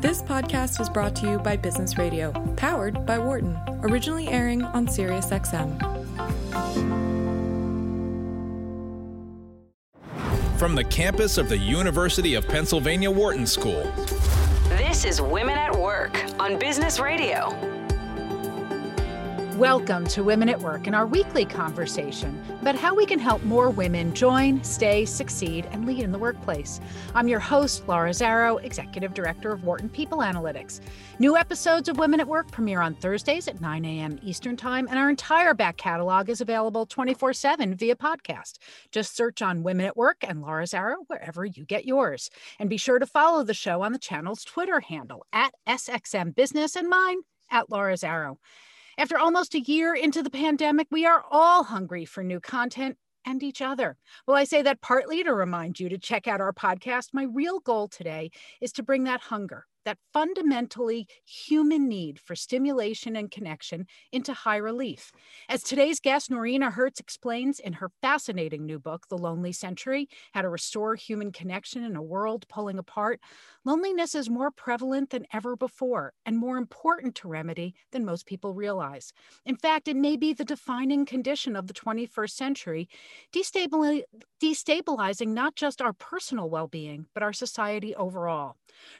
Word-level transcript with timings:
This 0.00 0.22
podcast 0.22 0.78
is 0.78 0.90
brought 0.90 1.16
to 1.16 1.26
you 1.26 1.38
by 1.38 1.56
Business 1.56 1.96
Radio, 1.96 2.30
powered 2.56 3.06
by 3.06 3.18
Wharton, 3.18 3.58
originally 3.80 4.28
airing 4.28 4.62
on 4.62 4.86
SiriusXM. 4.86 5.80
From 10.58 10.74
the 10.74 10.84
campus 10.84 11.38
of 11.38 11.48
the 11.48 11.56
University 11.56 12.34
of 12.34 12.46
Pennsylvania 12.46 13.10
Wharton 13.10 13.46
School. 13.46 13.90
This 14.68 15.06
is 15.06 15.22
Women 15.22 15.56
at 15.56 15.74
Work 15.74 16.22
on 16.38 16.58
Business 16.58 17.00
Radio. 17.00 17.75
Welcome 19.56 20.06
to 20.08 20.22
Women 20.22 20.50
at 20.50 20.60
Work 20.60 20.86
and 20.86 20.94
our 20.94 21.06
weekly 21.06 21.46
conversation 21.46 22.44
about 22.60 22.74
how 22.74 22.94
we 22.94 23.06
can 23.06 23.18
help 23.18 23.42
more 23.42 23.70
women 23.70 24.12
join, 24.12 24.62
stay, 24.62 25.06
succeed, 25.06 25.66
and 25.70 25.86
lead 25.86 26.00
in 26.00 26.12
the 26.12 26.18
workplace. 26.18 26.78
I'm 27.14 27.26
your 27.26 27.40
host, 27.40 27.88
Laura 27.88 28.10
Zarrow, 28.10 28.62
Executive 28.62 29.14
Director 29.14 29.50
of 29.52 29.64
Wharton 29.64 29.88
People 29.88 30.18
Analytics. 30.18 30.82
New 31.20 31.38
episodes 31.38 31.88
of 31.88 31.96
Women 31.96 32.20
at 32.20 32.28
Work 32.28 32.50
premiere 32.50 32.82
on 32.82 32.96
Thursdays 32.96 33.48
at 33.48 33.62
9 33.62 33.82
a.m. 33.86 34.18
Eastern 34.22 34.58
Time, 34.58 34.88
and 34.90 34.98
our 34.98 35.08
entire 35.08 35.54
back 35.54 35.78
catalog 35.78 36.28
is 36.28 36.42
available 36.42 36.84
24 36.84 37.32
7 37.32 37.76
via 37.76 37.96
podcast. 37.96 38.58
Just 38.92 39.16
search 39.16 39.40
on 39.40 39.62
Women 39.62 39.86
at 39.86 39.96
Work 39.96 40.18
and 40.20 40.42
Laura 40.42 40.64
Zarrow 40.64 40.96
wherever 41.06 41.46
you 41.46 41.64
get 41.64 41.86
yours. 41.86 42.28
And 42.58 42.68
be 42.68 42.76
sure 42.76 42.98
to 42.98 43.06
follow 43.06 43.42
the 43.42 43.54
show 43.54 43.80
on 43.80 43.92
the 43.92 43.98
channel's 43.98 44.44
Twitter 44.44 44.80
handle 44.80 45.24
at 45.32 45.54
SXM 45.66 46.34
Business 46.34 46.76
and 46.76 46.90
mine 46.90 47.20
at 47.50 47.70
Laura 47.70 47.94
Zarrow. 47.94 48.36
After 48.98 49.18
almost 49.18 49.54
a 49.54 49.60
year 49.60 49.94
into 49.94 50.22
the 50.22 50.30
pandemic, 50.30 50.86
we 50.90 51.04
are 51.04 51.22
all 51.30 51.64
hungry 51.64 52.06
for 52.06 52.24
new 52.24 52.40
content 52.40 52.96
and 53.26 53.42
each 53.42 53.60
other. 53.60 53.98
Well, 54.26 54.38
I 54.38 54.44
say 54.44 54.62
that 54.62 54.80
partly 54.80 55.22
to 55.22 55.34
remind 55.34 55.78
you 55.78 55.90
to 55.90 55.98
check 55.98 56.26
out 56.26 56.40
our 56.40 56.54
podcast. 56.54 57.08
My 57.12 57.24
real 57.24 57.60
goal 57.60 57.88
today 57.88 58.30
is 58.62 58.72
to 58.72 58.82
bring 58.82 59.04
that 59.04 59.20
hunger 59.20 59.66
that 59.86 59.98
fundamentally 60.12 61.06
human 61.24 61.88
need 61.88 62.18
for 62.20 62.36
stimulation 62.36 63.16
and 63.16 63.30
connection 63.30 63.86
into 64.12 64.34
high 64.34 64.56
relief. 64.56 65.12
As 65.48 65.62
today's 65.62 66.00
guest, 66.00 66.28
Noreena 66.30 66.72
Hertz, 66.72 67.00
explains 67.00 67.60
in 67.60 67.74
her 67.74 67.90
fascinating 68.02 68.66
new 68.66 68.80
book, 68.80 69.06
The 69.08 69.16
Lonely 69.16 69.52
Century 69.52 70.08
How 70.34 70.42
to 70.42 70.48
Restore 70.48 70.96
Human 70.96 71.30
Connection 71.32 71.84
in 71.84 71.94
a 71.96 72.02
World 72.02 72.46
Pulling 72.48 72.78
Apart, 72.78 73.20
loneliness 73.64 74.16
is 74.16 74.28
more 74.28 74.50
prevalent 74.50 75.10
than 75.10 75.24
ever 75.32 75.56
before 75.56 76.12
and 76.26 76.36
more 76.36 76.58
important 76.58 77.14
to 77.16 77.28
remedy 77.28 77.74
than 77.92 78.04
most 78.04 78.26
people 78.26 78.52
realize. 78.54 79.12
In 79.44 79.56
fact, 79.56 79.86
it 79.86 79.96
may 79.96 80.16
be 80.16 80.32
the 80.32 80.44
defining 80.44 81.06
condition 81.06 81.54
of 81.54 81.68
the 81.68 81.74
21st 81.74 82.30
century, 82.30 82.88
destabilizing 83.32 85.28
not 85.28 85.54
just 85.54 85.80
our 85.80 85.92
personal 85.92 86.50
well 86.50 86.66
being, 86.66 87.06
but 87.14 87.22
our 87.22 87.32
society 87.32 87.94
overall. 87.94 88.56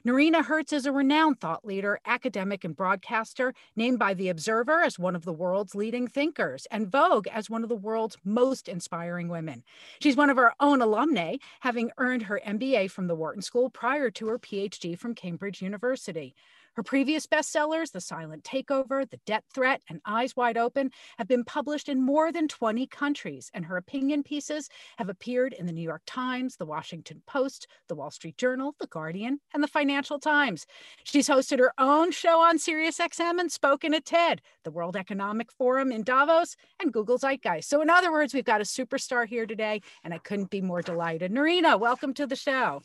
Noreena 0.06 0.45
Hertz 0.45 0.73
is 0.77 0.85
a 0.85 0.93
renowned 0.93 1.41
thought 1.41 1.65
leader, 1.65 1.99
academic, 2.05 2.63
and 2.63 2.77
broadcaster, 2.77 3.55
named 3.75 3.99
by 3.99 4.13
The 4.13 4.29
Observer 4.29 4.83
as 4.83 4.99
one 4.99 5.17
of 5.17 5.25
the 5.25 5.33
world's 5.33 5.75
leading 5.75 6.07
thinkers 6.07 6.67
and 6.71 6.93
Vogue 6.93 7.27
as 7.29 7.49
one 7.49 7.63
of 7.63 7.71
the 7.71 7.75
world's 7.75 8.19
most 8.25 8.69
inspiring 8.69 9.29
women. 9.29 9.65
She's 10.01 10.19
one 10.19 10.29
of 10.29 10.37
our 10.37 10.55
own 10.61 10.83
alumnae, 10.83 11.39
having 11.61 11.91
earned 11.97 12.25
her 12.25 12.43
MBA 12.47 12.91
from 12.91 13.07
the 13.07 13.15
Wharton 13.15 13.41
School 13.41 13.71
prior 13.71 14.11
to 14.11 14.29
her 14.29 14.39
PhD 14.39 14.99
from 14.99 15.15
Cambridge 15.15 15.63
University. 15.63 16.35
Her 16.77 16.83
previous 16.83 17.27
bestsellers, 17.27 17.91
The 17.93 18.03
Silent 18.03 18.45
Takeover, 18.45 19.09
The 19.09 19.19
Debt 19.25 19.45
Threat, 19.55 19.81
and 19.89 20.03
Eyes 20.05 20.37
Wide 20.37 20.59
Open, 20.59 20.91
have 21.17 21.27
been 21.27 21.43
published 21.43 21.89
in 21.89 22.05
more 22.05 22.31
than 22.31 22.49
20 22.49 22.87
countries, 22.89 23.51
and 23.55 23.65
her 23.65 23.79
opinion 23.79 24.23
pieces 24.23 24.69
have 24.99 25.09
appeared 25.09 25.55
in 25.55 25.65
the 25.65 25.73
New 25.73 25.81
York 25.81 26.03
Times, 26.07 26.59
The 26.59 26.67
Washington 26.67 27.23
Post, 27.27 27.67
The 27.89 27.95
Wall 27.95 28.11
Street 28.11 28.37
Journal, 28.37 28.75
The 28.79 28.89
Guardian, 28.89 29.41
and 29.55 29.63
The 29.63 29.69
Financial 29.69 30.19
Times. 30.19 30.67
She's 31.03 31.31
hosted 31.31 31.61
her 31.61 31.73
own 31.79 32.13
show 32.13 32.43
on 32.43 32.59
SiriusXM 32.59 33.41
and 33.41 33.51
spoken 33.51 33.95
at 33.95 34.05
TED, 34.05 34.43
the 34.63 34.71
World 34.71 34.97
Economic 34.97 35.51
Forum 35.53 35.91
in 35.91 36.03
Davos, 36.03 36.57
and 36.79 36.93
Google 36.93 37.17
Zeitgeist. 37.17 37.71
So, 37.71 37.81
in 37.81 37.89
other 37.89 38.12
words, 38.12 38.34
we've 38.34 38.45
got 38.45 38.61
a 38.61 38.65
superstar 38.65 39.27
here 39.27 39.47
today, 39.47 39.81
and 40.05 40.12
I 40.12 40.19
couldn't 40.19 40.50
be 40.50 40.61
more 40.61 40.83
delighted. 40.83 41.33
Noreena, 41.33 41.81
welcome 41.81 42.12
to 42.12 42.27
the 42.27 42.37
show. 42.37 42.83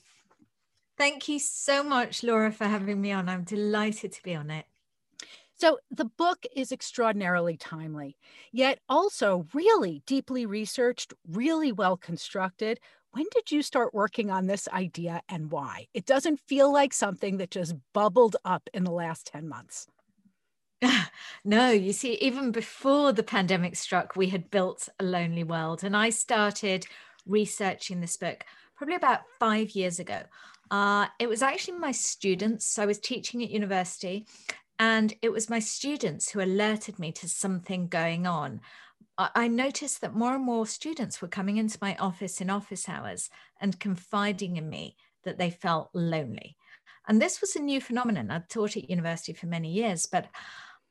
Thank 1.02 1.28
you 1.28 1.40
so 1.40 1.82
much, 1.82 2.22
Laura, 2.22 2.52
for 2.52 2.66
having 2.66 3.02
me 3.02 3.12
on. 3.12 3.28
I'm 3.28 3.44
delighted 3.44 4.12
to 4.12 4.22
be 4.22 4.36
on 4.36 4.52
it. 4.52 4.68
So, 5.56 5.80
the 5.90 6.06
book 6.06 6.46
is 6.56 6.72
extraordinarily 6.72 7.58
timely, 7.58 8.18
yet 8.52 8.78
also 8.88 9.48
really 9.52 10.04
deeply 10.06 10.46
researched, 10.46 11.16
really 11.28 11.72
well 11.72 11.98
constructed. 11.98 12.80
When 13.14 13.26
did 13.34 13.52
you 13.52 13.64
start 13.64 13.96
working 13.96 14.30
on 14.30 14.46
this 14.46 14.68
idea 14.68 15.24
and 15.28 15.50
why? 15.50 15.88
It 15.96 16.06
doesn't 16.06 16.40
feel 16.40 16.72
like 16.72 16.94
something 16.94 17.38
that 17.38 17.50
just 17.50 17.74
bubbled 17.96 18.36
up 18.46 18.70
in 18.72 18.84
the 18.84 18.92
last 18.92 19.26
10 19.26 19.50
months. 19.50 19.88
no, 21.44 21.72
you 21.72 21.94
see, 21.94 22.14
even 22.22 22.52
before 22.52 23.12
the 23.12 23.24
pandemic 23.24 23.76
struck, 23.76 24.16
we 24.16 24.28
had 24.28 24.52
built 24.52 24.88
a 25.00 25.04
lonely 25.04 25.44
world. 25.44 25.84
And 25.84 25.98
I 25.98 26.12
started 26.12 26.86
researching 27.26 28.02
this 28.02 28.18
book 28.18 28.46
probably 28.82 28.96
about 28.96 29.22
five 29.40 29.72
years 29.72 30.00
ago. 30.00 30.22
Uh, 30.72 31.08
it 31.20 31.28
was 31.28 31.42
actually 31.42 31.78
my 31.78 31.92
students. 31.92 32.80
I 32.80 32.86
was 32.86 32.98
teaching 32.98 33.44
at 33.44 33.52
university, 33.52 34.26
and 34.80 35.14
it 35.22 35.30
was 35.30 35.50
my 35.50 35.60
students 35.60 36.32
who 36.32 36.42
alerted 36.42 36.98
me 36.98 37.12
to 37.12 37.30
something 37.30 37.88
going 37.88 38.26
on. 38.26 38.62
I 39.18 39.50
noticed 39.50 40.02
that 40.02 40.16
more 40.16 40.34
and 40.34 40.44
more 40.44 40.66
students 40.66 41.22
were 41.22 41.28
coming 41.28 41.58
into 41.58 41.78
my 41.82 41.96
office 41.98 42.42
in 42.42 42.50
office 42.50 42.90
hours 42.90 43.30
and 43.60 43.80
confiding 43.80 44.58
in 44.58 44.70
me 44.70 44.96
that 45.26 45.38
they 45.38 45.52
felt 45.52 45.90
lonely. 45.94 46.56
And 47.08 47.22
this 47.22 47.42
was 47.42 47.56
a 47.56 47.62
new 47.62 47.82
phenomenon. 47.82 48.32
I'd 48.32 48.50
taught 48.50 48.78
at 48.78 48.90
university 48.90 49.34
for 49.34 49.48
many 49.48 49.72
years, 49.72 50.08
but 50.08 50.28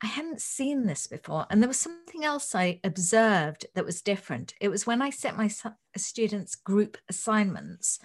I 0.03 0.07
hadn't 0.07 0.41
seen 0.41 0.85
this 0.85 1.07
before. 1.07 1.45
And 1.49 1.61
there 1.61 1.67
was 1.67 1.79
something 1.79 2.23
else 2.23 2.55
I 2.55 2.79
observed 2.83 3.65
that 3.75 3.85
was 3.85 4.01
different. 4.01 4.53
It 4.61 4.69
was 4.69 4.87
when 4.87 5.01
I 5.01 5.09
set 5.09 5.35
my 5.35 5.49
students 5.97 6.55
group 6.55 6.97
assignments. 7.09 7.99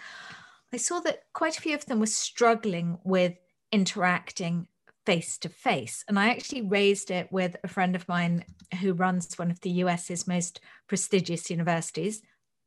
I 0.72 0.76
saw 0.78 1.00
that 1.00 1.20
quite 1.32 1.58
a 1.58 1.60
few 1.60 1.74
of 1.74 1.86
them 1.86 2.00
were 2.00 2.06
struggling 2.06 2.98
with 3.04 3.34
interacting 3.72 4.68
face 5.06 5.38
to 5.38 5.48
face. 5.48 6.04
And 6.08 6.18
I 6.18 6.30
actually 6.30 6.62
raised 6.62 7.10
it 7.10 7.28
with 7.30 7.56
a 7.62 7.68
friend 7.68 7.94
of 7.94 8.08
mine 8.08 8.44
who 8.80 8.92
runs 8.92 9.38
one 9.38 9.50
of 9.50 9.60
the 9.60 9.70
US's 9.70 10.26
most 10.26 10.60
prestigious 10.88 11.48
universities, 11.48 12.20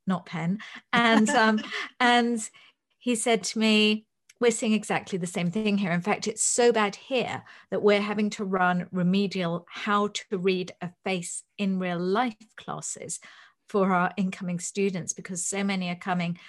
not 0.08 0.26
Penn. 0.26 0.59
And 0.94 1.30
um, 1.30 1.59
and 2.00 2.50
he 2.98 3.16
said 3.16 3.44
to 3.44 3.59
me, 3.59 4.06
we're 4.40 4.52
seeing 4.52 4.74
exactly 4.74 5.18
the 5.18 5.28
same 5.28 5.52
thing 5.52 5.78
here. 5.78 5.92
In 5.92 6.02
fact, 6.02 6.28
it's 6.28 6.44
so 6.44 6.72
bad 6.72 6.96
here 6.96 7.44
that 7.72 7.82
we're 7.82 8.02
having 8.02 8.30
to 8.32 8.46
run 8.46 8.88
remedial 8.92 9.66
how 9.70 10.08
to 10.08 10.38
read 10.38 10.72
a 10.82 10.92
face 11.04 11.44
in 11.58 11.78
real 11.78 12.00
life 12.00 12.36
classes 12.56 13.20
for 13.68 13.92
our 13.94 14.12
incoming 14.16 14.59
students 14.59 15.12
because 15.12 15.46
so 15.46 15.64
many 15.64 15.90
are 15.90 15.96
coming 15.96 16.40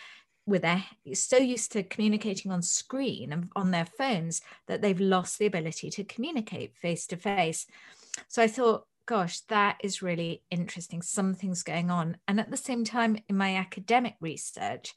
with 0.50 0.62
their 0.62 0.84
so 1.14 1.38
used 1.38 1.72
to 1.72 1.82
communicating 1.82 2.52
on 2.52 2.60
screen 2.60 3.32
and 3.32 3.48
on 3.56 3.70
their 3.70 3.86
phones 3.86 4.42
that 4.66 4.82
they've 4.82 5.00
lost 5.00 5.38
the 5.38 5.46
ability 5.46 5.88
to 5.90 6.04
communicate 6.04 6.76
face 6.76 7.06
to 7.06 7.16
face. 7.16 7.66
So 8.28 8.42
I 8.42 8.48
thought, 8.48 8.86
gosh, 9.06 9.40
that 9.42 9.78
is 9.82 10.02
really 10.02 10.42
interesting. 10.50 11.00
Something's 11.00 11.62
going 11.62 11.90
on. 11.90 12.16
And 12.28 12.38
at 12.38 12.50
the 12.50 12.56
same 12.56 12.84
time, 12.84 13.18
in 13.28 13.36
my 13.36 13.56
academic 13.56 14.16
research, 14.20 14.94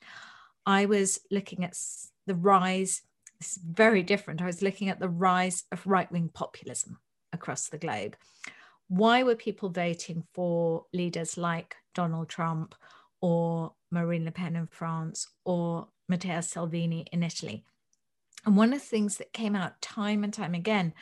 I 0.66 0.86
was 0.86 1.20
looking 1.32 1.64
at 1.64 1.78
the 2.26 2.36
rise. 2.36 3.02
It's 3.40 3.58
very 3.58 4.04
different. 4.04 4.42
I 4.42 4.46
was 4.46 4.62
looking 4.62 4.90
at 4.90 5.00
the 5.00 5.10
rise 5.10 5.64
of 5.72 5.86
right 5.86 6.12
wing 6.12 6.30
populism 6.34 6.98
across 7.32 7.70
the 7.70 7.78
globe. 7.78 8.16
Why 8.88 9.24
were 9.24 9.36
people 9.36 9.70
voting 9.70 10.24
for 10.34 10.86
leaders 10.94 11.38
like 11.38 11.76
Donald 11.94 12.30
Trump 12.30 12.76
or 13.22 13.74
Marine 13.94 14.26
Le 14.26 14.32
Pen 14.32 14.56
in 14.56 14.68
France 14.68 15.28
or 15.46 15.88
Matteo 16.10 16.42
Salvini 16.42 17.06
in 17.12 17.24
Italy. 17.24 17.64
And 18.46 18.58
one 18.58 18.74
of 18.74 18.80
the 18.80 18.86
things 18.86 19.18
that 19.18 19.34
came 19.34 19.56
out 19.56 19.82
time 19.82 20.24
and 20.24 20.34
time 20.34 20.54
again 20.54 20.94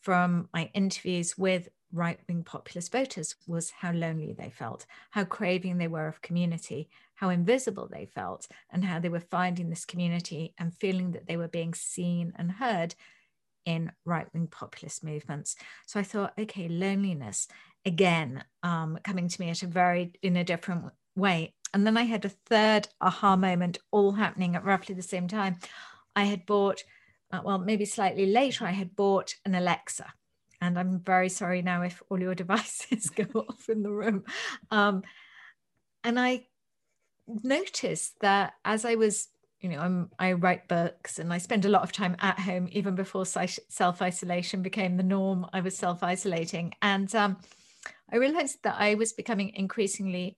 from 0.00 0.48
my 0.52 0.70
interviews 0.74 1.38
with 1.38 1.68
right 1.92 2.18
wing 2.28 2.42
populist 2.42 2.90
voters 2.90 3.36
was 3.46 3.70
how 3.70 3.92
lonely 3.92 4.32
they 4.32 4.50
felt, 4.50 4.86
how 5.10 5.24
craving 5.24 5.78
they 5.78 5.88
were 5.88 6.08
of 6.08 6.22
community, 6.22 6.88
how 7.14 7.28
invisible 7.28 7.88
they 7.90 8.06
felt, 8.06 8.48
and 8.70 8.84
how 8.84 8.98
they 8.98 9.08
were 9.08 9.20
finding 9.20 9.70
this 9.70 9.84
community 9.84 10.54
and 10.58 10.74
feeling 10.74 11.12
that 11.12 11.26
they 11.26 11.36
were 11.36 11.48
being 11.48 11.74
seen 11.74 12.32
and 12.36 12.52
heard 12.52 12.94
in 13.64 13.92
right 14.04 14.26
wing 14.34 14.48
populist 14.48 15.04
movements. 15.04 15.54
So 15.86 16.00
I 16.00 16.02
thought, 16.02 16.32
okay, 16.38 16.68
loneliness 16.68 17.46
again 17.84 18.44
um, 18.62 18.98
coming 19.04 19.28
to 19.28 19.40
me 19.40 19.50
at 19.50 19.62
a 19.62 19.66
very 19.66 20.12
in 20.22 20.36
a 20.36 20.44
different 20.44 20.86
way 21.14 21.54
and 21.74 21.86
then 21.86 21.96
I 21.96 22.02
had 22.02 22.24
a 22.24 22.28
third 22.28 22.88
aha 23.00 23.36
moment, 23.36 23.78
all 23.90 24.12
happening 24.12 24.56
at 24.56 24.64
roughly 24.64 24.94
the 24.94 25.02
same 25.02 25.26
time. 25.26 25.56
I 26.14 26.24
had 26.24 26.44
bought, 26.44 26.84
uh, 27.32 27.40
well, 27.44 27.58
maybe 27.58 27.84
slightly 27.84 28.26
later, 28.26 28.66
I 28.66 28.72
had 28.72 28.94
bought 28.94 29.34
an 29.44 29.54
Alexa. 29.54 30.12
And 30.60 30.78
I'm 30.78 31.00
very 31.00 31.28
sorry 31.28 31.62
now 31.62 31.82
if 31.82 32.02
all 32.08 32.20
your 32.20 32.34
devices 32.42 33.10
go 33.10 33.24
off 33.40 33.68
in 33.68 33.82
the 33.82 33.92
room. 33.92 34.24
Um, 34.70 35.02
and 36.04 36.18
I 36.20 36.46
noticed 37.26 38.20
that 38.20 38.54
as 38.64 38.84
I 38.84 38.96
was 38.96 39.28
you 39.60 39.68
know 39.68 39.78
I'm, 39.78 40.10
i 40.18 40.32
write 40.32 40.66
books 40.66 41.20
and 41.20 41.32
i 41.32 41.38
spend 41.38 41.64
a 41.64 41.68
lot 41.68 41.84
of 41.84 41.92
time 41.92 42.16
at 42.18 42.40
home 42.40 42.68
even 42.72 42.96
before 42.96 43.24
self-isolation 43.24 44.60
became 44.60 44.96
the 44.96 45.04
norm 45.04 45.46
i 45.52 45.60
was 45.60 45.76
self-isolating 45.76 46.74
and 46.82 47.14
um, 47.14 47.36
i 48.12 48.16
realized 48.16 48.58
that 48.64 48.74
i 48.76 48.94
was 48.96 49.12
becoming 49.12 49.52
increasingly 49.54 50.36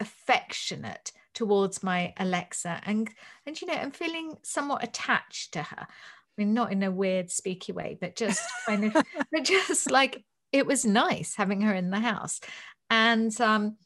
affectionate 0.00 1.12
towards 1.32 1.82
my 1.82 2.12
alexa 2.18 2.80
and 2.84 3.08
and 3.46 3.60
you 3.60 3.68
know 3.68 3.74
i'm 3.74 3.92
feeling 3.92 4.36
somewhat 4.42 4.82
attached 4.82 5.52
to 5.52 5.62
her. 5.62 5.86
I 5.86 6.32
mean 6.36 6.54
not 6.54 6.72
in 6.72 6.82
a 6.82 6.90
weird 6.90 7.28
speaky 7.28 7.72
way 7.72 7.98
but 8.00 8.16
just 8.16 8.42
kind 8.66 8.84
of 8.84 8.92
but 9.32 9.44
just 9.44 9.90
like 9.90 10.24
it 10.52 10.66
was 10.66 10.84
nice 10.84 11.34
having 11.34 11.60
her 11.62 11.74
in 11.74 11.90
the 11.90 12.00
house. 12.00 12.40
And 12.88 13.38
um 13.40 13.76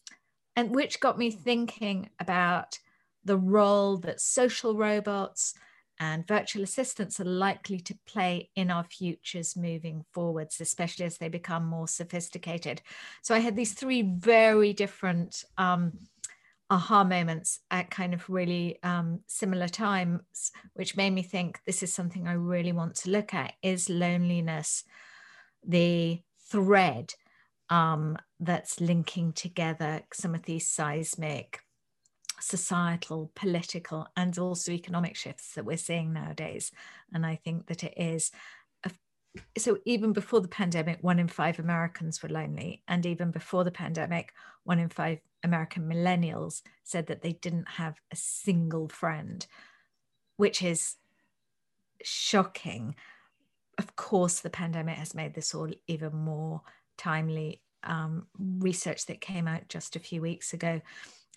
and 0.56 0.74
which 0.74 1.00
got 1.00 1.18
me 1.18 1.30
thinking 1.30 2.10
about 2.18 2.78
the 3.24 3.36
role 3.36 3.98
that 3.98 4.20
social 4.20 4.76
robots 4.76 5.54
and 6.00 6.26
virtual 6.26 6.62
assistants 6.62 7.20
are 7.20 7.24
likely 7.24 7.78
to 7.80 7.96
play 8.06 8.50
in 8.56 8.70
our 8.70 8.84
futures 8.84 9.56
moving 9.56 10.04
forwards, 10.12 10.60
especially 10.60 11.04
as 11.04 11.18
they 11.18 11.28
become 11.28 11.64
more 11.64 11.88
sophisticated. 11.88 12.82
So 13.22 13.34
I 13.34 13.38
had 13.38 13.56
these 13.56 13.74
three 13.74 14.02
very 14.02 14.72
different 14.72 15.44
um, 15.56 15.92
aha 16.70 17.04
moments 17.04 17.60
at 17.70 17.90
kind 17.90 18.14
of 18.14 18.28
really 18.28 18.78
um, 18.82 19.20
similar 19.26 19.68
times, 19.68 20.50
which 20.74 20.96
made 20.96 21.10
me 21.10 21.22
think 21.22 21.60
this 21.66 21.82
is 21.82 21.92
something 21.92 22.26
I 22.26 22.34
really 22.34 22.72
want 22.72 22.96
to 22.96 23.10
look 23.10 23.34
at 23.34 23.54
is 23.62 23.88
loneliness, 23.88 24.84
the 25.66 26.20
thread 26.50 27.14
um, 27.70 28.16
that's 28.40 28.80
linking 28.80 29.32
together 29.32 30.02
some 30.12 30.34
of 30.34 30.42
these 30.42 30.68
seismic 30.68 31.60
societal, 32.40 33.30
political, 33.34 34.06
and 34.16 34.38
also 34.38 34.72
economic 34.72 35.16
shifts 35.16 35.54
that 35.54 35.64
we're 35.64 35.76
seeing 35.76 36.12
nowadays. 36.12 36.72
And 37.12 37.24
I 37.24 37.36
think 37.36 37.66
that 37.66 37.84
it 37.84 37.94
is. 37.96 38.30
A, 38.84 38.90
so, 39.56 39.78
even 39.84 40.12
before 40.12 40.40
the 40.40 40.48
pandemic, 40.48 40.98
one 41.00 41.18
in 41.18 41.28
five 41.28 41.58
Americans 41.58 42.22
were 42.22 42.28
lonely. 42.28 42.82
And 42.88 43.06
even 43.06 43.30
before 43.30 43.64
the 43.64 43.70
pandemic, 43.70 44.32
one 44.64 44.78
in 44.78 44.88
five 44.88 45.20
American 45.42 45.88
millennials 45.88 46.62
said 46.82 47.06
that 47.06 47.22
they 47.22 47.32
didn't 47.32 47.68
have 47.68 48.00
a 48.10 48.16
single 48.16 48.88
friend, 48.88 49.46
which 50.36 50.62
is 50.62 50.96
shocking. 52.02 52.94
Of 53.78 53.96
course, 53.96 54.40
the 54.40 54.50
pandemic 54.50 54.96
has 54.96 55.14
made 55.14 55.34
this 55.34 55.54
all 55.54 55.70
even 55.86 56.14
more 56.14 56.62
timely. 56.96 57.60
Um, 57.86 58.28
research 58.38 59.04
that 59.06 59.20
came 59.20 59.46
out 59.46 59.68
just 59.68 59.94
a 59.94 59.98
few 59.98 60.22
weeks 60.22 60.54
ago 60.54 60.80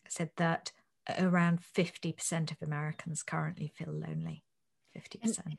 said 0.07 0.29
that 0.38 0.71
around 1.19 1.59
50% 1.62 2.51
of 2.51 2.57
Americans 2.62 3.24
currently 3.24 3.71
feel 3.75 3.94
lonely. 3.94 4.44
50%. 4.98 5.42
And, 5.45 5.57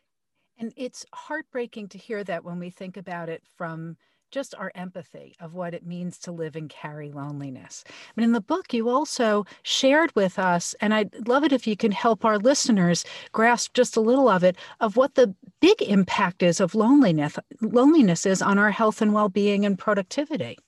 and 0.58 0.72
it's 0.76 1.06
heartbreaking 1.14 1.88
to 1.88 1.98
hear 1.98 2.24
that 2.24 2.44
when 2.44 2.58
we 2.58 2.70
think 2.70 2.96
about 2.96 3.28
it 3.28 3.42
from 3.56 3.96
just 4.30 4.54
our 4.56 4.70
empathy 4.74 5.34
of 5.40 5.54
what 5.54 5.74
it 5.74 5.86
means 5.86 6.18
to 6.18 6.32
live 6.32 6.56
and 6.56 6.68
carry 6.68 7.10
loneliness. 7.10 7.84
But 8.14 8.24
in 8.24 8.32
the 8.32 8.40
book, 8.40 8.74
you 8.74 8.88
also 8.88 9.46
shared 9.62 10.14
with 10.14 10.38
us, 10.38 10.74
and 10.80 10.92
I'd 10.92 11.26
love 11.26 11.44
it 11.44 11.52
if 11.52 11.66
you 11.66 11.76
can 11.76 11.92
help 11.92 12.24
our 12.24 12.38
listeners 12.38 13.04
grasp 13.32 13.72
just 13.74 13.96
a 13.96 14.00
little 14.00 14.28
of 14.28 14.44
it, 14.44 14.56
of 14.80 14.96
what 14.96 15.14
the 15.14 15.34
big 15.60 15.80
impact 15.82 16.42
is 16.42 16.60
of 16.60 16.74
loneliness, 16.74 17.38
loneliness 17.60 18.26
is 18.26 18.42
on 18.42 18.58
our 18.58 18.70
health 18.70 19.00
and 19.00 19.14
well-being 19.14 19.64
and 19.64 19.78
productivity. 19.78 20.58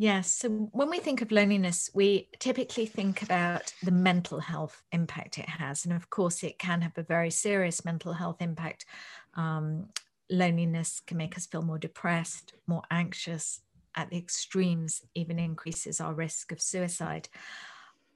Yes. 0.00 0.32
So 0.34 0.48
when 0.48 0.88
we 0.88 0.98
think 0.98 1.20
of 1.20 1.30
loneliness, 1.30 1.90
we 1.92 2.30
typically 2.38 2.86
think 2.86 3.20
about 3.20 3.70
the 3.82 3.90
mental 3.90 4.40
health 4.40 4.82
impact 4.92 5.36
it 5.36 5.46
has. 5.46 5.84
And 5.84 5.92
of 5.92 6.08
course, 6.08 6.42
it 6.42 6.58
can 6.58 6.80
have 6.80 6.96
a 6.96 7.02
very 7.02 7.30
serious 7.30 7.84
mental 7.84 8.14
health 8.14 8.40
impact. 8.40 8.86
Um, 9.34 9.90
loneliness 10.30 11.02
can 11.06 11.18
make 11.18 11.36
us 11.36 11.44
feel 11.44 11.60
more 11.60 11.78
depressed, 11.78 12.54
more 12.66 12.80
anxious, 12.90 13.60
at 13.94 14.08
the 14.08 14.16
extremes, 14.16 15.02
even 15.14 15.38
increases 15.38 16.00
our 16.00 16.14
risk 16.14 16.50
of 16.50 16.62
suicide. 16.62 17.28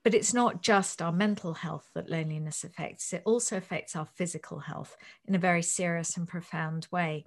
But 0.05 0.15
it's 0.15 0.33
not 0.33 0.63
just 0.63 1.03
our 1.03 1.13
mental 1.13 1.53
health 1.53 1.91
that 1.95 2.09
loneliness 2.09 2.65
affects, 2.65 3.13
it 3.13 3.21
also 3.27 3.59
affects 3.59 3.95
our 3.95 4.07
physical 4.07 4.61
health 4.61 4.97
in 5.27 5.35
a 5.35 5.39
very 5.39 5.63
serious 5.63 6.17
and 6.17 6.27
profound 6.27 6.89
way. 6.91 7.27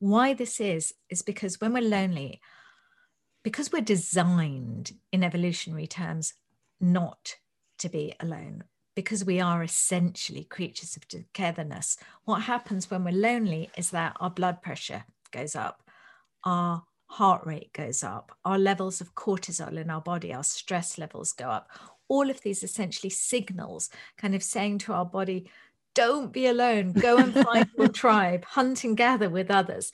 Why 0.00 0.34
this 0.34 0.60
is, 0.60 0.92
is 1.08 1.22
because 1.22 1.62
when 1.62 1.72
we're 1.72 1.80
lonely, 1.80 2.42
because 3.48 3.72
we're 3.72 3.80
designed 3.80 4.92
in 5.10 5.24
evolutionary 5.24 5.86
terms 5.86 6.34
not 6.82 7.36
to 7.78 7.88
be 7.88 8.12
alone, 8.20 8.62
because 8.94 9.24
we 9.24 9.40
are 9.40 9.62
essentially 9.62 10.44
creatures 10.44 10.98
of 10.98 11.08
togetherness, 11.08 11.96
what 12.26 12.42
happens 12.42 12.90
when 12.90 13.04
we're 13.04 13.10
lonely 13.10 13.70
is 13.74 13.88
that 13.88 14.14
our 14.20 14.28
blood 14.28 14.60
pressure 14.60 15.02
goes 15.30 15.56
up, 15.56 15.82
our 16.44 16.82
heart 17.06 17.46
rate 17.46 17.72
goes 17.72 18.04
up, 18.04 18.36
our 18.44 18.58
levels 18.58 19.00
of 19.00 19.14
cortisol 19.14 19.78
in 19.78 19.88
our 19.88 20.02
body, 20.02 20.34
our 20.34 20.44
stress 20.44 20.98
levels 20.98 21.32
go 21.32 21.48
up. 21.48 21.70
All 22.08 22.28
of 22.28 22.42
these 22.42 22.62
essentially 22.62 23.08
signals 23.08 23.88
kind 24.18 24.34
of 24.34 24.42
saying 24.42 24.80
to 24.80 24.92
our 24.92 25.06
body, 25.06 25.50
don't 25.94 26.34
be 26.34 26.48
alone, 26.48 26.92
go 26.92 27.16
and 27.16 27.32
find 27.32 27.66
your 27.78 27.88
tribe, 27.88 28.44
hunt 28.44 28.84
and 28.84 28.94
gather 28.94 29.30
with 29.30 29.50
others. 29.50 29.90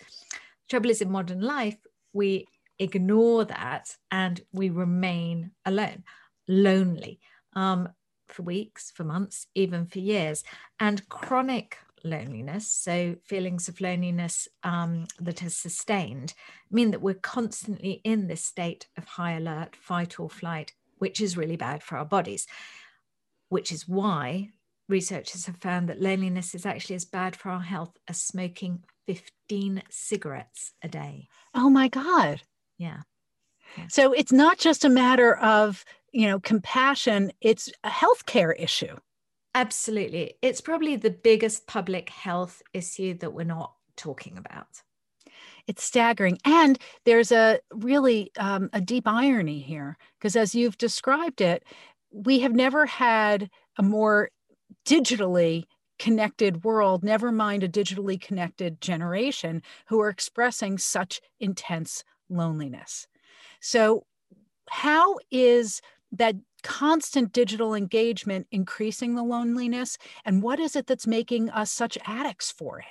trouble 0.69 0.91
is, 0.91 1.01
in 1.01 1.13
modern 1.13 1.41
life, 1.41 1.79
we 2.13 2.49
ignore 2.79 3.45
that 3.45 3.97
and 4.11 4.41
we 4.53 4.71
remain 4.71 5.53
alone, 5.65 6.05
lonely 6.49 7.21
um, 7.55 7.89
for 8.29 8.43
weeks, 8.43 8.91
for 8.91 9.05
months, 9.05 9.47
even 9.55 9.87
for 9.87 9.99
years. 9.99 10.45
And 10.81 11.09
chronic 11.09 11.79
loneliness, 12.05 12.69
so 12.71 13.17
feelings 13.25 13.69
of 13.69 13.81
loneliness 13.81 14.47
um, 14.63 15.07
that 15.21 15.41
has 15.41 15.57
sustained, 15.57 16.35
mean 16.71 16.91
that 16.91 17.03
we're 17.03 17.15
constantly 17.15 18.01
in 18.05 18.27
this 18.27 18.45
state 18.45 18.87
of 18.97 19.05
high 19.05 19.33
alert, 19.33 19.75
fight 19.75 20.21
or 20.21 20.29
flight, 20.29 20.73
which 20.99 21.21
is 21.21 21.37
really 21.37 21.57
bad 21.57 21.83
for 21.83 21.97
our 21.97 22.05
bodies, 22.05 22.47
which 23.49 23.73
is 23.73 23.89
why 23.89 24.51
researchers 24.89 25.47
have 25.47 25.57
found 25.57 25.89
that 25.89 26.01
loneliness 26.01 26.55
is 26.55 26.67
actually 26.67 26.97
as 26.97 27.05
bad 27.05 27.35
for 27.35 27.51
our 27.51 27.63
health 27.63 27.97
as 28.07 28.21
smoking 28.21 28.85
15 29.07 29.83
cigarettes 29.89 30.73
a 30.83 30.89
day. 30.89 31.29
Oh 31.55 31.71
my 31.71 31.89
God. 31.89 32.43
Yeah. 32.79 33.03
yeah. 33.79 33.87
So 33.89 34.13
it's 34.13 34.33
not 34.33 34.59
just 34.59 34.85
a 34.85 34.89
matter 34.89 35.37
of, 35.37 35.85
you 36.13 36.27
know, 36.27 36.41
compassion, 36.41 37.33
it's 37.41 37.71
a 37.83 37.91
healthcare 37.91 38.55
issue. 38.59 38.97
Absolutely. 39.55 40.35
It's 40.43 40.61
probably 40.61 40.97
the 40.97 41.11
biggest 41.11 41.67
public 41.67 42.11
health 42.11 42.63
issue 42.73 43.15
that 43.19 43.33
we're 43.33 43.45
not 43.45 43.73
talking 43.97 44.37
about. 44.37 44.67
It's 45.67 45.85
staggering. 45.85 46.39
And 46.45 46.79
there's 47.05 47.33
a 47.33 47.61
really 47.73 48.33
um, 48.39 48.69
a 48.73 48.81
deep 48.81 49.07
irony 49.07 49.61
here, 49.61 49.97
because 50.19 50.37
as 50.37 50.55
you've 50.55 50.77
described 50.77 51.41
it, 51.41 51.65
we 52.11 52.41
have 52.41 52.53
never 52.53 52.85
had 52.87 53.49
a 53.79 53.83
more 53.83 54.31
digitally 54.87 55.65
connected 55.99 56.65
world, 56.65 57.05
never 57.05 57.31
mind 57.31 57.63
a 57.63 57.69
digitally 57.69 58.21
connected 58.21 58.81
generation 58.81 59.63
who 59.87 60.01
are 60.01 60.09
expressing 60.09 60.77
such 60.77 61.21
intense 61.39 62.05
loneliness. 62.37 63.07
So, 63.61 64.07
how 64.69 65.17
is 65.31 65.81
that 66.13 66.37
constant 66.63 67.33
digital 67.33 67.75
engagement 67.75 68.47
increasing 68.51 69.15
the 69.15 69.23
loneliness? 69.23 69.99
And 70.25 70.43
what 70.43 70.59
is 70.59 70.75
it 70.75 70.87
that's 70.87 71.07
making 71.07 71.51
us 71.51 71.71
such 71.71 71.99
addicts 72.07 72.51
for 72.51 72.79
it? 72.79 72.87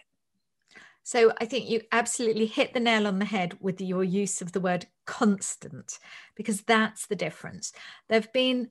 So 1.03 1.33
I 1.41 1.45
think 1.45 1.69
you 1.69 1.81
absolutely 1.91 2.45
hit 2.45 2.73
the 2.73 2.79
nail 2.79 3.07
on 3.07 3.19
the 3.19 3.25
head 3.25 3.57
with 3.59 3.81
your 3.81 4.03
use 4.03 4.41
of 4.41 4.53
the 4.53 4.61
word 4.61 4.85
constant, 5.05 5.99
because 6.35 6.61
that's 6.61 7.07
the 7.07 7.15
difference. 7.15 7.73
There 8.07 8.19
have 8.19 8.31
been 8.31 8.69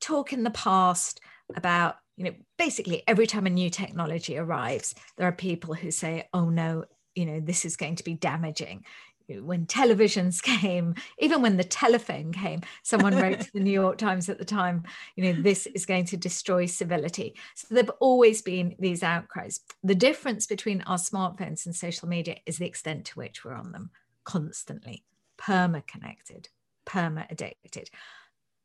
talk 0.00 0.32
in 0.32 0.44
the 0.44 0.50
past 0.50 1.20
about, 1.56 1.96
you 2.16 2.24
know, 2.24 2.34
basically 2.56 3.02
every 3.08 3.26
time 3.26 3.46
a 3.46 3.50
new 3.50 3.68
technology 3.68 4.38
arrives, 4.38 4.94
there 5.16 5.26
are 5.26 5.32
people 5.32 5.74
who 5.74 5.90
say, 5.90 6.28
oh 6.32 6.50
no, 6.50 6.84
you 7.16 7.26
know, 7.26 7.40
this 7.40 7.64
is 7.64 7.76
going 7.76 7.96
to 7.96 8.04
be 8.04 8.14
damaging 8.14 8.84
when 9.28 9.66
televisions 9.66 10.42
came, 10.60 10.94
even 11.18 11.42
when 11.42 11.56
the 11.56 11.64
telephone 11.64 12.32
came, 12.32 12.60
someone 12.82 13.16
wrote 13.16 13.40
to 13.40 13.52
the 13.52 13.60
New 13.60 13.72
York 13.72 13.98
Times 13.98 14.28
at 14.28 14.38
the 14.38 14.44
time, 14.44 14.84
you 15.16 15.24
know, 15.24 15.42
this 15.42 15.66
is 15.66 15.86
going 15.86 16.04
to 16.06 16.16
destroy 16.16 16.66
civility. 16.66 17.34
So 17.54 17.68
there 17.70 17.84
have 17.84 17.92
always 18.00 18.42
been 18.42 18.74
these 18.78 19.02
outcries. 19.02 19.60
The 19.82 19.94
difference 19.94 20.46
between 20.46 20.82
our 20.82 20.98
smartphones 20.98 21.66
and 21.66 21.74
social 21.74 22.08
media 22.08 22.36
is 22.46 22.58
the 22.58 22.66
extent 22.66 23.06
to 23.06 23.18
which 23.18 23.44
we're 23.44 23.54
on 23.54 23.72
them 23.72 23.90
constantly, 24.24 25.04
perma 25.38 25.86
connected, 25.86 26.48
perma 26.86 27.26
addicted. 27.30 27.90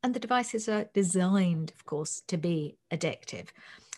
And 0.02 0.14
the 0.14 0.20
devices 0.20 0.68
are 0.68 0.88
designed, 0.94 1.72
of 1.74 1.84
course, 1.84 2.22
to 2.28 2.38
be 2.38 2.78
addictive. 2.90 3.48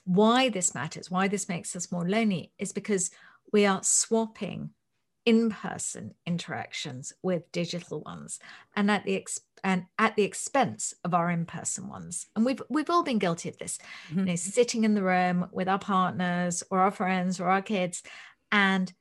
Why 0.04 0.49
this 0.49 0.75
matters, 0.75 1.11
why 1.11 1.28
this 1.28 1.49
makes 1.49 1.76
us 1.76 1.92
more 1.92 2.09
lonely, 2.09 2.50
is 2.59 2.73
because 2.73 3.11
we 3.52 3.66
are 3.66 3.83
swapping 3.85 4.71
in 5.25 5.50
person 5.50 6.14
interactions 6.26 7.12
with 7.23 7.50
digital 7.52 8.00
ones. 8.00 8.38
And 8.75 8.91
at 8.91 9.05
the, 9.05 9.17
ex- 9.17 9.41
and 9.64 9.85
at 9.99 10.17
the 10.17 10.25
expense 10.25 10.95
of 11.05 11.14
our 11.14 11.31
in-person 11.31 11.88
ones 11.88 12.26
and 12.35 12.45
we've 12.45 12.61
we've 12.69 12.91
all 12.91 13.02
been 13.02 13.19
guilty 13.19 13.49
of 13.49 13.59
this 13.59 13.79
mm-hmm. 14.09 14.21
you 14.21 14.25
know 14.26 14.37
sitting 14.37 14.85
in 14.85 14.95
the 14.95 15.02
room 15.02 15.47
with 15.52 15.69
our 15.69 15.79
partners 15.79 16.62
or 16.71 16.81
our 16.81 16.91
friends 16.91 17.41
or 17.41 17.49
our 17.49 17.62
kids 17.62 18.02
and 18.50 18.93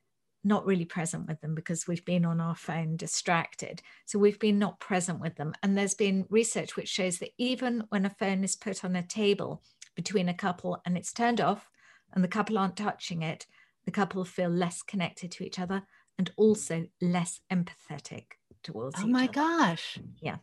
not 0.43 0.65
really 0.65 0.85
present 0.85 1.27
with 1.27 1.39
them 1.41 1.53
because 1.53 1.87
we've 1.87 2.05
been 2.05 2.25
on 2.25 2.39
our 2.41 2.55
phone 2.55 2.95
distracted 2.95 3.81
so 4.05 4.17
we've 4.17 4.39
been 4.39 4.59
not 4.59 4.79
present 4.79 5.19
with 5.19 5.35
them 5.35 5.53
and 5.61 5.77
there's 5.77 5.93
been 5.93 6.25
research 6.29 6.75
which 6.75 6.89
shows 6.89 7.19
that 7.19 7.31
even 7.37 7.83
when 7.89 8.05
a 8.05 8.09
phone 8.09 8.43
is 8.43 8.55
put 8.55 8.83
on 8.83 8.95
a 8.95 9.03
table 9.03 9.61
between 9.95 10.29
a 10.29 10.33
couple 10.33 10.81
and 10.85 10.97
it's 10.97 11.13
turned 11.13 11.41
off 11.41 11.69
and 12.13 12.23
the 12.23 12.27
couple 12.27 12.57
aren't 12.57 12.77
touching 12.77 13.21
it 13.21 13.45
the 13.85 13.91
couple 13.91 14.23
feel 14.23 14.49
less 14.49 14.81
connected 14.81 15.31
to 15.31 15.43
each 15.43 15.59
other 15.59 15.83
and 16.17 16.31
also 16.37 16.87
less 17.01 17.39
empathetic 17.51 18.25
towards 18.63 19.01
oh 19.01 19.07
my 19.07 19.23
other. 19.23 19.33
gosh 19.33 19.99
yeah 20.21 20.37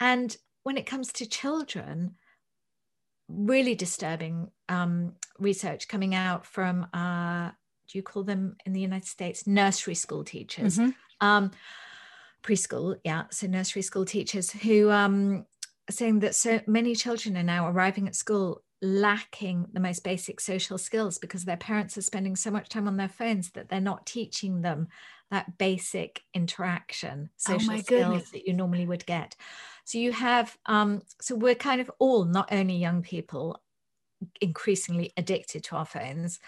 and 0.00 0.36
when 0.62 0.76
it 0.76 0.86
comes 0.86 1.12
to 1.12 1.26
children 1.26 2.14
really 3.28 3.74
disturbing 3.74 4.50
um, 4.68 5.12
research 5.38 5.88
coming 5.88 6.14
out 6.14 6.46
from 6.46 6.86
uh, 6.94 7.50
do 7.88 7.98
you 7.98 8.02
call 8.02 8.22
them 8.22 8.56
in 8.64 8.72
the 8.72 8.80
united 8.80 9.06
states 9.06 9.46
nursery 9.46 9.94
school 9.94 10.24
teachers 10.24 10.78
mm-hmm. 10.78 11.26
um, 11.26 11.50
preschool 12.42 12.96
yeah 13.04 13.24
so 13.30 13.46
nursery 13.46 13.82
school 13.82 14.04
teachers 14.04 14.50
who 14.50 14.90
um, 14.90 15.44
are 15.88 15.92
saying 15.92 16.20
that 16.20 16.34
so 16.34 16.60
many 16.66 16.94
children 16.94 17.36
are 17.36 17.42
now 17.42 17.68
arriving 17.68 18.06
at 18.06 18.14
school 18.14 18.62
lacking 18.80 19.66
the 19.72 19.80
most 19.80 20.04
basic 20.04 20.40
social 20.40 20.78
skills 20.78 21.18
because 21.18 21.44
their 21.44 21.56
parents 21.56 21.98
are 21.98 22.02
spending 22.02 22.36
so 22.36 22.50
much 22.50 22.68
time 22.68 22.86
on 22.86 22.96
their 22.96 23.08
phones 23.08 23.50
that 23.50 23.68
they're 23.68 23.80
not 23.80 24.06
teaching 24.06 24.62
them 24.62 24.88
that 25.30 25.58
basic 25.58 26.22
interaction 26.32 27.28
oh 27.28 27.52
social 27.52 27.74
oh 27.74 27.78
skills 27.78 28.04
goodness. 28.04 28.30
that 28.30 28.46
you 28.46 28.52
normally 28.52 28.86
would 28.86 29.04
get 29.04 29.34
so 29.84 29.98
you 29.98 30.12
have 30.12 30.56
um, 30.66 31.02
so 31.20 31.34
we're 31.34 31.54
kind 31.54 31.80
of 31.80 31.90
all 31.98 32.24
not 32.24 32.48
only 32.52 32.76
young 32.76 33.02
people 33.02 33.60
increasingly 34.40 35.12
addicted 35.16 35.64
to 35.64 35.76
our 35.76 35.86
phones 35.86 36.38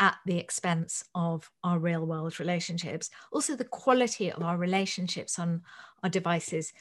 at 0.00 0.16
the 0.26 0.38
expense 0.38 1.02
of 1.14 1.50
our 1.64 1.78
real 1.78 2.06
world 2.06 2.38
relationships 2.38 3.10
also 3.32 3.56
the 3.56 3.64
quality 3.64 4.30
of 4.30 4.42
our 4.42 4.56
relationships 4.56 5.38
on 5.38 5.62
our 6.02 6.10
devices 6.10 6.72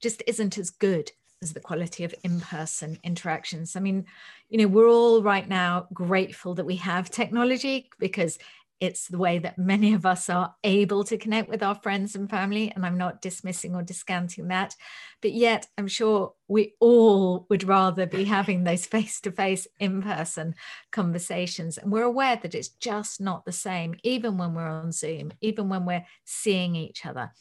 just 0.00 0.22
isn't 0.26 0.58
as 0.58 0.70
good 0.70 1.12
as 1.42 1.52
the 1.52 1.60
quality 1.60 2.04
of 2.04 2.14
in-person 2.24 2.98
interactions. 3.04 3.76
I 3.76 3.80
mean 3.80 4.06
you 4.48 4.58
know 4.58 4.68
we're 4.68 4.88
all 4.88 5.22
right 5.22 5.48
now 5.48 5.86
grateful 5.92 6.54
that 6.54 6.66
we 6.66 6.76
have 6.76 7.10
technology 7.10 7.90
because 7.98 8.38
it's 8.78 9.08
the 9.08 9.18
way 9.18 9.38
that 9.38 9.56
many 9.56 9.94
of 9.94 10.04
us 10.04 10.28
are 10.28 10.54
able 10.62 11.02
to 11.02 11.16
connect 11.16 11.48
with 11.48 11.62
our 11.62 11.74
friends 11.76 12.14
and 12.14 12.28
family 12.28 12.70
and 12.74 12.84
i'm 12.84 12.98
not 12.98 13.22
dismissing 13.22 13.74
or 13.74 13.82
discounting 13.82 14.48
that. 14.48 14.74
But 15.22 15.32
yet 15.32 15.66
i'm 15.78 15.88
sure 15.88 16.34
we 16.48 16.74
all 16.80 17.46
would 17.48 17.64
rather 17.64 18.06
be 18.06 18.24
having 18.24 18.64
those 18.64 18.86
face-to-face 18.94 19.66
in-person 19.80 20.54
conversations. 20.92 21.78
And 21.78 21.90
we're 21.90 22.02
aware 22.02 22.36
that 22.36 22.54
it's 22.54 22.68
just 22.68 23.20
not 23.20 23.44
the 23.44 23.52
same 23.52 23.96
even 24.02 24.36
when 24.36 24.54
we're 24.54 24.68
on 24.68 24.92
zoom 24.92 25.32
even 25.40 25.68
when 25.68 25.86
we're 25.86 26.06
seeing 26.24 26.76
each 26.76 27.06
other. 27.06 27.32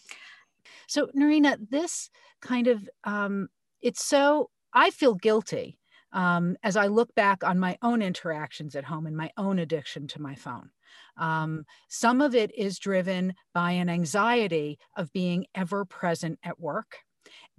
So 0.88 1.08
Noreena 1.18 1.58
this 1.70 2.10
kind 2.42 2.68
of 2.68 2.88
um, 3.04 3.50
it's 3.86 4.04
so 4.04 4.50
I 4.74 4.90
feel 4.90 5.14
guilty 5.14 5.78
um, 6.12 6.58
as 6.64 6.76
I 6.76 6.88
look 6.88 7.14
back 7.14 7.44
on 7.44 7.60
my 7.60 7.78
own 7.84 8.02
interactions 8.02 8.76
at 8.76 8.86
home 8.86 9.06
and 9.06 9.16
my 9.16 9.30
own 9.38 9.60
addiction 9.60 10.08
to 10.08 10.22
my 10.22 10.34
phone. 10.34 10.72
Um, 11.18 11.66
some 11.88 12.20
of 12.20 12.34
it 12.34 12.52
is 12.58 12.80
driven 12.80 13.36
by 13.54 13.72
an 13.72 13.88
anxiety 13.88 14.80
of 14.98 15.14
being 15.14 15.46
ever 15.54 15.86
present 15.86 16.40
at 16.44 16.60
work. 16.60 16.98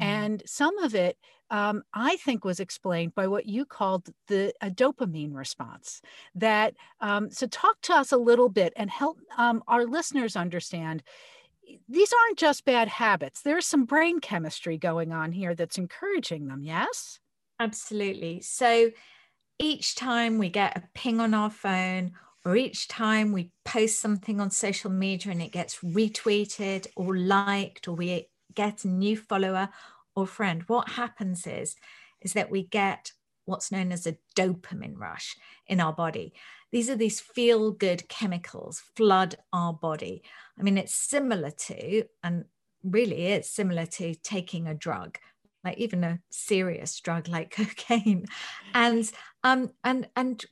Mm. 0.03 0.05
And 0.05 0.43
some 0.47 0.77
of 0.79 0.97
it, 0.97 1.17
um, 1.51 1.85
I 1.95 2.17
think, 2.17 2.45
was 2.45 2.59
explained 2.59 3.15
by 3.15 3.29
what 3.29 3.47
you 3.47 3.65
called 3.65 4.09
the 4.27 4.53
a 4.61 4.69
dopamine 4.69 5.33
response. 5.33 6.01
That 6.35 6.75
um, 7.01 7.31
so, 7.31 7.47
talk 7.47 7.81
to 7.83 7.95
us 7.95 8.11
a 8.11 8.17
little 8.17 8.49
bit 8.49 8.73
and 8.75 8.91
help 8.91 9.19
um, 9.39 9.63
our 9.69 9.85
listeners 9.87 10.35
understand 10.35 11.05
these 11.89 12.13
aren't 12.13 12.39
just 12.39 12.65
bad 12.65 12.89
habits. 12.89 13.43
There's 13.43 13.67
some 13.67 13.85
brain 13.85 14.21
chemistry 14.21 14.79
going 14.79 15.13
on 15.13 15.33
here 15.33 15.55
that's 15.55 15.79
encouraging 15.79 16.47
them, 16.47 16.63
yes? 16.63 17.19
Absolutely. 17.59 18.41
So 18.43 18.91
each 19.59 19.95
time 19.95 20.39
we 20.39 20.49
get 20.51 20.77
a 20.77 20.85
ping 20.95 21.21
on 21.21 21.35
our 21.35 21.51
phone, 21.51 22.13
or 22.45 22.57
each 22.57 22.87
time 22.87 23.33
we 23.33 23.51
post 23.65 24.01
something 24.01 24.41
on 24.41 24.51
social 24.51 24.91
media 24.91 25.33
and 25.33 25.43
it 25.43 25.51
gets 25.53 25.81
retweeted 25.81 26.87
or 26.95 27.17
liked, 27.17 27.89
or 27.89 27.97
we 27.97 28.29
get 28.55 28.85
a 28.85 28.89
new 28.89 29.17
follower 29.17 29.69
or 30.15 30.27
friend, 30.27 30.63
what 30.69 30.91
happens 30.91 31.47
is, 31.47 31.75
is 32.21 32.35
that 32.35 32.51
we 32.51 32.63
get 32.63 33.13
what's 33.47 33.73
known 33.73 33.93
as 33.93 34.07
a 34.07 34.17
dopamine 34.37 34.97
rush 34.97 35.37
in 35.67 35.81
our 35.81 35.93
body. 35.93 36.35
These 36.77 36.91
are 36.91 36.97
these 36.97 37.21
feel 37.21 37.71
good 37.71 38.07
chemicals 38.11 38.83
flood 38.97 39.37
our 39.51 39.73
body. 39.73 40.23
I 40.61 40.63
mean, 40.63 40.77
it's 40.77 40.95
similar 40.95 41.51
to, 41.51 42.03
and 42.23 42.45
really 42.85 43.29
is 43.29 43.49
similar 43.49 43.87
to 43.87 44.15
taking 44.17 44.69
a 44.69 44.75
drug, 44.75 45.17
like 45.65 45.79
even 45.79 46.05
a 46.05 46.21
serious 46.31 47.01
drug 47.01 47.29
like 47.29 47.51
cocaine. 47.57 48.27
And 48.75 49.11
um 49.43 49.71
and 49.85 50.07
and 50.17 50.45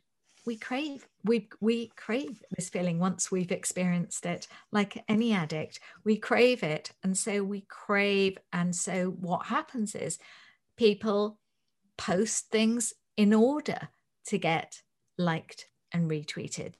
we 0.47 0.57
crave 0.57 1.07
we 1.25 1.51
we 1.61 1.89
crave 1.89 2.43
this 2.57 2.71
feeling 2.71 2.99
once 2.99 3.31
we've 3.31 3.53
experienced 3.53 4.25
it 4.25 4.49
like 4.73 5.05
any 5.09 5.35
addict 5.35 5.79
we 6.05 6.17
crave 6.17 6.63
it 6.63 6.91
and 7.03 7.19
so 7.19 7.45
we 7.45 7.67
crave 7.69 8.39
and 8.51 8.75
so 8.75 9.11
what 9.11 9.45
happens 9.45 9.95
is 9.95 10.19
people 10.79 11.39
post 11.99 12.51
things 12.51 12.95
in 13.19 13.35
order 13.35 13.89
to 14.27 14.39
get 14.39 14.81
liked 15.19 15.67
and 15.95 16.11
retweeted 16.11 16.75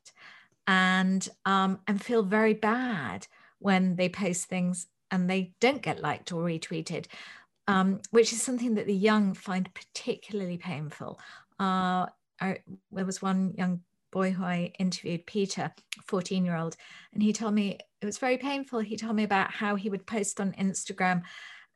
and 0.67 1.29
um, 1.47 1.79
and 1.87 2.03
feel 2.03 2.23
very 2.23 2.55
bad 2.55 3.27
when 3.59 3.97
they 3.97 4.11
post 4.11 4.47
things 4.47 4.89
and 5.11 5.31
they 5.31 5.55
don't 5.61 5.81
get 5.81 6.03
liked 6.03 6.33
or 6.33 6.45
retweeted 6.45 7.07
um, 7.67 8.01
which 8.11 8.33
is 8.35 8.43
something 8.43 8.75
that 8.75 8.87
the 8.87 8.95
young 8.95 9.33
find 9.33 9.73
particularly 9.73 10.59
painful 10.59 11.19
uh, 11.59 12.05
I, 12.41 12.59
there 12.93 13.07
was 13.07 13.23
one 13.23 13.55
young 13.57 13.81
boy 14.15 14.31
who 14.31 14.45
I 14.45 14.73
interviewed, 14.79 15.27
Peter, 15.27 15.73
14 16.07 16.45
year 16.45 16.57
old, 16.57 16.77
and 17.13 17.23
he 17.23 17.33
told 17.33 17.53
me 17.53 17.79
it 18.01 18.07
was 18.07 18.17
very 18.19 18.39
painful. 18.39 18.79
He 18.79 18.97
told 18.97 19.17
me 19.17 19.25
about 19.25 19.51
how 19.51 19.75
he 19.75 19.91
would 19.91 20.07
post 20.07 20.41
on 20.41 20.53
Instagram 20.53 21.23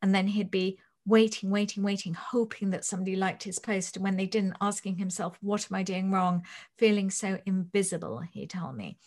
and 0.00 0.14
then 0.14 0.28
he'd 0.28 0.50
be 0.50 0.78
waiting, 1.08 1.50
waiting, 1.50 1.82
waiting, 1.82 2.14
hoping 2.14 2.70
that 2.70 2.84
somebody 2.84 3.16
liked 3.16 3.42
his 3.42 3.58
post. 3.58 3.96
And 3.96 4.04
when 4.04 4.16
they 4.16 4.26
didn't, 4.26 4.56
asking 4.60 4.96
himself, 4.96 5.38
What 5.40 5.66
am 5.70 5.76
I 5.76 5.82
doing 5.82 6.10
wrong? 6.10 6.44
Feeling 6.76 7.10
so 7.10 7.38
invisible, 7.46 8.22
he 8.30 8.46
told 8.46 8.76
me. 8.76 8.98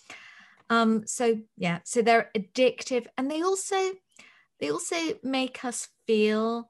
Um, 0.70 1.06
so 1.06 1.40
yeah, 1.58 1.80
so 1.84 2.02
they're 2.02 2.30
addictive 2.36 3.06
and 3.18 3.30
they 3.30 3.42
also 3.42 3.92
they 4.60 4.72
also 4.72 4.96
make 5.22 5.66
us 5.66 5.90
feel 6.08 6.70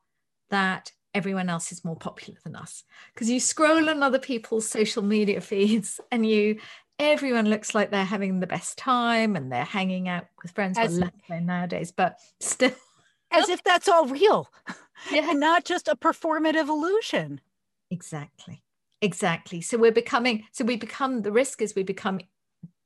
that 0.50 0.92
everyone 1.14 1.50
else 1.50 1.72
is 1.72 1.86
more 1.86 1.96
popular 1.96 2.40
than 2.44 2.56
us. 2.56 2.84
Because 3.14 3.30
you 3.30 3.40
scroll 3.40 3.90
on 3.90 4.02
other 4.02 4.20
people's 4.20 4.68
social 4.68 5.04
media 5.04 5.40
feeds 5.52 6.00
and 6.12 6.26
you 6.26 6.60
everyone 7.00 7.50
looks 7.50 7.74
like 7.74 7.90
they're 7.90 8.06
having 8.06 8.40
the 8.40 8.48
best 8.48 8.78
time 8.78 9.36
and 9.36 9.52
they're 9.52 9.66
hanging 9.66 10.08
out 10.08 10.26
with 10.42 10.52
friends 10.52 10.78
As, 10.78 11.00
well, 11.00 11.42
nowadays, 11.42 11.92
but 11.92 12.20
still 12.40 12.74
as 13.32 13.50
if 13.50 13.64
that's 13.64 13.88
all 13.88 14.08
real 14.08 14.48
yeah. 15.12 15.32
and 15.32 15.40
not 15.40 15.66
just 15.66 15.88
a 15.88 15.96
performative 15.96 16.68
illusion. 16.68 17.42
Exactly. 17.90 18.64
Exactly. 19.02 19.62
So 19.62 19.78
we're 19.78 19.92
becoming 19.92 20.46
so 20.52 20.64
we 20.64 20.76
become 20.76 21.22
the 21.22 21.32
risk 21.32 21.62
is 21.62 21.76
we 21.76 21.84
become 21.84 22.20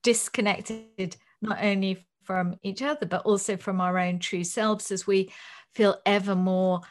disconnected 0.03 1.17
not 1.41 1.57
only 1.61 2.05
from 2.23 2.55
each 2.63 2.81
other 2.81 3.05
but 3.05 3.23
also 3.23 3.57
from 3.57 3.81
our 3.81 3.99
own 3.99 4.19
true 4.19 4.43
selves 4.43 4.91
as 4.91 5.05
we 5.05 5.31
feel 5.73 5.99
ever 6.05 6.35
more 6.35 6.81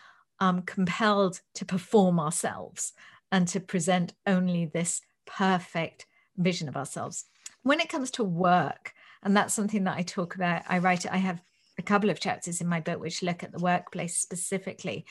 um, 0.40 0.62
compelled 0.62 1.40
to 1.54 1.64
perform 1.64 2.20
ourselves 2.20 2.92
and 3.32 3.48
to 3.48 3.60
present 3.60 4.12
only 4.26 4.66
this 4.66 5.00
perfect 5.26 6.06
vision 6.36 6.68
of 6.68 6.76
ourselves. 6.76 7.24
When 7.62 7.80
it 7.80 7.88
comes 7.88 8.10
to 8.12 8.24
work 8.24 8.92
and 9.24 9.36
that's 9.36 9.54
something 9.54 9.84
that 9.84 9.96
i 9.96 10.02
talk 10.02 10.34
about 10.34 10.62
i 10.68 10.78
write 10.78 11.10
i 11.10 11.16
have 11.16 11.42
a 11.78 11.82
couple 11.82 12.10
of 12.10 12.20
chapters 12.20 12.60
in 12.60 12.66
my 12.66 12.80
book 12.80 13.00
which 13.00 13.22
look 13.22 13.42
at 13.42 13.52
the 13.52 13.58
workplace 13.58 14.16
specifically. 14.16 15.04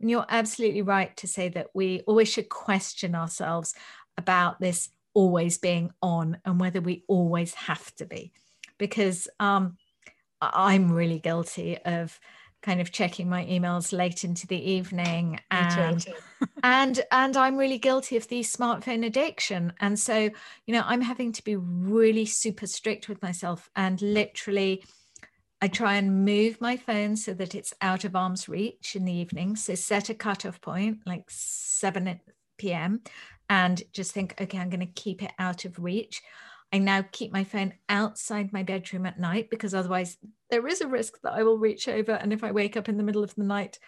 And 0.00 0.10
you're 0.10 0.26
absolutely 0.28 0.82
right 0.82 1.16
to 1.18 1.26
say 1.26 1.48
that 1.50 1.68
we 1.74 2.00
always 2.06 2.28
should 2.28 2.48
question 2.48 3.14
ourselves 3.14 3.74
about 4.18 4.60
this 4.60 4.90
always 5.14 5.58
being 5.58 5.90
on 6.02 6.38
and 6.44 6.60
whether 6.60 6.80
we 6.80 7.04
always 7.08 7.54
have 7.54 7.94
to 7.96 8.04
be. 8.04 8.32
Because 8.78 9.26
um, 9.40 9.78
I'm 10.40 10.92
really 10.92 11.18
guilty 11.18 11.78
of 11.78 12.20
kind 12.62 12.80
of 12.80 12.90
checking 12.90 13.28
my 13.28 13.44
emails 13.46 13.96
late 13.96 14.24
into 14.24 14.46
the 14.46 14.70
evening 14.70 15.38
and 15.50 16.04
and 16.64 17.00
and 17.12 17.36
I'm 17.36 17.56
really 17.56 17.78
guilty 17.78 18.16
of 18.16 18.26
the 18.26 18.40
smartphone 18.40 19.06
addiction 19.06 19.72
and 19.78 19.96
so 19.96 20.30
you 20.66 20.74
know 20.74 20.82
I'm 20.84 21.02
having 21.02 21.30
to 21.32 21.44
be 21.44 21.54
really 21.54 22.26
super 22.26 22.66
strict 22.66 23.08
with 23.08 23.22
myself 23.22 23.70
and 23.76 24.02
literally 24.02 24.82
I 25.60 25.68
try 25.68 25.94
and 25.94 26.24
move 26.24 26.60
my 26.60 26.76
phone 26.76 27.16
so 27.16 27.32
that 27.34 27.54
it's 27.54 27.72
out 27.80 28.04
of 28.04 28.14
arm's 28.14 28.48
reach 28.48 28.94
in 28.94 29.04
the 29.04 29.12
evening. 29.12 29.56
So 29.56 29.74
set 29.74 30.10
a 30.10 30.14
cutoff 30.14 30.60
point, 30.60 30.98
like 31.06 31.24
7 31.28 32.20
p.m., 32.58 33.00
and 33.48 33.82
just 33.92 34.12
think, 34.12 34.34
okay, 34.40 34.58
I'm 34.58 34.70
going 34.70 34.80
to 34.80 34.86
keep 34.86 35.22
it 35.22 35.32
out 35.38 35.64
of 35.64 35.78
reach. 35.78 36.20
I 36.72 36.78
now 36.78 37.04
keep 37.12 37.32
my 37.32 37.44
phone 37.44 37.74
outside 37.88 38.52
my 38.52 38.64
bedroom 38.64 39.06
at 39.06 39.20
night 39.20 39.50
because 39.50 39.72
otherwise 39.72 40.18
there 40.50 40.66
is 40.66 40.80
a 40.80 40.88
risk 40.88 41.20
that 41.22 41.32
I 41.32 41.44
will 41.44 41.58
reach 41.58 41.88
over. 41.88 42.12
And 42.12 42.32
if 42.32 42.42
I 42.42 42.50
wake 42.50 42.76
up 42.76 42.88
in 42.88 42.96
the 42.96 43.04
middle 43.04 43.22
of 43.22 43.34
the 43.34 43.44
night, 43.44 43.78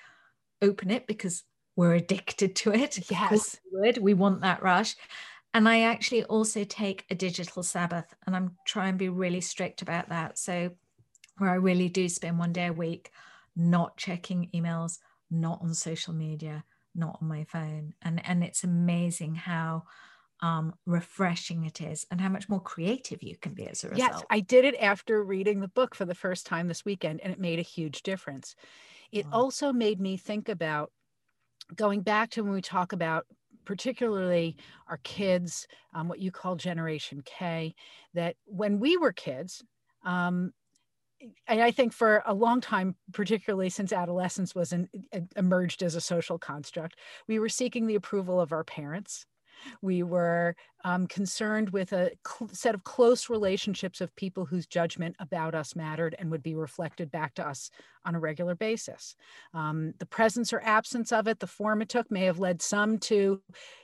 open 0.63 0.91
it 0.91 1.07
because 1.07 1.43
we're 1.77 1.95
addicted 1.95 2.57
to 2.57 2.73
it. 2.73 3.11
Yes. 3.11 3.57
Would. 3.73 3.99
we 3.99 4.15
want 4.15 4.43
that 4.43 4.63
rush. 4.63 4.97
And 5.55 5.69
I 5.69 5.83
actually 5.83 6.25
also 6.25 6.65
take 6.65 7.05
a 7.11 7.15
digital 7.15 7.63
Sabbath 7.63 8.15
and 8.27 8.37
I'm 8.37 8.57
trying 8.67 8.95
to 8.95 8.99
be 8.99 9.09
really 9.09 9.41
strict 9.41 9.83
about 9.83 10.09
that. 10.11 10.39
So, 10.39 10.71
where 11.39 11.51
I 11.51 11.55
really 11.55 11.89
do 11.89 12.09
spend 12.09 12.39
one 12.39 12.53
day 12.53 12.67
a 12.67 12.73
week 12.73 13.11
not 13.57 13.97
checking 13.97 14.51
emails, 14.55 14.99
not 15.31 15.61
on 15.63 15.75
social 15.75 16.15
media, 16.15 16.65
not 16.95 17.19
on 17.21 17.29
my 17.29 17.45
phone. 17.45 17.95
And, 18.03 18.25
and 18.27 18.45
it's 18.45 18.65
amazing 18.65 19.35
how 19.35 19.85
um, 20.41 20.75
refreshing 20.87 21.65
it 21.65 21.81
is 21.81 22.07
and 22.11 22.21
how 22.21 22.29
much 22.29 22.49
more 22.49 22.61
creative 22.61 23.23
you 23.23 23.37
can 23.37 23.55
be 23.55 23.67
as 23.67 23.83
a 23.83 23.89
result. 23.89 24.11
Yes, 24.13 24.23
I 24.31 24.41
did 24.41 24.65
it 24.65 24.77
after 24.81 25.23
reading 25.25 25.61
the 25.61 25.69
book 25.69 25.95
for 25.95 26.05
the 26.05 26.15
first 26.15 26.47
time 26.47 26.69
this 26.69 26.85
weekend, 26.85 27.21
and 27.23 27.33
it 27.33 27.41
made 27.41 27.59
a 27.59 27.63
huge 27.63 28.03
difference. 28.03 28.55
It 29.11 29.27
wow. 29.27 29.33
also 29.33 29.73
made 29.73 30.01
me 30.01 30.17
think 30.17 30.49
about 30.49 30.93
going 31.75 32.03
back 32.03 32.31
to 32.31 32.43
when 32.43 32.53
we 32.53 32.63
talk 32.63 32.93
about 32.93 33.27
particularly 33.65 34.57
our 34.89 34.99
kids, 34.99 35.67
um, 35.95 36.09
what 36.09 36.21
you 36.21 36.31
call 36.31 36.57
Generation 36.57 37.23
K, 37.25 37.75
that 38.15 38.37
when 38.47 38.79
we 38.79 38.97
were 38.97 39.13
kids, 39.13 39.63
um, 40.05 40.53
and 41.47 41.63
I 41.63 41.71
think 41.71 41.93
for 41.93 42.23
a 42.27 42.35
long 42.35 42.61
time, 42.61 42.95
particularly 43.13 43.71
since 43.71 43.93
adolescence 43.93 44.55
was 44.55 44.73
an, 44.73 44.89
emerged 45.37 45.83
as 45.83 45.95
a 45.95 46.01
social 46.01 46.39
construct, 46.39 46.97
we 47.27 47.39
were 47.39 47.49
seeking 47.49 47.87
the 47.87 47.97
approval 47.97 48.41
of 48.41 48.53
our 48.53 48.65
parents. 48.65 49.27
We 49.83 50.03
were 50.03 50.55
um, 50.85 51.07
concerned 51.07 51.71
with 51.71 51.93
a 51.93 52.13
set 52.53 52.75
of 52.75 52.85
close 52.85 53.29
relationships 53.29 54.01
of 54.01 54.15
people 54.17 54.45
whose 54.45 54.67
judgment 54.67 55.17
about 55.19 55.55
us 55.55 55.75
mattered 55.75 56.15
and 56.19 56.31
would 56.31 56.43
be 56.43 56.55
reflected 56.55 57.11
back 57.11 57.35
to 57.35 57.47
us 57.47 57.71
on 58.05 58.15
a 58.15 58.21
regular 58.21 58.55
basis. 58.55 59.17
Um, 59.55 59.93
the 59.99 60.07
presence 60.07 60.53
or 60.53 60.61
absence 60.63 61.13
of 61.13 61.29
it, 61.29 61.41
the 61.41 61.47
form 61.47 61.83
it 61.83 61.89
took, 61.89 62.11
may 62.11 62.25
have 62.25 62.39
led 62.39 62.63
some 62.63 62.99
to, 62.99 63.41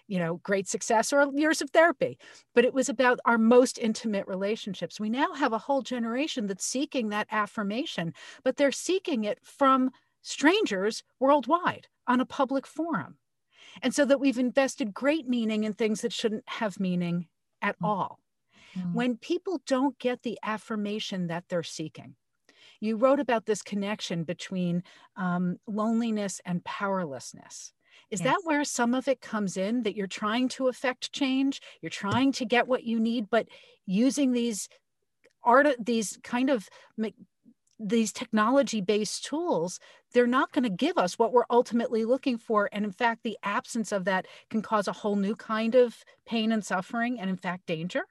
you 0.07 0.19
know, 0.19 0.37
great 0.43 0.69
success 0.69 1.12
or 1.12 1.31
years 1.35 1.61
of 1.61 1.71
therapy. 1.71 2.19
But 2.54 2.64
it 2.64 2.75
was 2.75 2.88
about 2.88 3.19
our 3.25 3.38
most 3.38 3.78
intimate 3.78 4.26
relationships. 4.26 5.00
We 5.00 5.11
now 5.11 5.35
have 5.35 5.52
a 5.52 5.59
whole 5.59 5.83
generation 5.83 6.47
that's 6.47 6.64
seeking 6.64 7.09
that 7.09 7.28
affirmation, 7.31 8.14
but 8.45 8.57
they're 8.57 8.73
seeking 8.73 9.25
it 9.25 9.38
from 9.43 9.90
strangers 10.23 11.02
worldwide 11.21 11.87
on 12.07 12.21
a 12.21 12.26
public 12.26 12.66
forum. 12.66 13.16
And 13.83 13.95
so 13.95 14.04
that 14.04 14.21
we've 14.21 14.38
invested 14.38 14.95
great 14.95 15.28
meaning 15.28 15.64
in 15.64 15.73
things 15.73 16.00
that 16.02 16.12
shouldn't 16.12 16.45
have 16.47 16.81
meaning 16.81 17.26
at 17.62 17.78
mm. 17.78 17.87
all. 17.87 18.21
Mm. 18.76 18.95
When 18.95 19.16
people 19.16 19.61
don't 19.66 19.99
get 19.99 20.23
the 20.23 20.38
affirmation 20.43 21.28
that 21.28 21.45
they're 21.49 21.62
seeking, 21.62 22.16
you 22.81 22.97
wrote 22.97 23.21
about 23.21 23.47
this 23.47 23.62
connection 23.62 24.25
between 24.25 24.83
um, 25.16 25.59
loneliness 25.66 26.40
and 26.45 26.64
powerlessness. 26.64 27.73
Is 28.11 28.21
yes. 28.21 28.28
that 28.28 28.40
where 28.45 28.64
some 28.64 28.95
of 28.95 29.09
it 29.09 29.21
comes 29.21 29.57
in 29.57 29.83
that 29.85 29.97
you're 29.97 30.07
trying 30.07 30.49
to 30.50 30.69
affect 30.69 31.12
change? 31.12 31.61
You're 31.81 31.90
trying 31.90 32.33
to 32.33 32.45
get 32.45 32.69
what 32.69 32.85
you 32.85 33.00
need, 33.00 33.31
but 33.31 33.49
using 33.87 34.33
these 34.33 34.69
art, 35.43 35.66
these 35.78 36.19
kind 36.23 36.50
of 36.50 36.69
these 37.78 38.12
technology 38.12 38.81
based 38.81 39.25
tools, 39.25 39.81
they're 40.12 40.26
not 40.26 40.52
going 40.52 40.62
to 40.62 40.71
give 40.71 40.97
us 40.97 41.19
what 41.19 41.33
we're 41.33 41.45
ultimately 41.50 42.04
looking 42.04 42.38
for. 42.38 42.69
And 42.73 42.85
in 42.85 42.93
fact, 42.93 43.23
the 43.23 43.38
absence 43.43 43.93
of 43.93 44.04
that 44.04 44.26
can 44.50 44.62
cause 44.62 44.88
a 44.88 44.93
whole 44.93 45.16
new 45.16 45.35
kind 45.35 45.75
of 45.75 46.04
pain 46.26 46.52
and 46.52 46.64
suffering 46.64 47.19
and, 47.19 47.28
in 47.28 47.37
fact, 47.37 47.66
danger. 47.66 48.04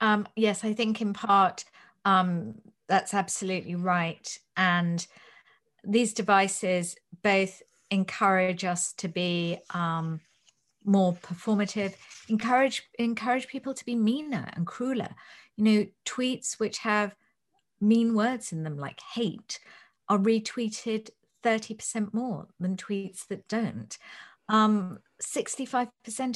Um, 0.00 0.28
yes, 0.36 0.64
I 0.64 0.74
think 0.74 1.00
in 1.00 1.12
part 1.12 1.64
um, 2.04 2.54
that's 2.86 3.14
absolutely 3.14 3.74
right. 3.74 4.38
And 4.56 5.04
these 5.84 6.14
devices 6.14 6.96
both 7.22 7.62
encourage 7.90 8.64
us 8.64 8.92
to 8.94 9.08
be 9.08 9.58
um, 9.70 10.20
more 10.84 11.14
performative, 11.14 11.94
encourage 12.28 12.88
encourage 12.98 13.48
people 13.48 13.74
to 13.74 13.84
be 13.84 13.96
meaner 13.96 14.48
and 14.54 14.66
crueler. 14.66 15.14
You 15.56 15.64
know, 15.64 15.86
tweets 16.04 16.60
which 16.60 16.78
have 16.78 17.14
mean 17.80 18.14
words 18.14 18.52
in 18.52 18.62
them 18.62 18.76
like 18.76 19.00
hate 19.14 19.58
are 20.08 20.18
retweeted 20.18 21.10
30% 21.44 22.12
more 22.12 22.48
than 22.58 22.76
tweets 22.76 23.26
that 23.28 23.46
don't. 23.48 23.96
Um, 24.48 24.98
65% 25.22 25.88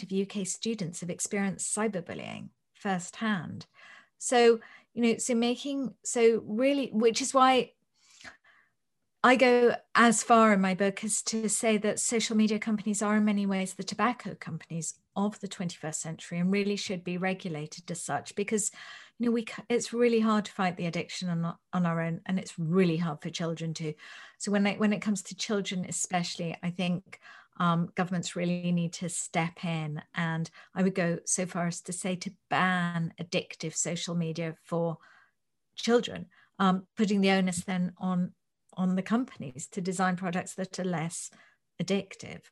of 0.02 0.40
UK 0.40 0.46
students 0.46 1.00
have 1.00 1.10
experienced 1.10 1.74
cyberbullying 1.74 2.48
firsthand. 2.74 3.66
So, 4.18 4.60
you 4.94 5.02
know, 5.02 5.16
so 5.18 5.34
making, 5.34 5.94
so 6.04 6.42
really, 6.44 6.90
which 6.92 7.22
is 7.22 7.32
why 7.32 7.72
I 9.22 9.36
go 9.36 9.74
as 9.94 10.22
far 10.22 10.52
in 10.54 10.62
my 10.62 10.74
book 10.74 11.04
as 11.04 11.22
to 11.24 11.48
say 11.48 11.76
that 11.78 12.00
social 12.00 12.36
media 12.36 12.58
companies 12.58 13.02
are 13.02 13.16
in 13.16 13.24
many 13.24 13.44
ways 13.44 13.74
the 13.74 13.82
tobacco 13.82 14.34
companies 14.34 14.94
of 15.14 15.38
the 15.40 15.48
21st 15.48 15.94
century 15.94 16.38
and 16.38 16.50
really 16.50 16.76
should 16.76 17.04
be 17.04 17.18
regulated 17.18 17.90
as 17.90 18.02
such 18.02 18.34
because 18.34 18.70
you 19.20 19.26
know 19.26 19.32
we 19.32 19.44
it's 19.68 19.92
really 19.92 20.20
hard 20.20 20.46
to 20.46 20.52
fight 20.52 20.76
the 20.76 20.86
addiction 20.86 21.28
on, 21.28 21.54
on 21.74 21.86
our 21.86 22.00
own 22.00 22.22
and 22.26 22.38
it's 22.38 22.58
really 22.58 22.96
hard 22.96 23.20
for 23.20 23.28
children 23.28 23.74
too. 23.74 23.92
So 24.38 24.50
when 24.50 24.66
it, 24.66 24.80
when 24.80 24.94
it 24.94 25.02
comes 25.02 25.22
to 25.24 25.36
children 25.36 25.84
especially 25.88 26.56
i 26.62 26.70
think 26.70 27.20
um, 27.58 27.90
governments 27.94 28.34
really 28.34 28.72
need 28.72 28.94
to 28.94 29.10
step 29.10 29.62
in 29.64 30.00
and 30.14 30.50
i 30.74 30.82
would 30.82 30.94
go 30.94 31.18
so 31.26 31.44
far 31.44 31.66
as 31.66 31.82
to 31.82 31.92
say 31.92 32.16
to 32.16 32.32
ban 32.48 33.12
addictive 33.20 33.76
social 33.76 34.14
media 34.14 34.56
for 34.64 34.96
children. 35.76 36.26
Um, 36.58 36.86
putting 36.96 37.20
the 37.20 37.30
onus 37.30 37.64
then 37.64 37.92
on 37.98 38.32
on 38.74 38.94
the 38.94 39.02
companies 39.02 39.66
to 39.72 39.80
design 39.80 40.16
products 40.16 40.54
that 40.54 40.78
are 40.78 40.84
less 40.84 41.30
addictive 41.82 42.42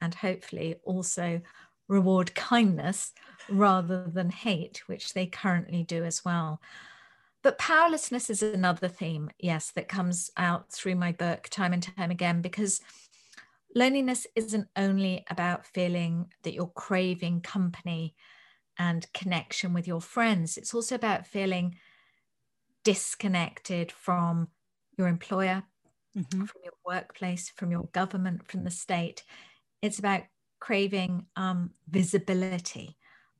and 0.00 0.14
hopefully 0.14 0.76
also 0.84 1.40
reward 1.88 2.34
kindness 2.34 3.12
rather 3.48 4.04
than 4.06 4.30
hate, 4.30 4.82
which 4.86 5.14
they 5.14 5.26
currently 5.26 5.82
do 5.82 6.04
as 6.04 6.24
well. 6.24 6.60
But 7.42 7.58
powerlessness 7.58 8.30
is 8.30 8.42
another 8.42 8.88
theme, 8.88 9.30
yes, 9.38 9.70
that 9.72 9.88
comes 9.88 10.30
out 10.36 10.70
through 10.70 10.96
my 10.96 11.12
book 11.12 11.48
time 11.50 11.72
and 11.72 11.82
time 11.82 12.10
again, 12.10 12.42
because 12.42 12.80
loneliness 13.74 14.26
isn't 14.34 14.68
only 14.76 15.24
about 15.30 15.66
feeling 15.66 16.26
that 16.42 16.52
you're 16.52 16.66
craving 16.66 17.40
company 17.40 18.14
and 18.78 19.12
connection 19.12 19.72
with 19.72 19.86
your 19.88 20.00
friends, 20.00 20.56
it's 20.56 20.74
also 20.74 20.94
about 20.94 21.26
feeling 21.26 21.76
disconnected 22.84 23.90
from 23.90 24.48
your 24.96 25.08
employer, 25.08 25.64
mm-hmm. 26.16 26.44
from 26.44 26.60
your 26.64 26.74
workplace, 26.86 27.50
from 27.50 27.70
your 27.70 27.84
government, 27.92 28.48
from 28.48 28.64
the 28.64 28.70
state. 28.70 29.24
It's 29.82 29.98
about 29.98 30.22
craving 30.60 31.26
um, 31.36 31.70
visibility, 31.88 32.96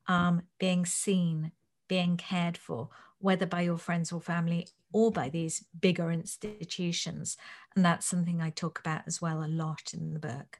um, 0.07 0.43
being 0.59 0.85
seen, 0.85 1.51
being 1.87 2.17
cared 2.17 2.57
for, 2.57 2.89
whether 3.19 3.45
by 3.45 3.61
your 3.61 3.77
friends 3.77 4.11
or 4.11 4.21
family 4.21 4.67
or 4.93 5.11
by 5.11 5.29
these 5.29 5.65
bigger 5.79 6.11
institutions. 6.11 7.37
And 7.75 7.85
that's 7.85 8.05
something 8.05 8.41
I 8.41 8.49
talk 8.49 8.79
about 8.79 9.01
as 9.07 9.21
well 9.21 9.43
a 9.43 9.47
lot 9.47 9.93
in 9.93 10.13
the 10.13 10.19
book. 10.19 10.59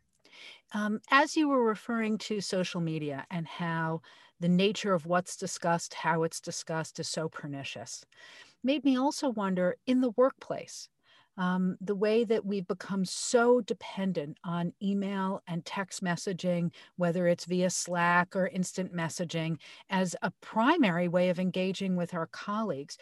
Um, 0.73 0.99
as 1.09 1.35
you 1.35 1.49
were 1.49 1.63
referring 1.63 2.17
to 2.19 2.41
social 2.41 2.81
media 2.81 3.25
and 3.31 3.47
how 3.47 4.01
the 4.39 4.49
nature 4.49 4.93
of 4.93 5.05
what's 5.05 5.35
discussed, 5.35 5.93
how 5.93 6.23
it's 6.23 6.39
discussed 6.39 6.99
is 6.99 7.07
so 7.07 7.27
pernicious, 7.27 8.05
made 8.63 8.85
me 8.85 8.97
also 8.97 9.29
wonder 9.29 9.77
in 9.87 10.01
the 10.01 10.11
workplace, 10.11 10.89
um, 11.39 11.77
the 11.79 11.95
way 11.95 12.25
that 12.25 12.45
we've 12.45 12.67
become 12.67 13.05
so 13.05 13.61
dependent 13.61 14.37
on 14.43 14.73
email 14.83 15.41
and 15.47 15.65
text 15.65 16.03
messaging, 16.03 16.71
whether 16.97 17.27
it's 17.27 17.45
via 17.45 17.69
Slack 17.69 18.35
or 18.35 18.47
instant 18.47 18.93
messaging, 18.93 19.57
as 19.89 20.17
a 20.21 20.31
primary 20.41 21.07
way 21.07 21.29
of 21.29 21.39
engaging 21.39 21.95
with 21.95 22.13
our 22.13 22.27
colleagues. 22.27 22.97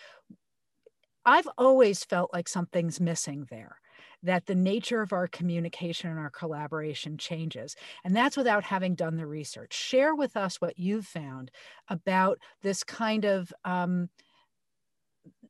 I've 1.26 1.50
always 1.58 2.06
felt 2.06 2.32
like 2.32 2.48
something's 2.48 3.02
missing 3.02 3.48
there 3.50 3.78
that 4.24 4.46
the 4.46 4.56
nature 4.56 5.02
of 5.02 5.14
our 5.14 5.28
communication 5.28 6.10
and 6.10 6.20
our 6.20 6.30
collaboration 6.30 7.18
changes. 7.18 7.76
And 8.04 8.16
that's 8.16 8.38
without 8.38 8.64
having 8.64 8.96
done 8.96 9.16
the 9.16 9.28
research. 9.28 9.74
Share 9.74 10.16
with 10.16 10.36
us 10.38 10.62
what 10.62 10.78
you've 10.78 11.06
found 11.06 11.52
about 11.88 12.40
this 12.62 12.84
kind 12.84 13.26
of 13.26 13.52
um, 13.66 14.10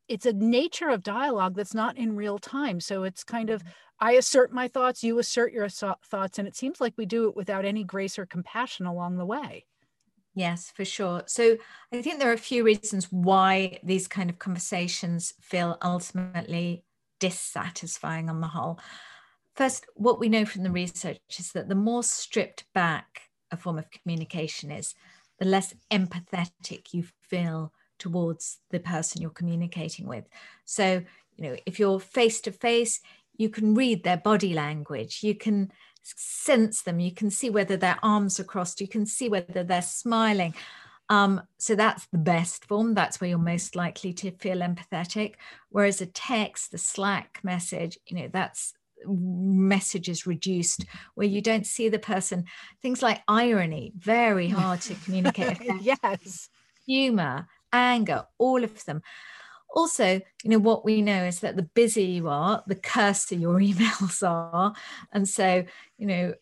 it's 0.08 0.26
a 0.26 0.34
nature 0.34 0.90
of 0.90 1.04
dialogue 1.04 1.56
that's 1.56 1.74
not 1.74 1.98
in 1.98 2.16
real 2.16 2.38
time 2.38 2.80
so 2.80 3.04
it's 3.04 3.24
kind 3.24 3.50
of 3.50 3.62
mm-hmm. 3.62 3.72
i 4.08 4.12
assert 4.14 4.52
my 4.52 4.68
thoughts 4.68 5.04
you 5.04 5.20
assert 5.20 5.52
your 5.52 5.70
thoughts 5.70 6.40
and 6.40 6.48
it 6.48 6.56
seems 6.56 6.82
like 6.82 6.94
we 6.98 7.06
do 7.06 7.28
it 7.28 7.36
without 7.36 7.66
any 7.66 7.84
grace 7.84 8.18
or 8.18 8.26
compassion 8.26 8.86
along 8.86 9.18
the 9.18 9.26
way 9.26 9.66
Yes, 10.38 10.72
for 10.76 10.86
sure. 10.86 11.24
So 11.26 11.58
I 11.92 12.04
think 12.04 12.20
there 12.20 12.30
are 12.30 12.34
a 12.34 12.38
few 12.38 12.64
reasons 12.64 13.12
why 13.12 13.80
these 13.82 14.08
kind 14.08 14.30
of 14.30 14.38
conversations 14.38 15.34
feel 15.42 15.80
ultimately 15.82 16.84
dissatisfying 17.20 18.30
on 18.30 18.40
the 18.40 18.48
whole. 18.48 18.80
First, 19.56 19.88
what 19.96 20.20
we 20.20 20.30
know 20.30 20.46
from 20.46 20.62
the 20.62 20.70
research 20.70 21.18
is 21.40 21.54
that 21.54 21.70
the 21.70 21.74
more 21.74 22.04
stripped 22.04 22.66
back 22.76 23.24
a 23.50 23.58
form 23.58 23.80
of 23.80 23.90
communication 23.90 24.70
is, 24.70 24.94
the 25.40 25.46
less 25.46 25.74
empathetic 25.92 26.94
you 26.94 27.06
feel 27.24 27.74
towards 28.00 28.60
the 28.72 28.80
person 28.80 29.22
you're 29.22 29.32
communicating 29.32 30.08
with. 30.08 30.26
So, 30.66 31.04
you 31.36 31.44
know, 31.44 31.56
if 31.66 31.80
you're 31.80 32.00
face 32.00 32.42
to 32.42 32.52
face, 32.52 33.02
you 33.36 33.50
can 33.50 33.76
read 33.76 34.04
their 34.04 34.18
body 34.18 34.54
language, 34.54 35.20
you 35.24 35.36
can 35.36 35.72
sense 36.04 36.82
them, 36.82 37.00
you 37.00 37.12
can 37.12 37.30
see 37.30 37.50
whether 37.50 37.78
their 37.78 37.98
arms 38.02 38.40
are 38.40 38.46
crossed, 38.46 38.82
you 38.82 38.88
can 38.88 39.06
see 39.06 39.30
whether 39.30 39.64
they're 39.64 39.82
smiling. 39.82 40.54
Um, 41.10 41.42
so 41.58 41.76
that's 41.76 42.06
the 42.08 42.18
best 42.18 42.66
form. 42.66 42.94
That's 42.94 43.22
where 43.22 43.30
you're 43.30 43.40
most 43.40 43.76
likely 43.76 44.12
to 44.14 44.32
feel 44.32 44.58
empathetic. 44.58 45.36
Whereas 45.70 46.02
a 46.02 46.06
text, 46.06 46.72
the 46.72 46.78
Slack 46.78 47.40
message, 47.44 47.98
you 48.08 48.18
know, 48.18 48.30
that's 48.32 48.74
messages 49.06 50.26
reduced 50.26 50.86
where 51.16 51.28
you 51.28 51.42
don't 51.42 51.66
see 51.66 51.90
the 51.90 52.00
person. 52.00 52.46
Things 52.82 53.02
like 53.02 53.22
irony, 53.28 53.94
very 53.98 54.50
hard 54.50 54.82
to 54.82 54.96
communicate. 54.96 55.60
yes. 55.82 56.50
Humor, 56.86 57.48
anger, 57.74 58.26
all 58.38 58.64
of 58.64 58.86
them. 58.86 59.02
Also, 59.70 60.22
you 60.44 60.50
know, 60.50 60.60
what 60.60 60.86
we 60.86 61.02
know 61.02 61.24
is 61.24 61.42
that 61.42 61.56
the 61.56 61.64
busier 61.64 62.06
you 62.06 62.28
are, 62.30 62.64
the 62.68 62.76
curser 62.76 63.36
your 63.46 63.60
emails 63.60 64.28
are. 64.28 64.74
And 65.12 65.28
so, 65.28 65.66
you 65.98 66.08
know, 66.08 66.34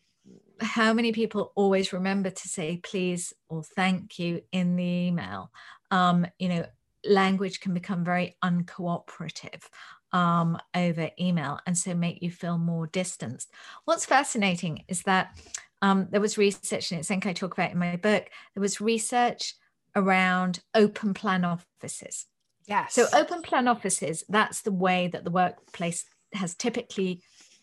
how 0.62 0.94
many 0.94 1.12
people 1.12 1.52
always 1.56 1.92
remember 1.92 2.30
to 2.30 2.48
say 2.48 2.78
please 2.78 3.34
or 3.50 3.64
thank 3.64 4.20
you 4.20 4.42
in 4.52 4.76
the 4.76 4.84
email? 4.84 5.52
Um, 5.92 6.26
you 6.40 6.50
know, 6.50 6.66
language 7.06 7.60
can 7.60 7.74
become 7.74 8.04
very 8.04 8.36
uncooperative 8.44 9.64
um, 10.12 10.58
over 10.74 11.10
email 11.20 11.60
and 11.68 11.78
so 11.78 11.94
make 11.94 12.22
you 12.22 12.32
feel 12.32 12.58
more 12.58 12.88
distanced. 12.88 13.52
What's 13.84 14.06
fascinating 14.06 14.86
is 14.88 15.04
that 15.04 15.38
um, 15.82 16.08
there 16.10 16.22
was 16.22 16.38
research, 16.38 16.92
and 16.92 17.00
it's 17.00 17.10
something 17.10 17.30
I 17.30 17.34
talk 17.34 17.54
about 17.54 17.72
in 17.72 17.78
my 17.78 17.98
book, 17.98 18.30
there 18.54 18.62
was 18.62 18.82
research 18.82 19.56
around 19.96 20.60
open 20.74 21.14
plan 21.14 21.46
offices. 21.46 22.26
Yes. 22.68 22.94
So 22.94 23.08
open 23.14 23.42
plan 23.42 23.68
offices, 23.68 24.24
that's 24.28 24.62
the 24.62 24.72
way 24.72 25.08
that 25.08 25.24
the 25.24 25.32
workplace 25.32 26.06
has 26.34 26.56
typically 26.56 27.22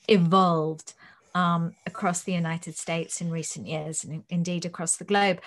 evolved 0.08 0.94
um, 1.34 1.72
across 1.86 2.22
the 2.22 2.32
United 2.32 2.76
States 2.76 3.20
in 3.20 3.30
recent 3.30 3.66
years 3.66 4.04
and 4.04 4.24
indeed 4.28 4.64
across 4.64 4.96
the 4.96 5.04
globe. 5.04 5.40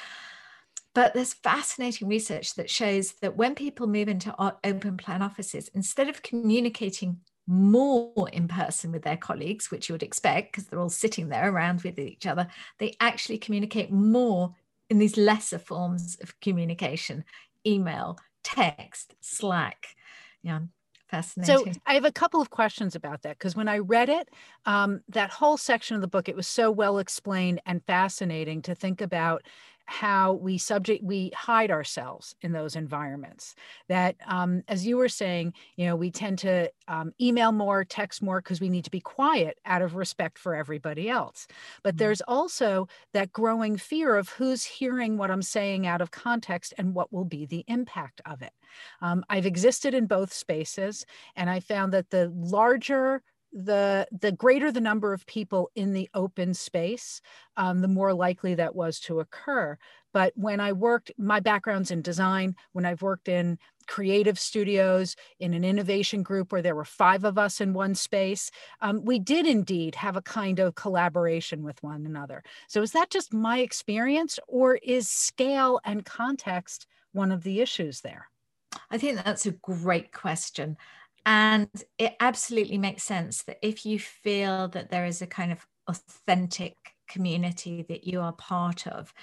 But 0.94 1.14
there's 1.14 1.34
fascinating 1.34 2.08
research 2.08 2.56
that 2.56 2.70
shows 2.70 3.14
that 3.22 3.36
when 3.36 3.54
people 3.54 3.86
move 3.86 4.08
into 4.08 4.34
open 4.64 4.98
plan 4.98 5.22
offices, 5.22 5.70
instead 5.74 6.08
of 6.08 6.22
communicating 6.22 7.20
more 7.48 8.30
in 8.32 8.48
person 8.48 8.92
with 8.92 9.04
their 9.04 9.18
colleagues, 9.18 9.70
which 9.70 9.90
you 9.90 9.94
would 9.94 10.04
expect 10.04 10.52
because 10.52 10.68
they're 10.68 10.80
all 10.80 10.90
sitting 10.90 11.30
there 11.30 11.52
around 11.52 11.82
with 11.82 12.00
each 12.00 12.26
other, 12.26 12.48
they 12.80 12.96
actually 13.00 13.38
communicate 13.38 13.92
more 13.92 14.56
in 14.90 15.00
these 15.00 15.18
lesser 15.18 15.60
forms 15.60 16.18
of 16.22 16.40
communication 16.40 17.24
email, 17.66 18.18
text, 18.44 19.16
Slack. 19.22 19.88
Yeah, 20.44 20.60
fascinating. 21.08 21.74
So 21.74 21.80
I 21.86 21.96
have 21.96 22.06
a 22.06 22.12
couple 22.12 22.42
of 22.42 22.50
questions 22.50 22.96
about 22.96 23.24
that 23.24 23.38
because 23.38 23.56
when 23.56 23.68
I 23.68 23.80
read 23.80 24.10
it, 24.10 24.30
um, 24.66 25.02
that 25.10 25.32
whole 25.32 25.58
section 25.58 25.96
of 25.96 26.02
the 26.02 26.08
book, 26.08 26.30
it 26.30 26.36
was 26.36 26.48
so 26.48 26.70
well 26.70 27.00
explained 27.00 27.62
and 27.66 27.84
fascinating 27.86 28.62
to 28.64 28.76
think 28.76 29.02
about 29.02 29.44
how 29.86 30.34
we 30.34 30.58
subject 30.58 31.04
we 31.04 31.32
hide 31.36 31.72
ourselves 31.72 32.36
in 32.42 32.52
those 32.52 32.76
environments. 32.76 33.56
That 33.88 34.16
um, 34.26 34.64
as 34.68 34.86
you 34.86 34.98
were 34.98 35.10
saying 35.10 35.54
you 35.76 35.86
know 35.86 35.96
we 35.96 36.12
tend 36.12 36.40
to 36.40 36.72
um, 36.88 37.14
email 37.22 37.52
more 37.52 37.84
text 37.84 38.22
more 38.22 38.42
because 38.42 38.62
we 38.62 38.70
need 38.70 38.86
to 38.86 38.92
be 38.92 39.00
quiet 39.00 39.58
out 39.66 39.82
of 39.82 39.96
respect 39.96 40.38
for 40.38 40.56
everybody 40.56 41.10
else. 41.10 41.48
But 41.84 41.92
mm-hmm. 41.92 41.98
there's 42.00 42.22
also 42.22 42.88
that 43.14 43.32
growing 43.32 43.78
fear 43.78 44.16
of 44.16 44.30
who's 44.30 44.64
hearing 44.64 45.18
what 45.18 45.32
i'm 45.32 45.42
saying 45.42 45.88
out 45.88 46.02
of 46.02 46.12
context 46.12 46.74
and 46.78 46.94
what 46.94 47.12
will 47.14 47.26
be 47.26 47.46
the 47.46 47.64
impact 47.68 48.22
of 48.26 48.42
it. 48.42 48.54
Um, 49.02 49.24
i've 49.30 49.46
existed 49.46 49.94
in 49.94 50.06
both 50.08 50.34
spaces 50.34 51.06
and 51.36 51.50
i 51.50 51.60
found 51.60 51.94
that 51.94 52.10
the 52.10 52.32
larger 52.36 53.22
the 53.56 54.06
the 54.12 54.34
greater 54.34 54.70
the 54.70 54.82
number 54.82 55.14
of 55.14 55.26
people 55.26 55.72
in 55.76 55.94
the 55.94 56.10
open 56.14 56.54
space 56.54 57.22
um, 57.56 57.80
the 57.80 57.88
more 57.88 58.14
likely 58.14 58.54
that 58.54 58.76
was 58.76 59.00
to 59.00 59.22
occur. 59.22 59.78
But 60.12 60.34
when 60.36 60.60
i 60.60 60.74
worked 60.74 61.12
my 61.18 61.40
background's 61.40 61.90
in 61.90 62.02
design. 62.02 62.56
When 62.74 62.86
i've 62.86 63.02
worked 63.02 63.30
in 63.30 63.58
creative 63.88 64.38
studios 64.38 65.16
in 65.40 65.54
an 65.54 65.64
innovation 65.64 66.22
group 66.22 66.52
where 66.52 66.62
there 66.62 66.76
were 66.76 66.84
five 66.84 67.24
of 67.24 67.38
us 67.38 67.62
in 67.62 67.72
one 67.72 67.96
space 67.96 68.52
um, 68.82 69.06
we 69.06 69.20
did 69.20 69.46
indeed 69.46 69.96
have 69.96 70.18
a 70.18 70.22
kind 70.22 70.60
of 70.60 70.76
collaboration 70.76 71.64
with 71.64 71.82
one 71.84 72.06
another. 72.06 72.44
So 72.68 72.82
is 72.82 72.92
that 72.92 73.10
just 73.10 73.34
my 73.34 73.60
experience 73.60 74.38
or 74.48 74.76
is 74.84 75.08
scale 75.08 75.80
and 75.86 76.04
context 76.04 76.88
one 77.14 77.32
of 77.32 77.44
the 77.44 77.62
issues 77.62 78.02
there? 78.02 78.28
I 78.92 78.98
think 78.98 79.24
that's 79.24 79.46
a 79.46 79.52
great 79.52 80.12
question 80.12 80.76
and 81.26 81.70
it 81.98 82.16
absolutely 82.20 82.78
makes 82.78 83.04
sense 83.04 83.44
that 83.44 83.58
if 83.62 83.86
you 83.86 84.00
feel 84.00 84.68
that 84.70 84.90
there 84.92 85.06
is 85.06 85.22
a 85.22 85.28
kind 85.28 85.52
of 85.52 85.66
authentic 85.88 86.76
community 87.08 87.86
that 87.90 88.06
you 88.06 88.22
are 88.22 88.34
part 88.34 88.88
of, 88.88 89.14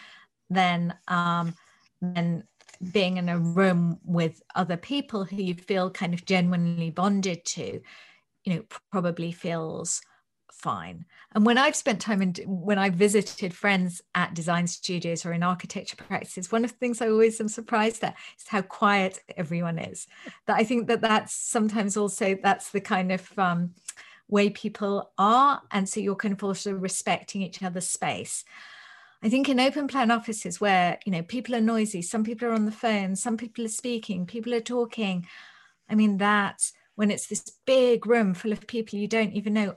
then 0.51 0.95
um, 1.09 1.55
then 2.01 2.45
being 2.93 3.17
in 3.17 3.29
a 3.29 3.39
room 3.39 3.99
with 4.05 4.43
other 4.55 4.77
people 4.77 5.25
who 5.25 5.37
you 5.37 5.55
feel 5.55 5.91
kind 5.91 6.15
of 6.15 6.25
genuinely 6.25 6.91
bonded 6.91 7.45
to, 7.45 7.81
you 8.45 8.55
know, 8.55 8.63
probably 8.91 9.31
feels 9.31 10.01
fine. 10.53 11.05
And 11.35 11.45
when 11.45 11.59
I've 11.59 11.75
spent 11.75 12.01
time 12.01 12.23
and 12.23 12.39
when 12.47 12.79
I 12.79 12.91
visited 12.91 13.55
friends 13.55 14.03
at 14.15 14.35
design 14.35 14.67
studios 14.67 15.25
or 15.25 15.33
in 15.33 15.43
architecture 15.43 15.97
practices, 15.97 16.53
one 16.53 16.65
of 16.65 16.71
the 16.71 16.77
things 16.77 17.01
I 17.01 17.09
always 17.09 17.41
am 17.41 17.49
surprised 17.49 18.05
at 18.05 18.17
is 18.39 18.47
how 18.47 18.63
quiet 18.63 19.19
everyone 19.37 19.79
is. 19.79 20.07
That 20.47 20.57
I 20.57 20.65
think 20.65 20.89
that 20.89 21.01
that's 21.01 21.35
sometimes 21.35 21.97
also 21.97 22.37
that's 22.43 22.71
the 22.71 22.81
kind 22.81 23.11
of 23.11 23.39
um, 23.39 23.75
way 24.29 24.51
people 24.51 25.11
are, 25.19 25.63
and 25.71 25.89
so 25.89 26.01
you're 26.01 26.17
kind 26.17 26.35
of 26.35 26.45
also 26.45 26.73
respecting 26.73 27.43
each 27.43 27.63
other's 27.63 27.89
space. 27.89 28.45
I 29.23 29.29
think 29.29 29.49
in 29.49 29.61
open 29.61 29.87
plan 29.89 30.11
offices 30.11 30.61
where 30.61 30.99
you 31.07 31.13
know 31.13 31.23
people 31.23 31.55
are 31.55 31.61
noisy, 31.61 32.03
some 32.03 32.25
people 32.25 32.49
are 32.49 32.55
on 32.55 32.67
the 32.67 32.73
phone, 32.73 33.17
some 33.17 33.37
people 33.37 33.65
are 33.65 33.69
speaking, 33.69 34.27
people 34.27 34.55
are 34.55 34.61
talking. 34.61 35.27
I 35.89 35.95
mean 35.95 36.19
that's 36.19 36.73
when 36.95 37.11
it's 37.11 37.27
this 37.27 37.51
big 37.67 38.07
room 38.07 38.35
full 38.35 38.53
of 38.53 38.67
people 38.67 38.99
you 38.99 39.09
don't 39.09 39.33
even 39.33 39.55
know 39.55 39.77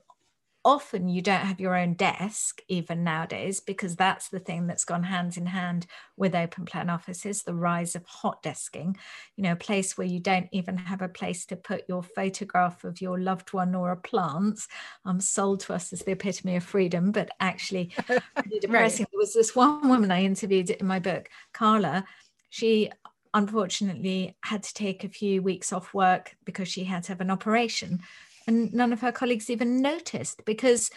often 0.65 1.08
you 1.08 1.21
don't 1.21 1.45
have 1.45 1.60
your 1.60 1.75
own 1.75 1.93
desk 1.93 2.60
even 2.67 3.04
nowadays 3.04 3.60
because 3.60 3.95
that's 3.95 4.30
the 4.30 4.39
thing 4.39 4.65
that's 4.65 4.84
gone 4.84 5.04
hands 5.04 5.38
in 5.38 5.45
hand 5.45 5.86
with 6.17 6.34
open 6.34 6.65
plan 6.65 6.89
offices 6.89 7.43
the 7.43 7.54
rise 7.54 7.95
of 7.95 8.04
hot 8.08 8.41
desking. 8.41 8.95
You 9.38 9.43
know 9.43 9.51
a 9.51 9.56
place 9.56 9.95
where 9.95 10.08
you 10.08 10.19
don't 10.19 10.49
even 10.51 10.75
have 10.75 11.04
a 11.04 11.08
place 11.08 11.45
to 11.47 11.56
put 11.56 11.84
your 11.88 12.01
photograph 12.01 12.84
of 12.84 12.99
your 12.99 13.19
loved 13.19 13.54
one 13.54 13.75
or 13.75 13.91
a 13.91 13.97
plant. 13.97 14.60
Um, 15.06 15.21
sold 15.21 15.60
to 15.62 15.73
us 15.73 15.93
as 15.93 15.99
the 15.99 16.13
epitome 16.13 16.56
of 16.56 16.63
freedom 16.63 17.12
but 17.12 17.30
actually 17.39 17.91
really 18.10 18.60
depressing. 18.60 19.04
Right. 19.04 19.12
there 19.12 19.19
was 19.19 19.34
this 19.34 19.56
one 19.56 19.88
woman 19.88 20.10
i 20.10 20.23
interviewed 20.23 20.71
in 20.71 20.88
my 20.88 20.97
book 20.99 21.30
carla. 21.54 22.06
She 22.49 22.89
unfortunately 23.36 24.36
had 24.41 24.63
to 24.63 24.73
take 24.73 25.04
a 25.04 25.10
few 25.10 25.41
weeks 25.43 25.73
off 25.73 25.93
work 25.93 26.36
because 26.45 26.69
she 26.69 26.86
had 26.86 27.04
to 27.04 27.10
have 27.10 27.21
an 27.21 27.30
operation 27.30 27.99
and 28.47 28.73
none 28.73 28.93
of 28.93 29.01
her 29.01 29.12
colleagues 29.12 29.49
even 29.49 29.81
noticed 29.81 30.43
because 30.45 30.91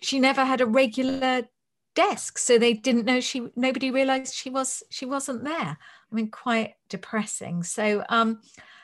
she 0.00 0.18
never 0.20 0.44
had 0.44 0.60
a 0.60 0.66
regular 0.66 1.44
desk. 1.94 2.38
So 2.38 2.58
they 2.58 2.74
didn't 2.74 3.06
know 3.06 3.20
she 3.20 3.48
nobody 3.56 3.90
realized 3.90 4.34
she 4.34 4.50
was 4.50 4.82
she 4.90 5.06
wasn't 5.06 5.44
there. 5.44 5.78
I 5.78 6.14
mean 6.14 6.30
quite 6.30 6.74
depressing. 6.88 7.62
So 7.62 8.04
um 8.08 8.40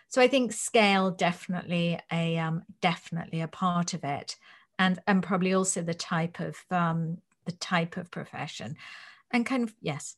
so 0.08 0.20
i 0.20 0.28
think 0.28 0.52
scale 0.52 1.10
definitely 1.10 1.98
a 2.12 2.36
um 2.38 2.62
definitely 2.82 3.40
a 3.40 3.48
part 3.48 3.94
of 3.94 4.04
it 4.04 4.36
and 4.78 4.98
and 5.06 5.22
probably 5.22 5.54
also 5.54 5.80
the 5.80 5.94
type 5.94 6.38
of 6.40 6.56
um 6.70 7.18
the 7.44 7.52
type 7.52 7.96
of 7.96 8.10
profession. 8.10 8.76
And 9.30 9.46
kind 9.46 9.64
of 9.64 9.74
yes 9.80 10.16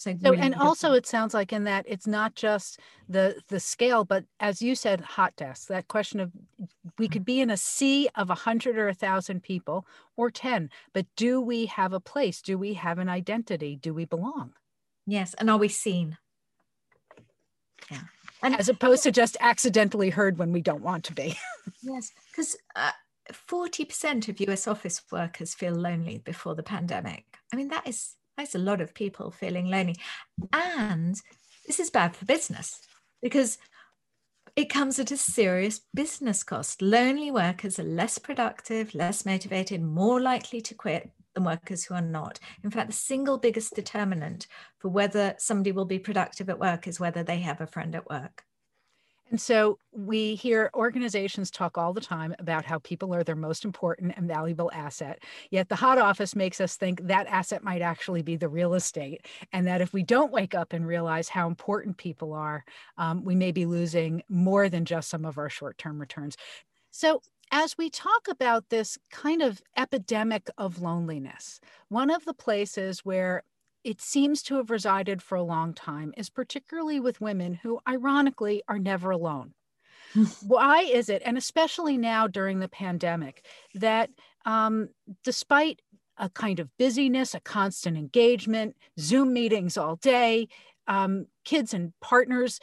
so, 0.00 0.16
so 0.24 0.32
and 0.32 0.54
also 0.54 0.94
it 0.94 1.04
sounds 1.04 1.34
like 1.34 1.52
in 1.52 1.64
that 1.64 1.84
it's 1.86 2.06
not 2.06 2.34
just 2.34 2.80
the 3.06 3.38
the 3.48 3.60
scale, 3.60 4.02
but 4.02 4.24
as 4.40 4.62
you 4.62 4.74
said, 4.74 5.02
hot 5.02 5.36
desks. 5.36 5.66
That 5.66 5.88
question 5.88 6.20
of 6.20 6.32
we 6.96 7.06
could 7.06 7.26
be 7.26 7.38
in 7.38 7.50
a 7.50 7.58
sea 7.58 8.08
of 8.14 8.30
a 8.30 8.34
hundred 8.34 8.78
or 8.78 8.88
a 8.88 8.94
thousand 8.94 9.42
people 9.42 9.86
or 10.16 10.30
ten, 10.30 10.70
but 10.94 11.04
do 11.16 11.38
we 11.38 11.66
have 11.66 11.92
a 11.92 12.00
place? 12.00 12.40
Do 12.40 12.56
we 12.56 12.72
have 12.74 12.98
an 12.98 13.10
identity? 13.10 13.76
Do 13.76 13.92
we 13.92 14.06
belong? 14.06 14.54
Yes, 15.06 15.34
and 15.34 15.50
are 15.50 15.58
we 15.58 15.68
seen? 15.68 16.16
Yeah, 17.90 18.04
and 18.42 18.56
as 18.56 18.70
opposed 18.70 19.02
to 19.02 19.12
just 19.12 19.36
accidentally 19.38 20.08
heard 20.08 20.38
when 20.38 20.50
we 20.50 20.62
don't 20.62 20.82
want 20.82 21.04
to 21.04 21.12
be. 21.12 21.36
yes, 21.82 22.10
because. 22.30 22.56
Uh, 22.74 22.92
40% 23.32 24.28
of 24.28 24.40
US 24.48 24.66
office 24.66 25.02
workers 25.12 25.54
feel 25.54 25.72
lonely 25.72 26.18
before 26.18 26.56
the 26.56 26.64
pandemic. 26.64 27.26
I 27.52 27.56
mean, 27.56 27.68
that 27.68 27.86
is 27.86 28.16
That's 28.40 28.54
a 28.54 28.58
lot 28.58 28.80
of 28.80 28.94
people 28.94 29.30
feeling 29.30 29.66
lonely. 29.66 29.96
And 30.54 31.14
this 31.66 31.78
is 31.78 31.90
bad 31.90 32.16
for 32.16 32.24
business 32.24 32.80
because 33.20 33.58
it 34.56 34.70
comes 34.70 34.98
at 34.98 35.10
a 35.10 35.18
serious 35.18 35.82
business 35.92 36.42
cost. 36.42 36.80
Lonely 36.80 37.30
workers 37.30 37.78
are 37.78 37.84
less 37.84 38.16
productive, 38.16 38.94
less 38.94 39.26
motivated, 39.26 39.82
more 39.82 40.22
likely 40.22 40.62
to 40.62 40.74
quit 40.74 41.10
than 41.34 41.44
workers 41.44 41.84
who 41.84 41.92
are 41.92 42.00
not. 42.00 42.40
In 42.64 42.70
fact, 42.70 42.86
the 42.88 42.96
single 42.96 43.36
biggest 43.36 43.74
determinant 43.74 44.46
for 44.78 44.88
whether 44.88 45.34
somebody 45.36 45.72
will 45.72 45.84
be 45.84 45.98
productive 45.98 46.48
at 46.48 46.58
work 46.58 46.88
is 46.88 46.98
whether 46.98 47.22
they 47.22 47.40
have 47.40 47.60
a 47.60 47.66
friend 47.66 47.94
at 47.94 48.08
work. 48.08 48.44
And 49.30 49.40
so 49.40 49.78
we 49.92 50.34
hear 50.34 50.70
organizations 50.74 51.52
talk 51.52 51.78
all 51.78 51.92
the 51.92 52.00
time 52.00 52.34
about 52.40 52.64
how 52.64 52.80
people 52.80 53.14
are 53.14 53.22
their 53.22 53.36
most 53.36 53.64
important 53.64 54.14
and 54.16 54.26
valuable 54.26 54.70
asset. 54.74 55.22
Yet 55.50 55.68
the 55.68 55.76
hot 55.76 55.98
office 55.98 56.34
makes 56.34 56.60
us 56.60 56.76
think 56.76 57.06
that 57.06 57.28
asset 57.28 57.62
might 57.62 57.80
actually 57.80 58.22
be 58.22 58.34
the 58.36 58.48
real 58.48 58.74
estate. 58.74 59.26
And 59.52 59.66
that 59.68 59.80
if 59.80 59.92
we 59.92 60.02
don't 60.02 60.32
wake 60.32 60.54
up 60.54 60.72
and 60.72 60.84
realize 60.86 61.28
how 61.28 61.46
important 61.46 61.96
people 61.96 62.32
are, 62.32 62.64
um, 62.98 63.24
we 63.24 63.36
may 63.36 63.52
be 63.52 63.66
losing 63.66 64.22
more 64.28 64.68
than 64.68 64.84
just 64.84 65.08
some 65.08 65.24
of 65.24 65.38
our 65.38 65.48
short 65.48 65.78
term 65.78 66.00
returns. 66.00 66.36
So, 66.90 67.22
as 67.52 67.76
we 67.76 67.90
talk 67.90 68.28
about 68.28 68.68
this 68.68 68.96
kind 69.10 69.42
of 69.42 69.60
epidemic 69.76 70.48
of 70.56 70.80
loneliness, 70.80 71.60
one 71.88 72.10
of 72.10 72.24
the 72.24 72.34
places 72.34 73.00
where 73.04 73.42
it 73.84 74.00
seems 74.00 74.42
to 74.44 74.56
have 74.56 74.70
resided 74.70 75.22
for 75.22 75.36
a 75.36 75.42
long 75.42 75.74
time 75.74 76.12
is 76.16 76.30
particularly 76.30 77.00
with 77.00 77.20
women 77.20 77.54
who, 77.54 77.80
ironically, 77.88 78.62
are 78.68 78.78
never 78.78 79.10
alone. 79.10 79.54
Why 80.46 80.82
is 80.82 81.08
it, 81.08 81.22
and 81.24 81.38
especially 81.38 81.96
now 81.96 82.26
during 82.26 82.58
the 82.58 82.68
pandemic, 82.68 83.46
that 83.74 84.10
um, 84.44 84.88
despite 85.24 85.80
a 86.18 86.28
kind 86.28 86.58
of 86.60 86.68
busyness, 86.78 87.34
a 87.34 87.40
constant 87.40 87.96
engagement, 87.96 88.76
Zoom 88.98 89.32
meetings 89.32 89.76
all 89.76 89.96
day, 89.96 90.48
um, 90.86 91.26
kids 91.44 91.72
and 91.72 91.92
partners, 92.00 92.60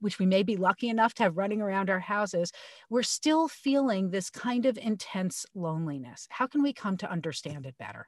which 0.00 0.18
we 0.18 0.26
may 0.26 0.42
be 0.42 0.56
lucky 0.56 0.88
enough 0.88 1.14
to 1.14 1.24
have 1.24 1.36
running 1.36 1.60
around 1.60 1.90
our 1.90 1.98
houses, 1.98 2.52
we're 2.88 3.02
still 3.02 3.48
feeling 3.48 4.10
this 4.10 4.30
kind 4.30 4.66
of 4.66 4.78
intense 4.78 5.46
loneliness. 5.54 6.28
How 6.30 6.46
can 6.46 6.62
we 6.62 6.72
come 6.72 6.96
to 6.98 7.10
understand 7.10 7.66
it 7.66 7.76
better? 7.78 8.06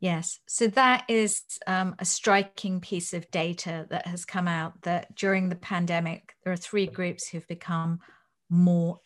Yes, 0.00 0.38
so 0.46 0.68
that 0.68 1.04
is 1.08 1.42
um, 1.66 1.96
a 1.98 2.04
striking 2.04 2.80
piece 2.80 3.12
of 3.12 3.30
data 3.32 3.86
that 3.90 4.06
has 4.06 4.24
come 4.24 4.46
out 4.46 4.82
that 4.82 5.14
during 5.16 5.48
the 5.48 5.56
pandemic, 5.56 6.36
there 6.44 6.52
are 6.52 6.56
three 6.56 6.86
groups 6.86 7.28
who've 7.28 7.46
become 7.48 7.98
more. 8.48 9.00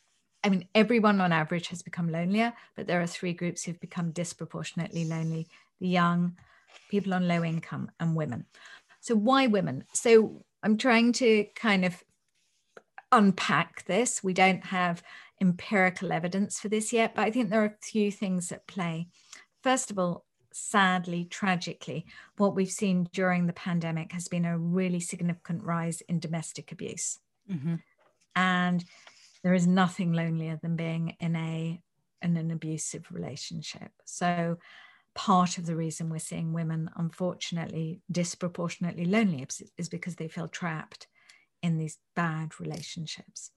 I 0.45 0.51
mean, 0.51 0.69
everyone 0.75 1.21
on 1.23 1.33
average 1.33 1.69
has 1.69 1.83
become 1.83 2.11
lonelier, 2.11 2.53
but 2.77 2.87
there 2.87 3.01
are 3.01 3.07
three 3.07 3.33
groups 3.33 3.65
who've 3.65 3.81
become 3.81 4.11
disproportionately 4.11 5.07
lonely 5.07 5.49
the 5.81 5.89
young, 5.89 6.37
people 6.91 7.15
on 7.15 7.27
low 7.27 7.43
income, 7.43 7.91
and 7.99 8.15
women. 8.15 8.45
So, 9.01 9.15
why 9.15 9.47
women? 9.47 9.85
So, 9.95 10.45
I'm 10.63 10.77
trying 10.77 11.13
to 11.15 11.47
kind 11.55 11.87
of 11.87 12.05
unpack 13.11 13.87
this. 13.87 14.23
We 14.23 14.35
don't 14.35 14.67
have 14.67 15.03
empirical 15.41 16.13
evidence 16.13 16.61
for 16.61 16.69
this 16.69 16.93
yet, 16.93 17.15
but 17.15 17.23
I 17.23 17.31
think 17.31 17.49
there 17.49 17.63
are 17.63 17.67
a 17.67 17.85
few 17.85 18.13
things 18.13 18.53
at 18.53 18.67
play. 18.67 19.09
First 19.63 19.91
of 19.91 19.99
all, 19.99 20.27
sadly, 20.53 21.25
tragically, 21.25 22.07
what 22.37 22.55
we've 22.55 22.71
seen 22.71 23.09
during 23.13 23.47
the 23.47 23.53
pandemic 23.53 24.13
has 24.13 24.29
been 24.29 24.45
a 24.45 24.59
really 24.59 25.01
significant 25.01 25.65
rise 25.65 26.01
in 26.03 26.19
domestic 26.19 26.73
abuse. 26.73 27.19
Mm-hmm. 27.51 27.77
And 28.37 28.85
there 29.43 29.55
is 29.55 29.67
nothing 29.67 30.13
lonelier 30.13 30.59
than 30.63 30.77
being 30.77 31.17
in 31.21 31.37
a 31.37 31.81
in 32.23 32.37
an 32.37 32.51
abusive 32.53 33.07
relationship. 33.11 33.91
So 34.05 34.59
part 35.15 35.59
of 35.59 35.67
the 35.67 35.77
reason 35.77 36.09
we're 36.09 36.19
seeing 36.19 36.53
women 36.53 36.89
unfortunately 36.97 38.01
disproportionately 38.11 39.05
lonely 39.05 39.47
is 39.77 39.89
because 39.89 40.17
they 40.17 40.29
feel 40.29 40.49
trapped 40.49 41.09
in 41.63 41.79
these 41.79 41.99
bad 42.15 42.59
relationships. 42.61 43.51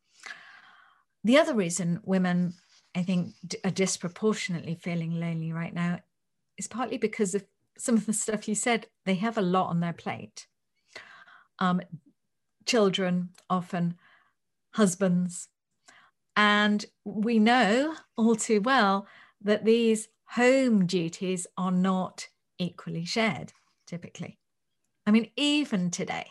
The 1.24 1.38
other 1.38 1.54
reason 1.54 2.02
women 2.04 2.54
I 2.96 3.04
think 3.04 3.34
are 3.64 3.72
disproportionately 3.72 4.76
feeling 4.76 5.20
lonely 5.20 5.52
right 5.52 5.74
now 5.74 6.00
is 6.58 6.68
partly 6.68 6.98
because 6.98 7.36
of 7.36 7.46
some 7.78 7.96
of 7.96 8.06
the 8.06 8.14
stuff 8.14 8.48
you 8.48 8.56
said. 8.56 8.88
They 9.06 9.16
have 9.16 9.38
a 9.38 9.42
lot 9.42 9.70
on 9.70 9.80
their 9.80 9.94
plate. 9.94 10.48
Um, 11.60 11.82
children, 12.66 13.30
often 13.50 13.98
husbands. 14.74 15.48
And 16.36 16.86
we 17.06 17.40
know 17.40 17.96
all 18.18 18.36
too 18.36 18.62
well 18.62 19.08
that 19.42 19.64
these 19.64 20.10
home 20.26 20.86
duties 20.86 21.48
are 21.58 21.72
not 21.72 22.28
equally 22.58 23.06
shared, 23.06 23.54
typically. 23.88 24.38
I 25.06 25.12
mean, 25.12 25.30
even 25.38 25.92
today, 25.92 26.28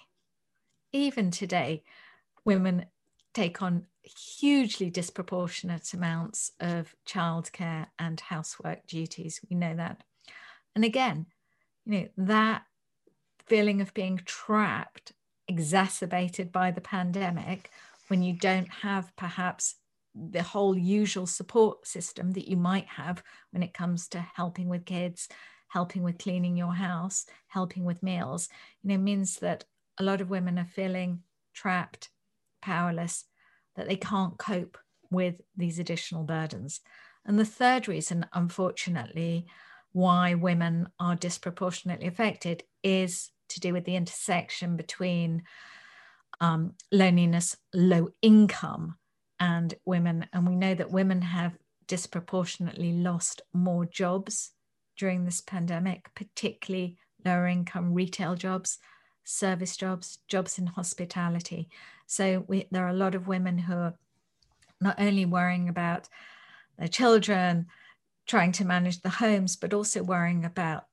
even 0.92 1.30
today, 1.30 1.84
women 2.44 2.86
take 3.32 3.62
on 3.62 3.86
hugely 4.02 4.90
disproportionate 4.90 5.94
amounts 5.94 6.52
of 6.60 6.94
childcare 7.06 7.86
and 7.98 8.20
housework 8.20 8.86
duties. 8.86 9.40
We 9.48 9.56
know 9.56 9.74
that. 9.76 10.02
And 10.74 10.84
again, 10.84 11.26
you 11.84 11.92
know, 12.00 12.08
that 12.16 12.62
feeling 13.46 13.80
of 13.80 13.94
being 13.94 14.20
trapped, 14.24 15.12
exacerbated 15.48 16.50
by 16.50 16.70
the 16.70 16.80
pandemic, 16.80 17.70
when 18.08 18.22
you 18.22 18.34
don't 18.34 18.68
have 18.68 19.14
perhaps 19.16 19.76
the 20.14 20.42
whole 20.42 20.76
usual 20.76 21.26
support 21.26 21.86
system 21.86 22.32
that 22.32 22.48
you 22.48 22.56
might 22.56 22.86
have 22.86 23.22
when 23.50 23.62
it 23.62 23.74
comes 23.74 24.08
to 24.08 24.20
helping 24.20 24.68
with 24.68 24.84
kids, 24.84 25.28
helping 25.68 26.02
with 26.02 26.18
cleaning 26.18 26.56
your 26.56 26.74
house, 26.74 27.26
helping 27.48 27.84
with 27.84 28.02
meals, 28.02 28.48
you 28.82 28.90
know, 28.90 28.98
means 28.98 29.36
that 29.40 29.64
a 29.98 30.04
lot 30.04 30.20
of 30.20 30.30
women 30.30 30.58
are 30.58 30.64
feeling 30.64 31.20
trapped, 31.52 32.10
powerless, 32.62 33.24
that 33.76 33.88
they 33.88 33.96
can't 33.96 34.38
cope 34.38 34.78
with 35.10 35.40
these 35.56 35.78
additional 35.78 36.24
burdens. 36.24 36.80
And 37.26 37.38
the 37.38 37.44
third 37.44 37.88
reason, 37.88 38.26
unfortunately, 38.32 39.46
why 39.94 40.34
women 40.34 40.88
are 40.98 41.14
disproportionately 41.14 42.08
affected 42.08 42.64
is 42.82 43.30
to 43.48 43.60
do 43.60 43.72
with 43.72 43.84
the 43.84 43.94
intersection 43.94 44.76
between 44.76 45.44
um, 46.40 46.74
loneliness, 46.90 47.56
low 47.72 48.08
income, 48.20 48.96
and 49.38 49.72
women. 49.84 50.26
And 50.32 50.48
we 50.48 50.56
know 50.56 50.74
that 50.74 50.90
women 50.90 51.22
have 51.22 51.56
disproportionately 51.86 52.92
lost 52.92 53.40
more 53.52 53.86
jobs 53.86 54.50
during 54.96 55.24
this 55.24 55.40
pandemic, 55.40 56.12
particularly 56.16 56.98
lower 57.24 57.46
income 57.46 57.94
retail 57.94 58.34
jobs, 58.34 58.78
service 59.22 59.76
jobs, 59.76 60.18
jobs 60.26 60.58
in 60.58 60.66
hospitality. 60.66 61.68
So 62.06 62.44
we, 62.48 62.66
there 62.72 62.84
are 62.84 62.90
a 62.90 62.94
lot 62.94 63.14
of 63.14 63.28
women 63.28 63.58
who 63.58 63.74
are 63.74 63.94
not 64.80 64.96
only 64.98 65.24
worrying 65.24 65.68
about 65.68 66.08
their 66.78 66.88
children, 66.88 67.66
trying 68.26 68.52
to 68.52 68.64
manage 68.64 69.00
the 69.00 69.10
homes, 69.10 69.56
but 69.56 69.74
also 69.74 70.02
worrying 70.02 70.44
about 70.44 70.84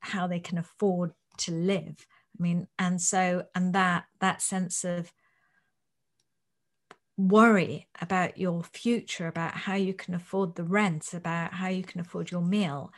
how 0.00 0.26
they 0.26 0.40
can 0.40 0.58
afford 0.58 1.12
to 1.38 1.52
live. 1.52 2.06
I 2.38 2.42
mean, 2.42 2.66
and 2.78 3.00
so, 3.00 3.44
and 3.54 3.74
that 3.74 4.04
that 4.20 4.42
sense 4.42 4.84
of 4.84 5.12
worry 7.16 7.88
about 8.00 8.38
your 8.38 8.62
future, 8.64 9.28
about 9.28 9.52
how 9.52 9.74
you 9.74 9.94
can 9.94 10.14
afford 10.14 10.56
the 10.56 10.64
rent, 10.64 11.12
about 11.12 11.54
how 11.54 11.68
you 11.68 11.82
can 11.82 12.00
afford 12.00 12.30
your 12.30 12.40
meal, 12.40 12.90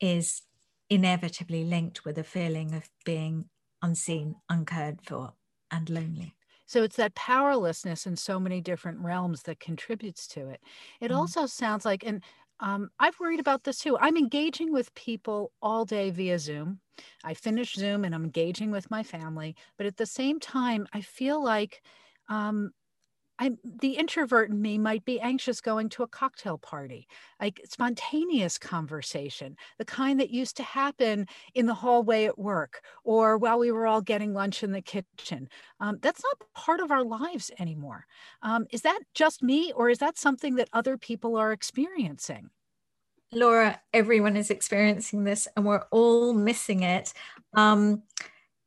is 0.00 0.42
inevitably 0.88 1.64
linked 1.64 2.04
with 2.04 2.18
a 2.18 2.24
feeling 2.24 2.74
of 2.74 2.88
being 3.04 3.44
unseen, 3.82 4.34
uncared 4.48 5.00
for, 5.02 5.34
and 5.70 5.88
lonely. 5.88 6.34
So 6.66 6.82
it's 6.82 6.96
that 6.96 7.14
powerlessness 7.14 8.06
in 8.06 8.16
so 8.16 8.38
many 8.38 8.60
different 8.60 9.00
realms 9.00 9.42
that 9.42 9.60
contributes 9.60 10.26
to 10.28 10.48
it. 10.48 10.60
It 11.00 11.10
mm. 11.10 11.16
also 11.16 11.46
sounds 11.46 11.84
like, 11.84 12.04
and 12.04 12.22
um, 12.60 12.90
I've 12.98 13.18
worried 13.18 13.40
about 13.40 13.64
this 13.64 13.78
too. 13.78 13.98
I'm 13.98 14.16
engaging 14.16 14.72
with 14.72 14.94
people 14.94 15.52
all 15.62 15.84
day 15.84 16.10
via 16.10 16.38
Zoom. 16.38 16.80
I 17.24 17.34
finish 17.34 17.74
Zoom 17.74 18.04
and 18.04 18.14
I'm 18.14 18.24
engaging 18.24 18.70
with 18.70 18.90
my 18.90 19.02
family, 19.02 19.56
but 19.76 19.86
at 19.86 19.96
the 19.96 20.06
same 20.06 20.38
time, 20.38 20.86
I 20.92 21.00
feel 21.00 21.42
like 21.42 21.82
um, 22.28 22.72
I'm 23.40 23.58
the 23.64 23.96
introvert 23.96 24.50
in 24.50 24.60
me 24.60 24.76
might 24.76 25.04
be 25.06 25.18
anxious 25.18 25.62
going 25.62 25.88
to 25.90 26.02
a 26.02 26.06
cocktail 26.06 26.58
party, 26.58 27.08
like 27.40 27.58
spontaneous 27.64 28.58
conversation, 28.58 29.56
the 29.78 29.84
kind 29.86 30.20
that 30.20 30.28
used 30.28 30.58
to 30.58 30.62
happen 30.62 31.26
in 31.54 31.64
the 31.64 31.74
hallway 31.74 32.26
at 32.26 32.38
work 32.38 32.82
or 33.02 33.38
while 33.38 33.58
we 33.58 33.72
were 33.72 33.86
all 33.86 34.02
getting 34.02 34.34
lunch 34.34 34.62
in 34.62 34.72
the 34.72 34.82
kitchen. 34.82 35.48
Um, 35.80 35.98
that's 36.02 36.22
not 36.22 36.48
part 36.54 36.80
of 36.80 36.90
our 36.90 37.02
lives 37.02 37.50
anymore. 37.58 38.04
Um, 38.42 38.66
is 38.70 38.82
that 38.82 39.00
just 39.14 39.42
me, 39.42 39.72
or 39.72 39.88
is 39.88 39.98
that 39.98 40.18
something 40.18 40.56
that 40.56 40.68
other 40.74 40.98
people 40.98 41.36
are 41.36 41.52
experiencing? 41.52 42.50
Laura, 43.32 43.80
everyone 43.94 44.36
is 44.36 44.50
experiencing 44.50 45.24
this 45.24 45.48
and 45.56 45.64
we're 45.64 45.84
all 45.90 46.34
missing 46.34 46.82
it. 46.82 47.14
Um, 47.54 48.02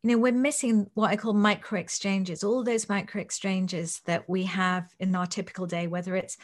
you 0.04 0.12
know, 0.12 0.18
we're 0.18 0.34
missing 0.34 0.90
what 0.96 1.12
I 1.12 1.16
call 1.16 1.34
micro 1.34 1.80
exchanges, 1.80 2.44
all 2.44 2.64
those 2.64 2.90
micro 2.90 3.22
exchanges 3.22 4.02
that 4.06 4.28
we 4.28 4.44
have 4.44 4.94
in 5.00 5.16
our 5.16 5.26
typical 5.26 5.66
day, 5.66 5.88
whether 5.88 6.16
it's, 6.18 6.38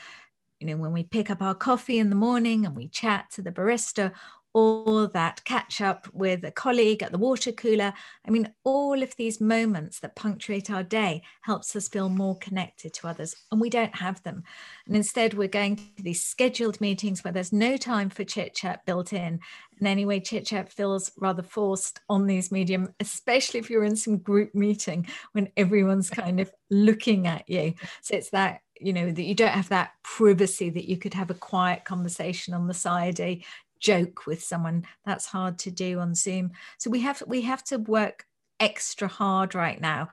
you 0.62 0.68
know, 0.68 0.78
when 0.78 0.94
we 0.94 1.04
pick 1.04 1.30
up 1.30 1.42
our 1.42 1.54
coffee 1.56 2.00
in 2.00 2.10
the 2.10 2.16
morning 2.16 2.66
and 2.66 2.74
we 2.74 2.88
chat 2.88 3.30
to 3.32 3.42
the 3.42 3.52
barista, 3.52 4.14
or 4.54 5.08
that 5.10 5.44
catch 5.46 5.82
up 5.82 6.08
with 6.14 6.44
a 6.44 6.52
colleague 6.52 7.04
at 7.04 7.12
the 7.12 7.18
water 7.18 7.52
cooler. 7.52 7.94
I 8.28 8.32
mean, 8.32 8.52
all 8.64 9.02
of 9.04 9.16
these 9.16 9.40
moments 9.40 10.00
that 10.00 10.16
punctuate 10.16 10.72
our 10.72 10.84
day 10.84 11.24
helps 11.42 11.76
us 11.76 11.88
feel 11.88 12.10
more 12.10 12.38
connected 12.38 12.94
to 12.96 13.08
others, 13.08 13.36
and 13.52 13.62
we 13.62 13.70
don't 13.70 13.96
have 13.96 14.22
them. 14.24 14.44
And 14.88 14.96
instead, 14.96 15.34
we're 15.34 15.48
going 15.48 15.76
to 15.76 16.04
these 16.04 16.26
scheduled 16.26 16.82
meetings 16.82 17.24
where 17.24 17.34
there's 17.34 17.54
no 17.54 17.78
time 17.78 18.10
for 18.10 18.24
chit 18.24 18.56
chat 18.56 18.86
built 18.86 19.14
in. 19.14 19.40
And 19.78 19.88
anyway, 19.88 20.20
chit 20.20 20.46
chat 20.48 20.72
feels 20.72 21.12
rather 21.18 21.44
forced 21.44 22.00
on 22.10 22.26
these 22.26 22.52
medium, 22.52 22.94
especially 23.00 23.60
if 23.60 23.70
you're 23.70 23.84
in 23.84 23.96
some 23.96 24.18
group 24.18 24.54
meeting 24.56 25.08
when 25.34 25.50
everyone's 25.56 26.10
kind 26.10 26.40
of 26.40 26.52
looking 26.70 27.28
at 27.28 27.48
you. 27.48 27.76
So 28.02 28.16
it's 28.16 28.32
that 28.32 28.62
you 28.82 28.94
know 28.94 29.12
that 29.12 29.24
you 29.24 29.36
don't 29.36 29.50
have 29.50 29.70
that 29.70 29.92
privacy 30.04 30.70
that 30.70 30.90
you 30.90 30.98
could 30.98 31.14
have 31.14 31.30
a 31.30 31.36
quiet 31.36 31.84
conversation 31.84 32.54
on 32.54 32.68
the 32.68 32.74
side 32.74 33.20
a 33.20 33.44
joke 33.80 34.26
with 34.26 34.44
someone 34.44 34.86
that's 35.06 35.26
hard 35.26 35.60
to 35.60 35.72
do 35.72 36.00
on 36.00 36.16
zoom. 36.16 36.52
So 36.78 36.90
we 36.90 37.02
have 37.02 37.24
we 37.28 37.42
have 37.42 37.64
to 37.66 37.78
work 37.78 38.26
extra 38.60 39.08
hard 39.08 39.56
right 39.56 39.80
now 39.80 40.10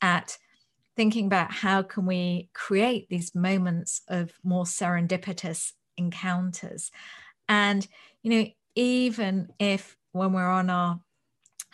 at 0.00 0.38
thinking 0.96 1.26
about 1.26 1.52
how 1.52 1.82
can 1.82 2.06
we 2.06 2.50
create 2.54 3.08
these 3.08 3.34
moments 3.34 4.02
of 4.08 4.32
more 4.42 4.64
serendipitous 4.64 5.72
encounters. 5.96 6.90
And 7.48 7.86
you 8.22 8.30
know 8.30 8.46
even 8.74 9.52
if 9.58 9.96
when 10.12 10.32
we're 10.32 10.48
on 10.48 10.70
our 10.70 11.00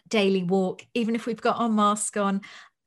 daily 0.08 0.42
walk 0.42 0.86
even 0.94 1.14
if 1.14 1.26
we've 1.26 1.40
got 1.40 1.58
our 1.58 1.68
mask 1.68 2.16
on 2.16 2.40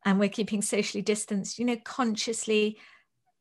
and 0.06 0.20
we're 0.20 0.30
keeping 0.30 0.62
socially 0.62 1.02
distanced 1.02 1.60
you 1.60 1.66
know 1.66 1.78
consciously 1.84 2.78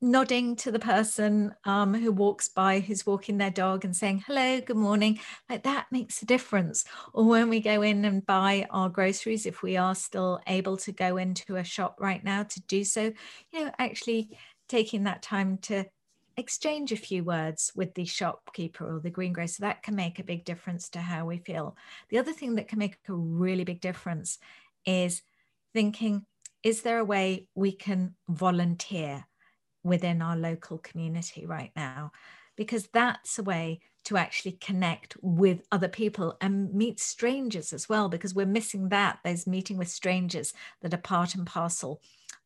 nodding 0.01 0.55
to 0.57 0.71
the 0.71 0.79
person 0.79 1.55
um, 1.65 1.93
who 1.95 2.13
walks 2.13 2.49
by 2.49 2.81
who's 2.81 3.07
walking 3.07 3.39
their 3.39 3.51
dog 3.51 3.85
and 3.85 3.97
saying 3.97 4.23
hello 4.27 4.61
good 4.61 4.77
morning. 4.77 5.19
Like 5.49 5.65
that 5.65 5.87
makes 5.91 6.23
a 6.23 6.27
difference. 6.27 6.85
Or 7.13 7.25
when 7.25 7.49
we 7.49 7.61
go 7.61 7.83
in 7.83 8.05
and 8.05 8.25
buy 8.25 8.67
our 8.71 8.89
groceries 8.89 9.47
if 9.47 9.63
we 9.63 9.77
are 9.77 9.95
still 9.95 10.41
able 10.47 10.77
to 10.79 10.93
go 10.93 11.17
into 11.17 11.57
a 11.57 11.65
shop 11.65 11.97
right 12.01 12.23
now 12.23 12.45
to 12.45 12.61
do 12.63 12.85
so 12.85 13.13
you 13.53 13.65
know 13.65 13.71
actually 13.79 14.37
taking 14.69 15.05
that 15.05 15.23
time 15.23 15.59
to 15.59 15.85
exchange 16.37 16.93
a 16.93 16.97
few 16.97 17.25
words 17.25 17.73
with 17.75 17.95
the 17.95 18.05
shopkeeper 18.05 18.97
or 18.97 19.01
the 19.01 19.11
greengrocer 19.11 19.63
that 19.63 19.83
can 19.83 19.97
make 19.97 20.19
a 20.19 20.25
big 20.25 20.45
difference 20.45 20.89
to 20.91 21.01
how 21.01 21.27
we 21.27 21.39
feel. 21.39 21.77
The 22.11 22.19
other 22.19 22.33
thing 22.33 22.55
that 22.55 22.69
can 22.69 22.79
make 22.79 22.99
a 23.09 23.13
really 23.13 23.65
big 23.65 23.81
difference 23.81 24.39
is 24.87 25.23
thinking 25.75 26.25
is 26.63 26.83
there 26.83 26.99
a 26.99 27.05
way 27.05 27.49
we 27.55 27.73
can 27.73 28.15
volunteer 28.29 29.28
within 29.89 30.23
our 30.23 30.37
local 30.37 30.79
community 30.79 31.47
right 31.47 31.73
now 31.75 32.13
because 32.57 32.89
that's 32.89 33.39
a 33.39 33.43
way 33.43 33.81
to 34.05 34.17
actually 34.17 34.53
connect 34.53 35.17
with 35.21 35.63
other 35.71 35.89
people 35.89 36.37
and 36.41 36.73
meet 36.73 36.99
strangers 36.99 37.73
as 37.73 37.89
well 37.89 38.09
because 38.09 38.35
we're 38.35 38.47
missing 38.47 38.89
that 38.89 39.19
those 39.25 39.47
meeting 39.47 39.77
with 39.77 39.89
strangers 39.89 40.53
that 40.81 40.95
are 40.95 40.99
part 40.99 41.35
and 41.35 41.47
parcel 41.47 42.01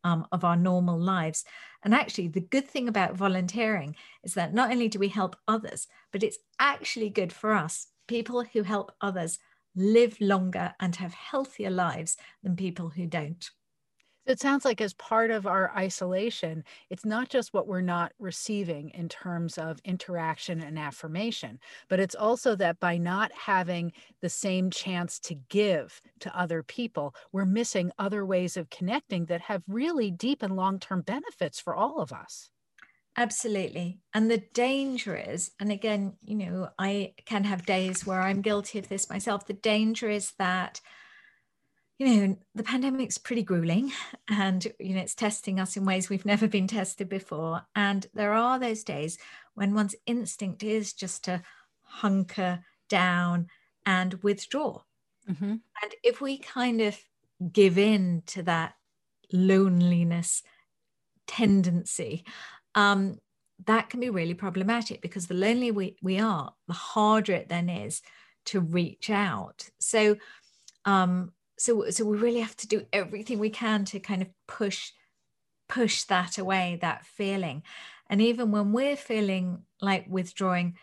um, 0.04 0.26
of 0.32 0.44
our 0.44 0.56
normal 0.56 0.98
lives. 0.98 1.44
And 1.82 1.94
actually 1.94 2.28
the 2.28 2.40
good 2.40 2.68
thing 2.68 2.88
about 2.88 3.16
volunteering 3.16 3.96
is 4.22 4.34
that 4.34 4.54
not 4.54 4.70
only 4.70 4.88
do 4.88 4.98
we 4.98 5.08
help 5.08 5.36
others 5.48 5.86
but 6.10 6.22
it's 6.22 6.38
actually 6.58 7.10
good 7.10 7.32
for 7.32 7.52
us 7.52 7.88
people 8.06 8.44
who 8.44 8.62
help 8.62 8.92
others 9.00 9.38
live 9.74 10.20
longer 10.20 10.74
and 10.80 10.96
have 10.96 11.14
healthier 11.14 11.70
lives 11.70 12.16
than 12.42 12.56
people 12.56 12.90
who 12.90 13.06
don't 13.06 13.50
it 14.26 14.40
sounds 14.40 14.64
like 14.64 14.80
as 14.80 14.94
part 14.94 15.30
of 15.30 15.46
our 15.46 15.70
isolation, 15.76 16.64
it's 16.90 17.04
not 17.04 17.28
just 17.28 17.52
what 17.52 17.66
we're 17.66 17.80
not 17.80 18.12
receiving 18.18 18.90
in 18.90 19.08
terms 19.08 19.58
of 19.58 19.80
interaction 19.84 20.60
and 20.62 20.78
affirmation, 20.78 21.58
but 21.88 22.00
it's 22.00 22.14
also 22.14 22.54
that 22.56 22.78
by 22.80 22.98
not 22.98 23.32
having 23.32 23.92
the 24.20 24.28
same 24.28 24.70
chance 24.70 25.18
to 25.20 25.34
give 25.34 26.00
to 26.20 26.36
other 26.38 26.62
people, 26.62 27.14
we're 27.32 27.44
missing 27.44 27.90
other 27.98 28.24
ways 28.24 28.56
of 28.56 28.70
connecting 28.70 29.26
that 29.26 29.40
have 29.42 29.62
really 29.66 30.10
deep 30.10 30.42
and 30.42 30.56
long 30.56 30.78
term 30.78 31.02
benefits 31.02 31.58
for 31.60 31.74
all 31.74 32.00
of 32.00 32.12
us. 32.12 32.50
Absolutely. 33.16 34.00
And 34.14 34.30
the 34.30 34.38
danger 34.54 35.14
is, 35.14 35.50
and 35.60 35.70
again, 35.70 36.16
you 36.22 36.34
know, 36.34 36.70
I 36.78 37.14
can 37.26 37.44
have 37.44 37.66
days 37.66 38.06
where 38.06 38.22
I'm 38.22 38.40
guilty 38.40 38.78
of 38.78 38.88
this 38.88 39.10
myself. 39.10 39.46
The 39.46 39.52
danger 39.52 40.08
is 40.08 40.32
that 40.38 40.80
you 42.02 42.26
know, 42.26 42.36
the 42.56 42.64
pandemic's 42.64 43.16
pretty 43.16 43.42
grueling 43.42 43.92
and, 44.28 44.66
you 44.80 44.94
know, 44.94 45.00
it's 45.00 45.14
testing 45.14 45.60
us 45.60 45.76
in 45.76 45.84
ways 45.84 46.08
we've 46.08 46.26
never 46.26 46.48
been 46.48 46.66
tested 46.66 47.08
before. 47.08 47.62
And 47.76 48.06
there 48.12 48.32
are 48.32 48.58
those 48.58 48.82
days 48.82 49.18
when 49.54 49.74
one's 49.74 49.94
instinct 50.04 50.64
is 50.64 50.92
just 50.92 51.24
to 51.24 51.42
hunker 51.82 52.64
down 52.88 53.46
and 53.86 54.14
withdraw. 54.22 54.82
Mm-hmm. 55.30 55.50
And 55.50 55.94
if 56.02 56.20
we 56.20 56.38
kind 56.38 56.80
of 56.80 56.98
give 57.52 57.78
in 57.78 58.22
to 58.26 58.42
that 58.44 58.74
loneliness 59.32 60.42
tendency, 61.28 62.24
um, 62.74 63.18
that 63.66 63.90
can 63.90 64.00
be 64.00 64.10
really 64.10 64.34
problematic 64.34 65.02
because 65.02 65.28
the 65.28 65.34
lonelier 65.34 65.72
we, 65.72 65.96
we 66.02 66.18
are, 66.18 66.52
the 66.66 66.72
harder 66.72 67.34
it 67.34 67.48
then 67.48 67.68
is 67.68 68.02
to 68.46 68.58
reach 68.58 69.08
out. 69.08 69.68
So, 69.78 70.16
um, 70.84 71.30
so 71.58 71.90
so 71.90 72.04
we 72.04 72.16
really 72.16 72.40
have 72.40 72.56
to 72.56 72.68
do 72.68 72.86
everything 72.92 73.38
we 73.38 73.50
can 73.50 73.84
to 73.86 74.00
kind 74.00 74.22
of 74.22 74.28
push 74.46 74.92
push 75.68 76.04
that 76.04 76.38
away 76.38 76.78
that 76.82 77.06
feeling. 77.06 77.62
And 78.10 78.20
even 78.20 78.50
when 78.50 78.72
we're 78.72 78.96
feeling 78.96 79.62
like 79.80 80.04
withdrawing 80.08 80.76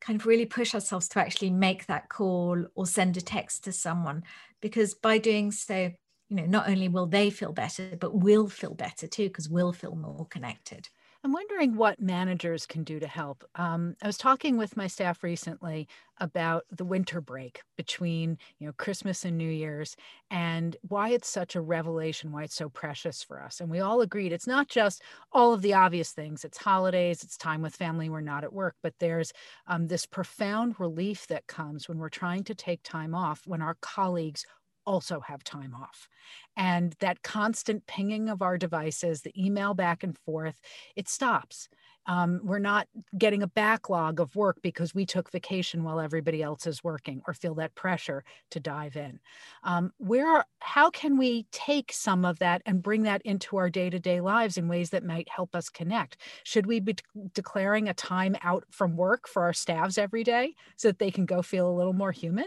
kind 0.00 0.20
of 0.20 0.26
really 0.26 0.44
push 0.44 0.74
ourselves 0.74 1.08
to 1.08 1.20
actually 1.20 1.50
make 1.50 1.86
that 1.86 2.08
call 2.08 2.64
or 2.74 2.86
send 2.86 3.16
a 3.16 3.20
text 3.20 3.64
to 3.64 3.72
someone. 3.72 4.24
Because 4.60 4.94
by 4.94 5.18
doing 5.18 5.52
so 5.52 5.92
you 6.30 6.36
know 6.36 6.46
not 6.46 6.68
only 6.68 6.88
will 6.88 7.06
they 7.06 7.30
feel 7.30 7.52
better 7.52 7.96
but 8.00 8.14
we'll 8.14 8.48
feel 8.48 8.74
better 8.74 9.06
too 9.06 9.28
because 9.28 9.48
we'll 9.48 9.72
feel 9.72 9.94
more 9.94 10.26
connected 10.30 10.88
I'm 11.24 11.32
wondering 11.32 11.76
what 11.76 12.02
managers 12.02 12.66
can 12.66 12.84
do 12.84 13.00
to 13.00 13.06
help. 13.06 13.44
Um, 13.54 13.96
I 14.02 14.06
was 14.06 14.18
talking 14.18 14.58
with 14.58 14.76
my 14.76 14.86
staff 14.86 15.22
recently 15.22 15.88
about 16.20 16.64
the 16.70 16.84
winter 16.84 17.22
break 17.22 17.62
between 17.78 18.36
you 18.58 18.66
know 18.66 18.74
Christmas 18.76 19.24
and 19.24 19.38
New 19.38 19.48
Year's 19.48 19.96
and 20.30 20.76
why 20.82 21.08
it's 21.08 21.26
such 21.28 21.56
a 21.56 21.62
revelation, 21.62 22.30
why 22.30 22.42
it's 22.42 22.54
so 22.54 22.68
precious 22.68 23.22
for 23.22 23.42
us. 23.42 23.58
And 23.62 23.70
we 23.70 23.80
all 23.80 24.02
agreed 24.02 24.32
it's 24.32 24.46
not 24.46 24.68
just 24.68 25.02
all 25.32 25.54
of 25.54 25.62
the 25.62 25.72
obvious 25.72 26.12
things. 26.12 26.44
It's 26.44 26.58
holidays, 26.58 27.22
it's 27.24 27.38
time 27.38 27.62
with 27.62 27.74
family, 27.74 28.10
we're 28.10 28.20
not 28.20 28.44
at 28.44 28.52
work, 28.52 28.76
but 28.82 28.92
there's 29.00 29.32
um, 29.66 29.86
this 29.88 30.04
profound 30.04 30.78
relief 30.78 31.26
that 31.28 31.46
comes 31.46 31.88
when 31.88 31.98
we're 31.98 32.10
trying 32.10 32.44
to 32.44 32.54
take 32.54 32.82
time 32.82 33.14
off 33.14 33.46
when 33.46 33.62
our 33.62 33.78
colleagues 33.80 34.44
also 34.86 35.20
have 35.20 35.42
time 35.42 35.74
off. 35.74 36.06
And 36.56 36.94
that 37.00 37.22
constant 37.22 37.86
pinging 37.86 38.28
of 38.28 38.42
our 38.42 38.58
devices, 38.58 39.22
the 39.22 39.32
email 39.40 39.74
back 39.74 40.02
and 40.02 40.16
forth, 40.18 40.60
it 40.96 41.08
stops. 41.08 41.68
Um, 42.06 42.40
we're 42.42 42.58
not 42.58 42.86
getting 43.16 43.42
a 43.42 43.48
backlog 43.48 44.20
of 44.20 44.36
work 44.36 44.58
because 44.62 44.94
we 44.94 45.06
took 45.06 45.30
vacation 45.30 45.84
while 45.84 46.00
everybody 46.00 46.42
else 46.42 46.66
is 46.66 46.84
working 46.84 47.22
or 47.26 47.32
feel 47.32 47.54
that 47.54 47.74
pressure 47.74 48.24
to 48.50 48.60
dive 48.60 48.96
in. 48.96 49.20
Um, 49.62 49.90
where, 49.96 50.44
how 50.60 50.90
can 50.90 51.16
we 51.16 51.46
take 51.50 51.92
some 51.92 52.24
of 52.24 52.38
that 52.40 52.62
and 52.66 52.82
bring 52.82 53.02
that 53.04 53.22
into 53.22 53.56
our 53.56 53.70
day 53.70 53.88
to 53.88 53.98
day 53.98 54.20
lives 54.20 54.58
in 54.58 54.68
ways 54.68 54.90
that 54.90 55.04
might 55.04 55.28
help 55.30 55.54
us 55.54 55.70
connect? 55.70 56.18
Should 56.44 56.66
we 56.66 56.80
be 56.80 56.96
declaring 57.32 57.88
a 57.88 57.94
time 57.94 58.36
out 58.42 58.64
from 58.70 58.96
work 58.96 59.26
for 59.26 59.42
our 59.42 59.54
staffs 59.54 59.96
every 59.96 60.24
day 60.24 60.54
so 60.76 60.88
that 60.88 60.98
they 60.98 61.10
can 61.10 61.24
go 61.24 61.40
feel 61.40 61.68
a 61.68 61.76
little 61.76 61.94
more 61.94 62.12
human? 62.12 62.46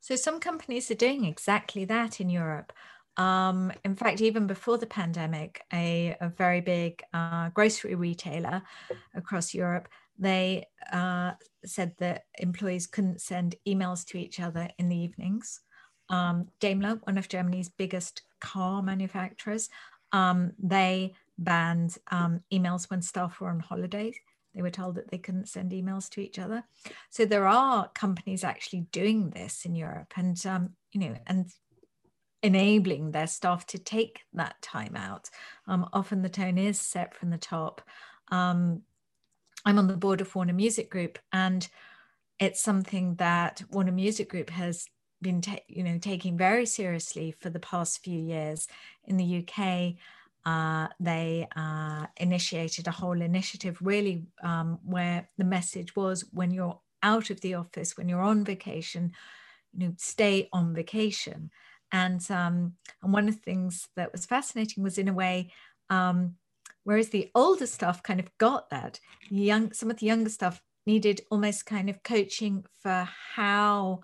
So 0.00 0.14
some 0.14 0.38
companies 0.38 0.88
are 0.92 0.94
doing 0.94 1.24
exactly 1.24 1.84
that 1.86 2.20
in 2.20 2.30
Europe. 2.30 2.72
Um, 3.16 3.72
in 3.84 3.96
fact, 3.96 4.20
even 4.20 4.46
before 4.46 4.78
the 4.78 4.86
pandemic, 4.86 5.62
a, 5.72 6.16
a 6.20 6.28
very 6.28 6.60
big 6.60 7.02
uh, 7.14 7.48
grocery 7.50 7.94
retailer 7.94 8.62
across 9.14 9.54
Europe, 9.54 9.88
they 10.18 10.66
uh, 10.92 11.32
said 11.64 11.94
that 11.98 12.24
employees 12.38 12.86
couldn't 12.86 13.20
send 13.20 13.56
emails 13.66 14.04
to 14.06 14.18
each 14.18 14.40
other 14.40 14.68
in 14.78 14.88
the 14.88 14.96
evenings. 14.96 15.60
Um, 16.08 16.48
Daimler, 16.60 17.00
one 17.04 17.18
of 17.18 17.28
Germany's 17.28 17.68
biggest 17.68 18.22
car 18.40 18.82
manufacturers, 18.82 19.68
um, 20.12 20.52
they 20.58 21.14
banned 21.38 21.98
um, 22.10 22.40
emails 22.52 22.88
when 22.90 23.02
staff 23.02 23.40
were 23.40 23.48
on 23.48 23.60
holidays. 23.60 24.16
They 24.54 24.62
were 24.62 24.70
told 24.70 24.94
that 24.94 25.10
they 25.10 25.18
couldn't 25.18 25.48
send 25.48 25.72
emails 25.72 26.08
to 26.10 26.20
each 26.20 26.38
other. 26.38 26.64
So 27.10 27.26
there 27.26 27.46
are 27.46 27.90
companies 27.94 28.42
actually 28.42 28.86
doing 28.90 29.30
this 29.30 29.66
in 29.66 29.74
Europe, 29.74 30.14
and 30.16 30.46
um, 30.46 30.70
you 30.92 31.00
know, 31.00 31.16
and 31.26 31.52
enabling 32.46 33.10
their 33.10 33.26
staff 33.26 33.66
to 33.66 33.78
take 33.78 34.22
that 34.34 34.60
time 34.62 34.96
out. 34.96 35.28
Um, 35.66 35.88
often 35.92 36.22
the 36.22 36.28
tone 36.28 36.58
is 36.58 36.80
set 36.80 37.14
from 37.14 37.30
the 37.30 37.38
top. 37.38 37.82
Um, 38.30 38.82
I'm 39.64 39.78
on 39.78 39.88
the 39.88 39.96
board 39.96 40.20
of 40.20 40.34
Warner 40.34 40.52
Music 40.52 40.90
Group, 40.90 41.18
and 41.32 41.68
it's 42.38 42.62
something 42.62 43.16
that 43.16 43.62
Warner 43.70 43.92
Music 43.92 44.28
Group 44.28 44.50
has 44.50 44.86
been, 45.22 45.42
you 45.68 45.82
know, 45.82 45.98
taking 45.98 46.36
very 46.36 46.66
seriously 46.66 47.34
for 47.40 47.50
the 47.50 47.60
past 47.60 48.02
few 48.04 48.18
years 48.18 48.68
in 49.04 49.16
the 49.16 49.44
UK 49.44 49.96
uh, 50.46 50.86
they 51.00 51.48
uh, 51.56 52.06
initiated 52.18 52.86
a 52.86 52.92
whole 52.92 53.20
initiative 53.20 53.76
really 53.82 54.22
um, 54.44 54.78
where 54.84 55.28
the 55.38 55.44
message 55.44 55.96
was 55.96 56.24
when 56.32 56.52
you're 56.52 56.78
out 57.02 57.30
of 57.30 57.40
the 57.40 57.54
office, 57.54 57.98
when 57.98 58.08
you're 58.08 58.22
on 58.22 58.44
vacation, 58.44 59.12
you 59.76 59.88
know, 59.88 59.94
stay 59.98 60.48
on 60.52 60.72
vacation. 60.72 61.50
And 61.92 62.28
um, 62.30 62.74
and 63.02 63.12
one 63.12 63.28
of 63.28 63.34
the 63.36 63.40
things 63.40 63.88
that 63.96 64.12
was 64.12 64.26
fascinating 64.26 64.82
was 64.82 64.98
in 64.98 65.08
a 65.08 65.12
way, 65.12 65.52
um, 65.88 66.34
whereas 66.84 67.10
the 67.10 67.30
older 67.34 67.66
stuff 67.66 68.02
kind 68.02 68.20
of 68.20 68.36
got 68.38 68.70
that, 68.70 69.00
young 69.30 69.72
some 69.72 69.90
of 69.90 69.98
the 69.98 70.06
younger 70.06 70.30
stuff 70.30 70.62
needed 70.86 71.20
almost 71.30 71.66
kind 71.66 71.90
of 71.90 72.02
coaching 72.02 72.64
for 72.82 73.08
how 73.34 74.00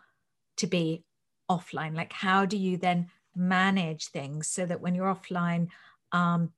to 0.57 0.67
be 0.67 1.05
offline. 1.51 1.95
Like 1.97 2.13
how 2.13 2.45
do 2.45 2.57
you 2.57 2.77
then 2.77 3.09
manage 3.35 4.07
things 4.09 4.49
so 4.49 4.67
that 4.67 4.81
when 4.81 4.95
you're 4.95 5.15
offline, 5.15 5.69
um, 6.13 6.51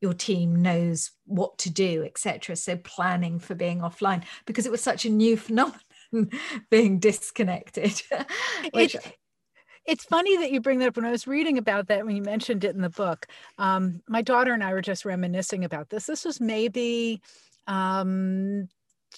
your 0.00 0.12
team 0.12 0.60
knows 0.60 1.12
what 1.26 1.58
to 1.58 1.70
do, 1.70 2.02
etc. 2.04 2.56
So 2.56 2.76
planning 2.76 3.38
for 3.38 3.54
being 3.54 3.80
offline 3.80 4.24
because 4.46 4.66
it 4.66 4.72
was 4.72 4.82
such 4.82 5.04
a 5.04 5.10
new 5.10 5.36
phenomenon 5.38 5.80
being 6.70 6.98
disconnected. 6.98 8.02
which 8.72 8.96
it, 8.96 9.16
it's 9.86 10.04
funny 10.04 10.36
that 10.38 10.52
you 10.52 10.60
bring 10.60 10.78
that 10.78 10.88
up. 10.88 10.96
When 10.96 11.04
I 11.04 11.10
was 11.10 11.26
reading 11.26 11.58
about 11.58 11.88
that, 11.88 12.06
when 12.06 12.16
you 12.16 12.22
mentioned 12.22 12.64
it 12.64 12.74
in 12.74 12.82
the 12.82 12.90
book, 12.90 13.26
um, 13.58 14.00
my 14.08 14.22
daughter 14.22 14.52
and 14.52 14.62
I 14.62 14.72
were 14.72 14.82
just 14.82 15.04
reminiscing 15.04 15.64
about 15.64 15.90
this. 15.90 16.06
This 16.06 16.24
was 16.24 16.40
maybe 16.40 17.20
um, 17.66 18.68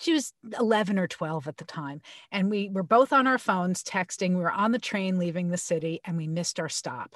she 0.01 0.13
was 0.13 0.33
11 0.59 0.99
or 0.99 1.07
12 1.07 1.49
at 1.49 1.57
the 1.57 1.65
time 1.65 2.01
and 2.33 2.51
we 2.51 2.69
were 2.69 2.83
both 2.83 3.13
on 3.13 3.27
our 3.27 3.39
phones 3.39 3.83
texting 3.83 4.31
we 4.31 4.43
were 4.43 4.53
on 4.53 4.73
the 4.73 4.79
train 4.79 5.19
leaving 5.19 5.49
the 5.49 5.57
city 5.57 6.01
and 6.05 6.17
we 6.17 6.27
missed 6.27 6.59
our 6.59 6.69
stop 6.69 7.15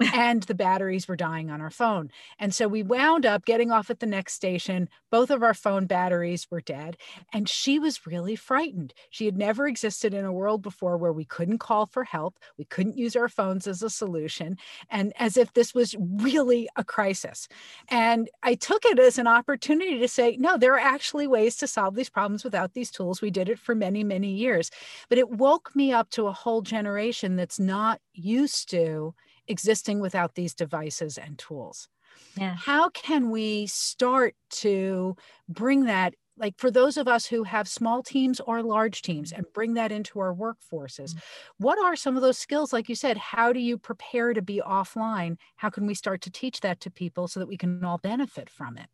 and 0.14 0.42
the 0.44 0.54
batteries 0.54 1.08
were 1.08 1.16
dying 1.16 1.50
on 1.50 1.60
our 1.60 1.70
phone. 1.70 2.10
And 2.38 2.54
so 2.54 2.68
we 2.68 2.82
wound 2.82 3.26
up 3.26 3.44
getting 3.44 3.70
off 3.70 3.90
at 3.90 4.00
the 4.00 4.06
next 4.06 4.34
station. 4.34 4.88
Both 5.10 5.30
of 5.30 5.42
our 5.42 5.54
phone 5.54 5.86
batteries 5.86 6.46
were 6.50 6.60
dead. 6.60 6.96
And 7.32 7.48
she 7.48 7.78
was 7.78 8.06
really 8.06 8.36
frightened. 8.36 8.94
She 9.10 9.26
had 9.26 9.36
never 9.36 9.66
existed 9.66 10.14
in 10.14 10.24
a 10.24 10.32
world 10.32 10.62
before 10.62 10.96
where 10.96 11.12
we 11.12 11.24
couldn't 11.24 11.58
call 11.58 11.86
for 11.86 12.04
help, 12.04 12.38
we 12.58 12.64
couldn't 12.64 12.96
use 12.96 13.16
our 13.16 13.28
phones 13.28 13.66
as 13.66 13.82
a 13.82 13.90
solution, 13.90 14.56
and 14.90 15.12
as 15.18 15.36
if 15.36 15.52
this 15.52 15.74
was 15.74 15.94
really 15.98 16.68
a 16.76 16.84
crisis. 16.84 17.48
And 17.88 18.28
I 18.42 18.54
took 18.54 18.84
it 18.84 18.98
as 18.98 19.18
an 19.18 19.26
opportunity 19.26 19.98
to 19.98 20.08
say, 20.08 20.36
no, 20.38 20.56
there 20.56 20.74
are 20.74 20.78
actually 20.78 21.26
ways 21.26 21.56
to 21.56 21.66
solve 21.66 21.94
these 21.94 22.10
problems 22.10 22.44
without 22.44 22.74
these 22.74 22.90
tools. 22.90 23.20
We 23.20 23.30
did 23.30 23.48
it 23.48 23.58
for 23.58 23.74
many, 23.74 24.04
many 24.04 24.32
years. 24.32 24.70
But 25.08 25.18
it 25.18 25.30
woke 25.30 25.74
me 25.74 25.92
up 25.92 26.10
to 26.10 26.26
a 26.26 26.32
whole 26.32 26.62
generation 26.62 27.36
that's 27.36 27.58
not 27.58 28.00
used 28.12 28.70
to 28.70 29.14
existing 29.48 30.00
without 30.00 30.34
these 30.34 30.54
devices 30.54 31.18
and 31.18 31.38
tools. 31.38 31.88
Yeah. 32.36 32.54
How 32.54 32.90
can 32.90 33.30
we 33.30 33.66
start 33.66 34.34
to 34.60 35.16
bring 35.48 35.84
that 35.84 36.14
like 36.36 36.54
for 36.56 36.70
those 36.70 36.96
of 36.96 37.06
us 37.06 37.26
who 37.26 37.42
have 37.44 37.68
small 37.68 38.02
teams 38.02 38.40
or 38.40 38.62
large 38.62 39.02
teams 39.02 39.30
and 39.30 39.44
bring 39.52 39.74
that 39.74 39.92
into 39.92 40.18
our 40.20 40.34
workforces 40.34 41.10
mm-hmm. 41.10 41.18
what 41.58 41.78
are 41.84 41.94
some 41.94 42.16
of 42.16 42.22
those 42.22 42.38
skills 42.38 42.72
like 42.72 42.88
you 42.88 42.94
said 42.94 43.18
how 43.18 43.52
do 43.52 43.60
you 43.60 43.76
prepare 43.76 44.32
to 44.32 44.40
be 44.40 44.62
offline 44.66 45.36
how 45.56 45.68
can 45.68 45.86
we 45.86 45.92
start 45.92 46.22
to 46.22 46.30
teach 46.30 46.60
that 46.60 46.80
to 46.80 46.90
people 46.90 47.28
so 47.28 47.38
that 47.40 47.48
we 47.48 47.58
can 47.58 47.84
all 47.84 47.98
benefit 47.98 48.48
from 48.48 48.78
it 48.78 48.86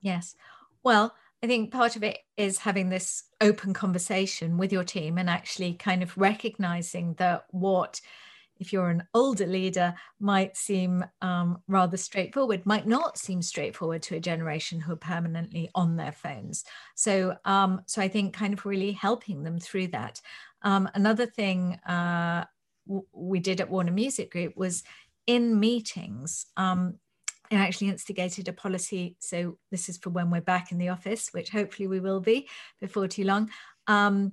yes 0.00 0.34
well 0.82 1.14
I 1.42 1.46
think 1.46 1.72
part 1.72 1.96
of 1.96 2.02
it 2.02 2.18
is 2.36 2.58
having 2.58 2.90
this 2.90 3.24
open 3.40 3.72
conversation 3.72 4.58
with 4.58 4.72
your 4.72 4.84
team 4.84 5.16
and 5.16 5.30
actually 5.30 5.72
kind 5.72 6.02
of 6.02 6.16
recognizing 6.18 7.14
that 7.14 7.46
what 7.50 8.00
if 8.60 8.72
you're 8.72 8.90
an 8.90 9.04
older 9.14 9.46
leader, 9.46 9.94
might 10.20 10.56
seem 10.56 11.04
um, 11.22 11.60
rather 11.66 11.96
straightforward, 11.96 12.64
might 12.66 12.86
not 12.86 13.18
seem 13.18 13.42
straightforward 13.42 14.02
to 14.02 14.16
a 14.16 14.20
generation 14.20 14.78
who 14.78 14.92
are 14.92 14.96
permanently 14.96 15.70
on 15.74 15.96
their 15.96 16.12
phones. 16.12 16.64
So, 16.94 17.36
um, 17.44 17.82
so 17.86 18.02
I 18.02 18.08
think 18.08 18.34
kind 18.34 18.52
of 18.52 18.66
really 18.66 18.92
helping 18.92 19.42
them 19.42 19.58
through 19.58 19.88
that. 19.88 20.20
Um, 20.62 20.88
another 20.94 21.26
thing 21.26 21.74
uh, 21.86 22.44
we 23.12 23.40
did 23.40 23.60
at 23.60 23.70
Warner 23.70 23.92
Music 23.92 24.30
Group 24.30 24.56
was 24.56 24.84
in 25.26 25.58
meetings. 25.58 26.46
Um, 26.56 26.98
it 27.50 27.56
actually 27.56 27.88
instigated 27.88 28.46
a 28.46 28.52
policy. 28.52 29.16
So 29.18 29.58
this 29.70 29.88
is 29.88 29.96
for 29.96 30.10
when 30.10 30.30
we're 30.30 30.40
back 30.40 30.70
in 30.70 30.78
the 30.78 30.90
office, 30.90 31.30
which 31.32 31.50
hopefully 31.50 31.88
we 31.88 31.98
will 31.98 32.20
be 32.20 32.48
before 32.80 33.08
too 33.08 33.24
long. 33.24 33.50
Um, 33.86 34.32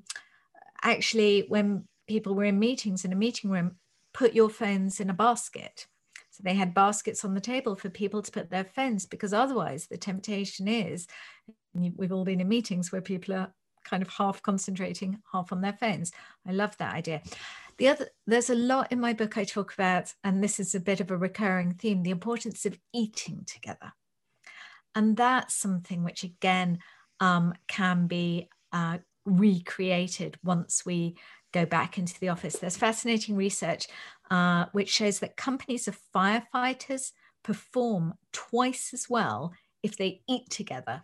actually, 0.84 1.45
when 1.47 1.88
people 2.07 2.36
were 2.36 2.43
in 2.43 2.59
meetings 2.59 3.05
in 3.05 3.13
a 3.13 3.15
meeting 3.15 3.49
room, 3.49 3.78
put 4.18 4.34
your 4.34 4.49
phones 4.49 4.99
in 4.99 5.11
a 5.11 5.13
basket. 5.13 5.86
So 6.32 6.41
they 6.43 6.55
had 6.55 6.74
baskets 6.74 7.24
on 7.24 7.36
the 7.36 7.41
table 7.41 7.76
for 7.76 7.89
people 7.89 8.24
to 8.24 8.32
put 8.32 8.49
their 8.49 8.63
phones 8.63 9.05
because 9.05 9.32
otherwise 9.32 9.86
the 9.88 9.97
temptation 9.97 10.68
is 10.68 11.05
we've 11.74 12.11
all 12.11 12.26
been 12.26 12.41
in 12.41 12.47
meetings 12.47 12.91
where 12.91 13.01
people 13.01 13.36
are 13.36 13.53
kind 13.86 14.01
of 14.01 14.09
half 14.09 14.41
concentrating, 14.41 15.20
half 15.32 15.51
on 15.51 15.61
their 15.61 15.74
phones. 15.74 16.11
I 16.47 16.51
love 16.51 16.76
that 16.78 16.95
idea. 16.95 17.22
The 17.78 17.89
other, 17.89 18.07
there's 18.26 18.49
a 18.49 18.55
lot 18.55 18.91
in 18.91 18.99
my 18.99 19.13
book 19.13 19.38
I 19.38 19.43
talk 19.43 19.74
about, 19.76 20.11
and 20.24 20.43
this 20.43 20.59
is 20.59 20.74
a 20.74 20.80
bit 20.80 20.99
of 20.99 21.11
a 21.11 21.18
recurring 21.18 21.76
theme 21.76 22.01
the 22.01 22.09
importance 22.09 22.65
of 22.65 22.78
eating 22.91 23.43
together. 23.45 23.93
And 24.95 25.15
that's 25.15 25.53
something 25.53 26.03
which, 26.03 26.24
again, 26.24 26.80
um, 27.20 27.53
can 27.68 28.07
be 28.07 28.49
uh, 28.74 28.97
recreated 29.26 30.39
once 30.43 30.84
we 30.86 31.18
go 31.51 31.65
back 31.65 31.97
into 31.97 32.19
the 32.19 32.29
office. 32.29 32.57
There's 32.57 32.77
fascinating 32.77 33.35
research 33.35 33.87
uh, 34.29 34.65
which 34.71 34.89
shows 34.89 35.19
that 35.19 35.37
companies 35.37 35.87
of 35.87 35.97
firefighters 36.13 37.11
perform 37.43 38.13
twice 38.33 38.93
as 38.93 39.09
well 39.09 39.53
if 39.83 39.97
they 39.97 40.21
eat 40.27 40.49
together 40.49 41.03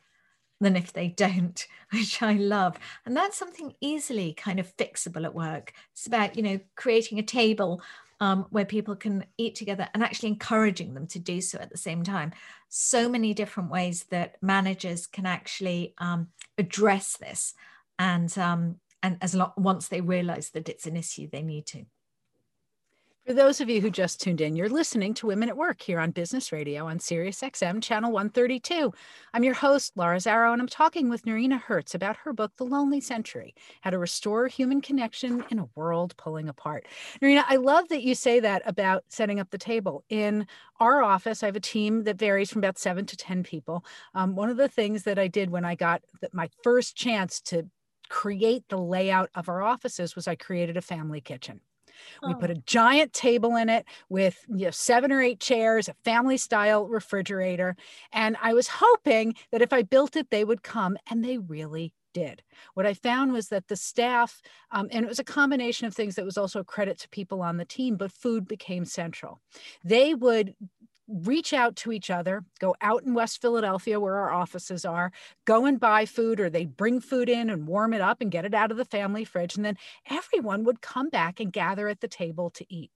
than 0.59 0.75
if 0.75 0.93
they 0.93 1.09
don't, 1.09 1.65
which 1.91 2.21
I 2.21 2.33
love. 2.33 2.77
And 3.05 3.15
that's 3.15 3.37
something 3.37 3.73
easily 3.81 4.33
kind 4.33 4.59
of 4.59 4.75
fixable 4.77 5.25
at 5.25 5.35
work. 5.35 5.73
It's 5.93 6.07
about, 6.07 6.35
you 6.35 6.43
know, 6.43 6.59
creating 6.75 7.19
a 7.19 7.23
table 7.23 7.81
um, 8.19 8.45
where 8.51 8.65
people 8.65 8.95
can 8.95 9.25
eat 9.37 9.55
together 9.55 9.89
and 9.93 10.03
actually 10.03 10.29
encouraging 10.29 10.93
them 10.93 11.07
to 11.07 11.19
do 11.19 11.41
so 11.41 11.59
at 11.59 11.69
the 11.69 11.77
same 11.77 12.03
time. 12.03 12.31
So 12.69 13.09
many 13.09 13.33
different 13.33 13.69
ways 13.69 14.05
that 14.11 14.37
managers 14.41 15.07
can 15.07 15.25
actually 15.25 15.93
um, 15.97 16.29
address 16.57 17.17
this 17.17 17.53
and 17.99 18.35
um, 18.37 18.77
and 19.03 19.17
as 19.21 19.35
long 19.35 19.51
once 19.57 19.89
they 19.89 20.01
realize 20.01 20.49
that 20.51 20.69
it's 20.69 20.87
an 20.87 20.97
issue 20.97 21.27
they 21.29 21.43
need 21.43 21.67
to 21.67 21.85
for 23.25 23.33
those 23.33 23.61
of 23.61 23.69
you 23.69 23.79
who 23.79 23.89
just 23.89 24.19
tuned 24.19 24.41
in, 24.41 24.53
you're 24.53 24.67
listening 24.67 25.13
to 25.13 25.27
Women 25.27 25.47
at 25.47 25.55
Work 25.55 25.81
here 25.81 26.01
on 26.01 26.11
Business 26.11 26.51
Radio 26.51 26.87
on 26.87 26.99
Sirius 26.99 27.39
XM 27.39 27.81
channel 27.81 28.11
132. 28.11 28.93
I'm 29.33 29.45
your 29.45 29.53
host, 29.53 29.93
Laura 29.95 30.17
Zarrow, 30.17 30.51
and 30.51 30.61
I'm 30.61 30.67
talking 30.67 31.07
with 31.07 31.23
Noreena 31.23 31.57
Hertz 31.57 31.95
about 31.95 32.17
her 32.17 32.33
book, 32.33 32.51
The 32.57 32.65
Lonely 32.65 32.99
Century 32.99 33.55
How 33.79 33.91
to 33.91 33.97
Restore 33.97 34.47
Human 34.49 34.81
Connection 34.81 35.41
in 35.49 35.59
a 35.59 35.69
World 35.73 36.17
Pulling 36.17 36.49
Apart. 36.49 36.85
Noreena, 37.21 37.45
I 37.47 37.55
love 37.55 37.87
that 37.87 38.03
you 38.03 38.13
say 38.13 38.41
that 38.41 38.61
about 38.65 39.05
setting 39.07 39.39
up 39.39 39.49
the 39.51 39.57
table. 39.57 40.03
In 40.09 40.45
our 40.81 41.01
office, 41.01 41.43
I 41.43 41.45
have 41.45 41.55
a 41.55 41.61
team 41.61 42.03
that 42.03 42.19
varies 42.19 42.49
from 42.49 42.59
about 42.59 42.77
seven 42.77 43.05
to 43.05 43.15
10 43.15 43.43
people. 43.43 43.85
Um, 44.13 44.35
one 44.35 44.49
of 44.49 44.57
the 44.57 44.67
things 44.67 45.03
that 45.03 45.17
I 45.17 45.29
did 45.29 45.49
when 45.49 45.63
I 45.63 45.75
got 45.75 46.01
my 46.33 46.49
first 46.61 46.97
chance 46.97 47.39
to 47.43 47.69
create 48.13 48.63
the 48.69 48.77
layout 48.77 49.31
of 49.33 49.49
our 49.49 49.63
offices 49.63 50.15
was 50.15 50.27
I 50.27 50.35
created 50.35 50.77
a 50.77 50.81
family 50.81 51.19
kitchen. 51.19 51.61
We 52.27 52.35
put 52.35 52.51
oh. 52.51 52.53
a 52.53 52.57
giant 52.57 53.11
table 53.11 53.55
in 53.55 53.69
it 53.69 53.85
with 54.07 54.45
you 54.47 54.65
know, 54.65 54.71
seven 54.71 55.11
or 55.11 55.19
eight 55.19 55.39
chairs, 55.39 55.87
a 55.87 55.95
family 56.05 56.37
style 56.37 56.87
refrigerator. 56.87 57.75
And 58.11 58.37
I 58.41 58.53
was 58.53 58.67
hoping 58.67 59.33
that 59.51 59.63
if 59.63 59.73
I 59.73 59.81
built 59.81 60.15
it, 60.15 60.29
they 60.29 60.43
would 60.43 60.61
come. 60.61 60.95
And 61.09 61.25
they 61.25 61.39
really 61.39 61.91
did. 62.13 62.43
What 62.75 62.85
I 62.85 62.93
found 62.93 63.33
was 63.33 63.49
that 63.49 63.67
the 63.67 63.75
staff, 63.75 64.41
um, 64.71 64.89
and 64.91 65.03
it 65.03 65.09
was 65.09 65.19
a 65.19 65.23
combination 65.23 65.87
of 65.87 65.95
things 65.95 66.13
that 66.15 66.25
was 66.25 66.37
also 66.37 66.59
a 66.59 66.63
credit 66.63 66.99
to 66.99 67.09
people 67.09 67.41
on 67.41 67.57
the 67.57 67.65
team, 67.65 67.95
but 67.95 68.11
food 68.11 68.47
became 68.47 68.85
central. 68.85 69.41
They 69.83 70.13
would 70.13 70.53
reach 71.07 71.53
out 71.53 71.75
to 71.75 71.91
each 71.91 72.09
other, 72.09 72.43
go 72.59 72.75
out 72.81 73.03
in 73.03 73.13
West 73.13 73.41
Philadelphia 73.41 73.99
where 73.99 74.15
our 74.15 74.31
offices 74.31 74.85
are, 74.85 75.11
go 75.45 75.65
and 75.65 75.79
buy 75.79 76.05
food, 76.05 76.39
or 76.39 76.49
they 76.49 76.65
bring 76.65 77.01
food 77.01 77.29
in 77.29 77.49
and 77.49 77.67
warm 77.67 77.93
it 77.93 78.01
up 78.01 78.21
and 78.21 78.31
get 78.31 78.45
it 78.45 78.53
out 78.53 78.71
of 78.71 78.77
the 78.77 78.85
family 78.85 79.25
fridge. 79.25 79.55
And 79.55 79.65
then 79.65 79.77
everyone 80.09 80.63
would 80.63 80.81
come 80.81 81.09
back 81.09 81.39
and 81.39 81.51
gather 81.51 81.87
at 81.87 82.01
the 82.01 82.07
table 82.07 82.49
to 82.51 82.65
eat. 82.73 82.91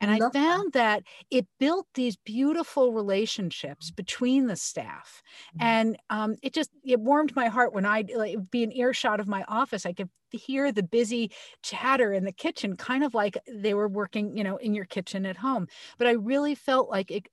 And 0.00 0.10
I, 0.10 0.16
I 0.16 0.30
found 0.30 0.72
that. 0.74 1.02
that. 1.02 1.04
it 1.30 1.46
built 1.58 1.86
these 1.94 2.16
beautiful 2.16 2.92
relationships 2.92 3.90
between 3.90 4.46
the 4.46 4.56
staff. 4.56 5.22
Mm-hmm. 5.56 5.66
And 5.66 5.98
um, 6.08 6.36
it 6.42 6.54
just, 6.54 6.70
it 6.84 7.00
warmed 7.00 7.34
my 7.34 7.48
heart 7.48 7.74
when 7.74 7.84
I 7.84 8.04
like, 8.14 8.36
be 8.50 8.62
an 8.62 8.72
earshot 8.72 9.20
of 9.20 9.28
my 9.28 9.44
office. 9.48 9.84
I 9.84 9.92
could 9.92 10.08
hear 10.30 10.72
the 10.72 10.82
busy 10.82 11.30
chatter 11.62 12.12
in 12.12 12.24
the 12.24 12.32
kitchen, 12.32 12.76
kind 12.76 13.04
of 13.04 13.14
like 13.14 13.38
they 13.52 13.74
were 13.74 13.88
working, 13.88 14.36
you 14.36 14.44
know, 14.44 14.56
in 14.56 14.74
your 14.74 14.84
kitchen 14.84 15.26
at 15.26 15.36
home. 15.36 15.66
But 15.98 16.06
I 16.06 16.12
really 16.12 16.54
felt 16.54 16.88
like 16.88 17.10
it 17.10 17.26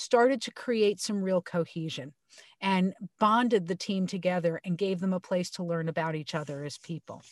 started 0.00 0.42
to 0.42 0.52
create 0.52 1.00
some 1.00 1.22
real 1.22 1.42
cohesion 1.42 2.12
and 2.60 2.94
bonded 3.18 3.66
the 3.66 3.74
team 3.74 4.06
together 4.06 4.60
and 4.64 4.78
gave 4.78 5.00
them 5.00 5.12
a 5.12 5.20
place 5.20 5.50
to 5.50 5.64
learn 5.64 5.88
about 5.88 6.14
each 6.14 6.34
other 6.34 6.64
as 6.64 6.78
people. 6.78 7.22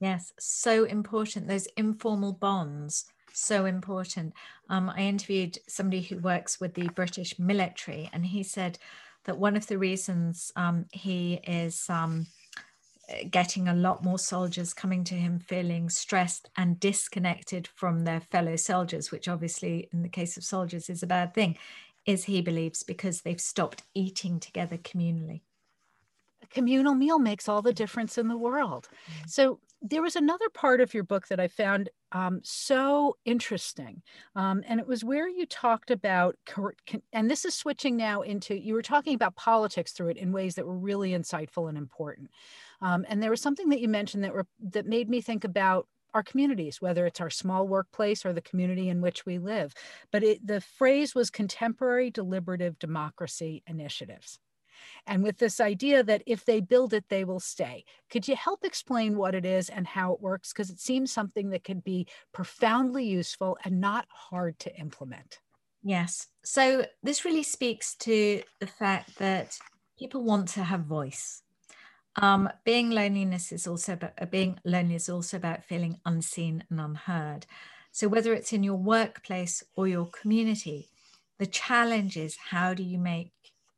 Yes, 0.00 0.32
so 0.38 0.84
important. 0.84 1.48
Those 1.48 1.68
informal 1.76 2.32
bonds, 2.32 3.06
so 3.32 3.64
important. 3.64 4.34
Um, 4.68 4.90
I 4.90 5.00
interviewed 5.00 5.58
somebody 5.68 6.02
who 6.02 6.18
works 6.18 6.60
with 6.60 6.74
the 6.74 6.88
British 6.88 7.38
military, 7.38 8.10
and 8.12 8.26
he 8.26 8.42
said 8.42 8.78
that 9.24 9.38
one 9.38 9.56
of 9.56 9.66
the 9.66 9.78
reasons 9.78 10.52
um, 10.56 10.86
he 10.92 11.40
is 11.46 11.88
um, 11.88 12.26
getting 13.30 13.68
a 13.68 13.74
lot 13.74 14.04
more 14.04 14.18
soldiers 14.18 14.72
coming 14.72 15.04
to 15.04 15.14
him 15.14 15.38
feeling 15.38 15.88
stressed 15.88 16.48
and 16.56 16.80
disconnected 16.80 17.66
from 17.66 18.04
their 18.04 18.20
fellow 18.20 18.56
soldiers, 18.56 19.10
which 19.10 19.28
obviously, 19.28 19.88
in 19.92 20.02
the 20.02 20.08
case 20.08 20.36
of 20.36 20.44
soldiers, 20.44 20.88
is 20.88 21.02
a 21.02 21.06
bad 21.06 21.34
thing, 21.34 21.56
is 22.06 22.24
he 22.24 22.40
believes 22.40 22.82
because 22.82 23.22
they've 23.22 23.40
stopped 23.40 23.82
eating 23.94 24.40
together 24.40 24.76
communally. 24.76 25.42
A 26.42 26.46
communal 26.46 26.94
meal 26.94 27.18
makes 27.18 27.48
all 27.48 27.62
the 27.62 27.72
difference 27.72 28.18
in 28.18 28.28
the 28.28 28.36
world. 28.36 28.88
Mm. 29.22 29.30
So, 29.30 29.60
there 29.86 30.00
was 30.00 30.16
another 30.16 30.48
part 30.48 30.80
of 30.80 30.94
your 30.94 31.04
book 31.04 31.28
that 31.28 31.38
I 31.38 31.46
found 31.46 31.90
um, 32.12 32.40
so 32.42 33.18
interesting. 33.26 34.02
Um, 34.34 34.64
and 34.66 34.80
it 34.80 34.86
was 34.86 35.04
where 35.04 35.28
you 35.28 35.44
talked 35.44 35.90
about, 35.90 36.36
and 37.12 37.30
this 37.30 37.44
is 37.44 37.54
switching 37.54 37.94
now 37.94 38.22
into, 38.22 38.58
you 38.58 38.72
were 38.72 38.82
talking 38.82 39.14
about 39.14 39.36
politics 39.36 39.92
through 39.92 40.08
it 40.08 40.16
in 40.16 40.32
ways 40.32 40.54
that 40.54 40.66
were 40.66 40.78
really 40.78 41.10
insightful 41.10 41.68
and 41.68 41.76
important. 41.76 42.30
Um, 42.80 43.04
and 43.08 43.22
there 43.22 43.30
was 43.30 43.42
something 43.42 43.68
that 43.68 43.80
you 43.80 43.88
mentioned 43.88 44.24
that, 44.24 44.32
were, 44.32 44.46
that 44.70 44.86
made 44.86 45.10
me 45.10 45.20
think 45.20 45.44
about 45.44 45.86
our 46.14 46.22
communities, 46.22 46.80
whether 46.80 47.06
it's 47.06 47.20
our 47.20 47.30
small 47.30 47.66
workplace 47.66 48.24
or 48.24 48.32
the 48.32 48.40
community 48.40 48.88
in 48.88 49.00
which 49.00 49.26
we 49.26 49.38
live. 49.38 49.74
But 50.12 50.22
it, 50.22 50.46
the 50.46 50.60
phrase 50.60 51.14
was 51.14 51.30
contemporary 51.30 52.10
deliberative 52.10 52.78
democracy 52.78 53.62
initiatives 53.66 54.38
and 55.06 55.22
with 55.22 55.38
this 55.38 55.60
idea 55.60 56.02
that 56.02 56.22
if 56.26 56.44
they 56.44 56.60
build 56.60 56.94
it, 56.94 57.04
they 57.08 57.24
will 57.24 57.40
stay. 57.40 57.84
Could 58.10 58.26
you 58.28 58.36
help 58.36 58.64
explain 58.64 59.16
what 59.16 59.34
it 59.34 59.44
is 59.44 59.68
and 59.68 59.86
how 59.86 60.12
it 60.12 60.20
works? 60.20 60.52
Because 60.52 60.70
it 60.70 60.80
seems 60.80 61.12
something 61.12 61.50
that 61.50 61.64
could 61.64 61.84
be 61.84 62.06
profoundly 62.32 63.04
useful 63.04 63.58
and 63.64 63.80
not 63.80 64.06
hard 64.08 64.58
to 64.60 64.74
implement. 64.76 65.40
Yes. 65.82 66.28
So 66.44 66.86
this 67.02 67.24
really 67.24 67.42
speaks 67.42 67.94
to 67.96 68.42
the 68.60 68.66
fact 68.66 69.18
that 69.18 69.58
people 69.98 70.24
want 70.24 70.48
to 70.48 70.64
have 70.64 70.80
voice. 70.80 71.42
Um, 72.16 72.48
being 72.64 72.90
loneliness 72.90 73.50
is 73.50 73.66
also 73.66 73.94
about, 73.94 74.12
uh, 74.20 74.26
being 74.26 74.58
lonely 74.64 74.94
is 74.94 75.08
also 75.08 75.36
about 75.36 75.64
feeling 75.64 75.98
unseen 76.04 76.64
and 76.70 76.80
unheard. 76.80 77.46
So 77.90 78.08
whether 78.08 78.32
it's 78.34 78.52
in 78.52 78.62
your 78.62 78.76
workplace 78.76 79.62
or 79.76 79.88
your 79.88 80.06
community, 80.06 80.88
the 81.38 81.46
challenge 81.46 82.16
is 82.16 82.36
how 82.50 82.74
do 82.74 82.82
you 82.82 82.98
make 82.98 83.32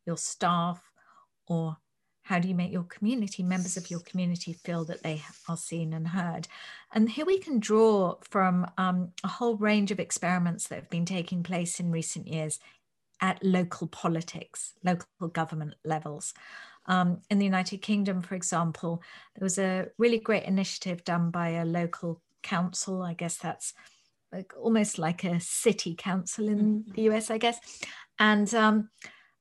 your 0.07 0.17
staff 0.17 0.83
or 1.49 1.79
how 2.23 2.41
do 2.41 2.49
you 2.49 2.55
make 2.55 2.73
your 2.73 2.83
community 2.83 3.43
members 3.43 3.77
of 3.77 3.89
your 3.89 4.01
community 4.01 4.53
feel 4.53 4.85
that 4.85 5.03
they 5.03 5.23
are 5.49 5.57
seen 5.57 5.93
and 5.93 6.09
heard 6.09 6.49
and 6.93 7.11
here 7.11 7.25
we 7.25 7.39
can 7.39 7.61
draw 7.61 8.17
from 8.21 8.67
um, 8.79 9.13
a 9.23 9.29
whole 9.29 9.57
range 9.57 9.91
of 9.91 10.01
experiments 10.01 10.67
that 10.67 10.75
have 10.77 10.91
been 10.91 11.05
taking 11.05 11.43
place 11.43 11.79
in 11.79 11.93
recent 11.93 12.27
years 12.27 12.59
at 13.21 13.43
local 13.45 13.87
politics 13.87 14.75
local 14.83 15.29
government 15.29 15.75
levels 15.85 16.35
um, 16.87 17.21
in 17.31 17.39
the 17.39 17.45
united 17.45 17.83
kingdom 17.83 18.23
for 18.23 18.35
example 18.35 19.03
there 19.35 19.45
was 19.45 19.59
a 19.59 19.87
really 19.99 20.19
great 20.19 20.45
initiative 20.45 21.05
done 21.05 21.31
by 21.31 21.51
a 21.51 21.65
local 21.65 22.21
council 22.43 23.03
i 23.03 23.15
guess 23.15 23.37
that's 23.37 23.75
like 24.33 24.53
almost 24.61 24.99
like 24.99 25.25
a 25.25 25.41
city 25.41 25.95
council 25.95 26.49
in 26.49 26.59
mm-hmm. 26.59 26.93
the 26.93 27.03
us 27.03 27.31
i 27.31 27.39
guess 27.39 27.59
and 28.19 28.55
um, 28.55 28.89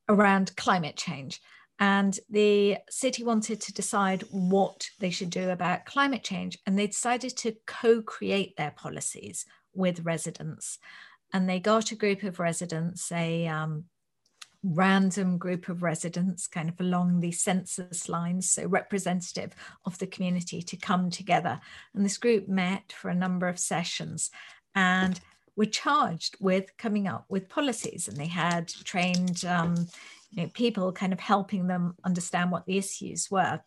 around 0.10 0.56
climate 0.56 0.96
change 0.96 1.42
and 1.80 2.20
the 2.30 2.78
city 2.90 3.24
wanted 3.24 3.60
to 3.60 3.74
decide 3.74 4.24
what 4.32 4.88
they 5.00 5.10
should 5.10 5.30
do 5.30 5.50
about 5.50 5.86
climate 5.86 6.24
change 6.24 6.58
and 6.66 6.78
they 6.78 6.88
decided 6.88 7.36
to 7.36 7.54
co-create 7.68 8.56
their 8.56 8.72
policies 8.72 9.46
with 9.74 10.06
residents 10.06 10.80
and 11.34 11.50
they 11.50 11.60
got 11.60 11.92
a 11.92 11.96
group 11.96 12.24
of 12.24 12.40
residents 12.40 13.12
a 13.12 13.48
um, 13.48 13.86
random 14.74 15.38
group 15.38 15.70
of 15.70 15.84
residents 15.84 16.48
kind 16.48 16.70
of 16.70 16.80
along 16.80 17.20
the 17.20 17.32
census 17.32 18.10
lines 18.10 18.50
so 18.50 18.66
representative 18.66 19.54
of 19.86 19.98
the 20.00 20.08
community 20.08 20.62
to 20.62 20.76
come 20.76 21.10
together 21.10 21.60
and 21.94 22.04
this 22.04 22.18
group 22.18 22.48
met 22.48 22.92
for 22.92 23.10
a 23.10 23.16
number 23.16 23.48
of 23.48 23.60
sessions 23.60 24.32
and 24.74 25.20
were 25.56 25.66
charged 25.66 26.36
with 26.40 26.76
coming 26.78 27.08
up 27.08 27.26
with 27.30 27.48
policies 27.48 28.08
and 28.08 28.18
they 28.18 28.28
had 28.28 28.68
trained 28.68 29.46
um, 29.46 29.88
you 30.32 30.44
know, 30.44 30.50
people 30.54 30.92
kind 30.92 31.14
of 31.14 31.20
helping 31.20 31.68
them 31.68 31.96
understand 32.04 32.52
what 32.52 32.66
the 32.66 32.78
issues 32.78 33.32
were. 33.32 33.62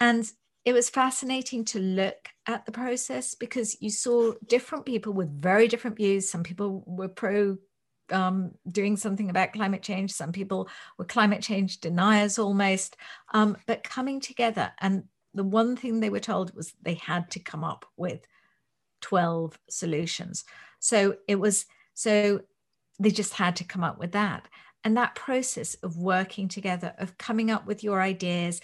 And 0.00 0.30
it 0.64 0.72
was 0.72 0.90
fascinating 0.90 1.64
to 1.66 1.78
look 1.78 2.28
at 2.46 2.66
the 2.66 2.72
process 2.72 3.34
because 3.34 3.80
you 3.80 3.90
saw 3.90 4.32
different 4.46 4.84
people 4.84 5.12
with 5.12 5.40
very 5.40 5.68
different 5.68 5.96
views. 5.96 6.28
Some 6.28 6.42
people 6.42 6.82
were 6.86 7.08
pro 7.08 7.56
um, 8.10 8.52
doing 8.70 8.96
something 8.96 9.30
about 9.30 9.52
climate 9.52 9.82
change, 9.82 10.12
some 10.12 10.32
people 10.32 10.68
were 10.98 11.04
climate 11.04 11.42
change 11.42 11.80
deniers 11.80 12.38
almost, 12.38 12.96
um, 13.32 13.56
but 13.66 13.84
coming 13.84 14.20
together. 14.20 14.72
And 14.80 15.04
the 15.34 15.44
one 15.44 15.76
thing 15.76 16.00
they 16.00 16.10
were 16.10 16.20
told 16.20 16.54
was 16.54 16.74
they 16.82 16.94
had 16.94 17.30
to 17.32 17.40
come 17.40 17.64
up 17.64 17.84
with 17.96 18.26
12 19.02 19.58
solutions. 19.68 20.44
So 20.78 21.16
it 21.28 21.36
was, 21.36 21.66
so 21.94 22.40
they 22.98 23.10
just 23.10 23.34
had 23.34 23.56
to 23.56 23.64
come 23.64 23.84
up 23.84 23.98
with 23.98 24.12
that. 24.12 24.48
And 24.84 24.96
that 24.96 25.14
process 25.14 25.74
of 25.82 25.96
working 25.96 26.48
together, 26.48 26.94
of 26.98 27.18
coming 27.18 27.50
up 27.50 27.66
with 27.66 27.82
your 27.82 28.00
ideas, 28.00 28.60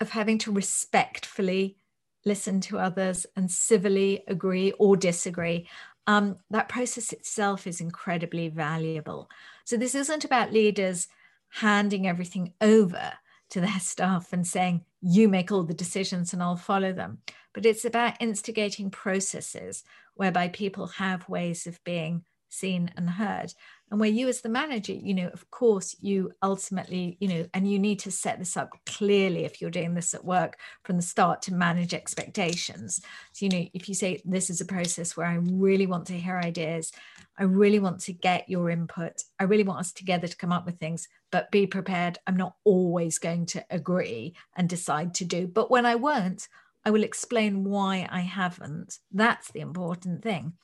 of 0.00 0.10
having 0.10 0.38
to 0.38 0.52
respectfully 0.52 1.78
listen 2.24 2.60
to 2.60 2.78
others 2.78 3.26
and 3.36 3.50
civilly 3.50 4.24
agree 4.28 4.72
or 4.72 4.96
disagree, 4.96 5.68
um, 6.06 6.36
that 6.50 6.68
process 6.68 7.12
itself 7.12 7.66
is 7.66 7.80
incredibly 7.80 8.48
valuable. 8.48 9.30
So 9.64 9.76
this 9.76 9.94
isn't 9.94 10.24
about 10.24 10.52
leaders 10.52 11.08
handing 11.48 12.06
everything 12.06 12.52
over 12.60 13.12
to 13.50 13.60
their 13.60 13.78
staff 13.80 14.32
and 14.32 14.46
saying, 14.46 14.84
you 15.00 15.28
make 15.28 15.52
all 15.52 15.62
the 15.62 15.74
decisions 15.74 16.32
and 16.32 16.42
I'll 16.42 16.56
follow 16.56 16.92
them. 16.92 17.18
But 17.52 17.66
it's 17.66 17.84
about 17.84 18.20
instigating 18.20 18.90
processes 18.90 19.84
whereby 20.14 20.48
people 20.48 20.86
have 20.88 21.28
ways 21.28 21.66
of 21.66 21.82
being 21.84 22.24
seen 22.48 22.90
and 22.96 23.10
heard 23.10 23.52
and 23.94 24.00
where 24.00 24.10
you 24.10 24.26
as 24.26 24.40
the 24.40 24.48
manager 24.48 24.92
you 24.92 25.14
know 25.14 25.28
of 25.28 25.48
course 25.52 25.94
you 26.00 26.32
ultimately 26.42 27.16
you 27.20 27.28
know 27.28 27.46
and 27.54 27.70
you 27.70 27.78
need 27.78 28.00
to 28.00 28.10
set 28.10 28.40
this 28.40 28.56
up 28.56 28.70
clearly 28.86 29.44
if 29.44 29.60
you're 29.60 29.70
doing 29.70 29.94
this 29.94 30.14
at 30.14 30.24
work 30.24 30.58
from 30.82 30.96
the 30.96 31.02
start 31.02 31.40
to 31.42 31.54
manage 31.54 31.94
expectations. 31.94 33.00
So 33.32 33.46
you 33.46 33.52
know 33.52 33.68
if 33.72 33.88
you 33.88 33.94
say 33.94 34.20
this 34.24 34.50
is 34.50 34.60
a 34.60 34.64
process 34.64 35.16
where 35.16 35.28
i 35.28 35.34
really 35.34 35.86
want 35.86 36.08
to 36.08 36.18
hear 36.18 36.38
ideas 36.38 36.90
i 37.38 37.44
really 37.44 37.78
want 37.78 38.00
to 38.00 38.12
get 38.12 38.48
your 38.48 38.68
input 38.68 39.22
i 39.38 39.44
really 39.44 39.62
want 39.62 39.78
us 39.78 39.92
together 39.92 40.26
to 40.26 40.36
come 40.36 40.50
up 40.50 40.66
with 40.66 40.80
things 40.80 41.06
but 41.30 41.52
be 41.52 41.64
prepared 41.64 42.18
i'm 42.26 42.36
not 42.36 42.56
always 42.64 43.20
going 43.20 43.46
to 43.46 43.64
agree 43.70 44.34
and 44.56 44.68
decide 44.68 45.14
to 45.14 45.24
do. 45.24 45.46
But 45.46 45.70
when 45.70 45.86
i 45.86 45.94
won't 45.94 46.48
i 46.84 46.90
will 46.90 47.04
explain 47.04 47.62
why 47.62 48.08
i 48.10 48.22
haven't. 48.22 48.98
That's 49.12 49.52
the 49.52 49.60
important 49.60 50.24
thing 50.24 50.54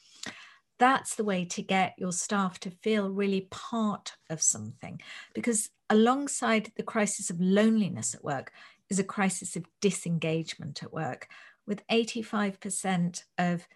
that's 0.80 1.14
the 1.14 1.24
way 1.24 1.44
to 1.44 1.62
get 1.62 1.94
your 1.98 2.10
staff 2.10 2.58
to 2.60 2.70
feel 2.70 3.10
really 3.10 3.46
part 3.50 4.14
of 4.30 4.42
something. 4.42 5.00
Because 5.34 5.68
alongside 5.90 6.72
the 6.76 6.82
crisis 6.82 7.28
of 7.30 7.40
loneliness 7.40 8.14
at 8.14 8.24
work 8.24 8.50
is 8.88 8.98
a 8.98 9.04
crisis 9.04 9.54
of 9.54 9.66
disengagement 9.80 10.82
at 10.82 10.92
work, 10.92 11.28
with 11.66 11.86
85% 11.88 13.22
of 13.38 13.68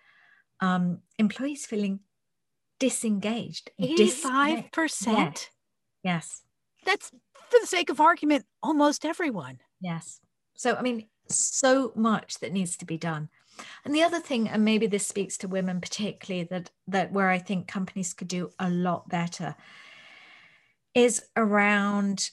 um, 0.60 1.00
employees 1.18 1.66
feeling 1.66 2.00
disengaged. 2.80 3.70
85%? 3.80 5.06
Yes. 5.06 5.50
yes. 6.02 6.42
That's, 6.86 7.10
for 7.10 7.60
the 7.60 7.66
sake 7.66 7.90
of 7.90 8.00
argument, 8.00 8.46
almost 8.62 9.04
everyone. 9.04 9.60
Yes. 9.80 10.20
So, 10.56 10.74
I 10.74 10.82
mean, 10.82 11.06
so 11.28 11.92
much 11.94 12.40
that 12.40 12.52
needs 12.52 12.76
to 12.78 12.86
be 12.86 12.96
done. 12.96 13.28
And 13.84 13.94
the 13.94 14.02
other 14.02 14.20
thing, 14.20 14.48
and 14.48 14.64
maybe 14.64 14.86
this 14.86 15.06
speaks 15.06 15.36
to 15.38 15.48
women 15.48 15.80
particularly, 15.80 16.46
that 16.50 16.70
that 16.88 17.12
where 17.12 17.30
I 17.30 17.38
think 17.38 17.68
companies 17.68 18.14
could 18.14 18.28
do 18.28 18.50
a 18.58 18.70
lot 18.70 19.08
better, 19.08 19.56
is 20.94 21.24
around 21.36 22.30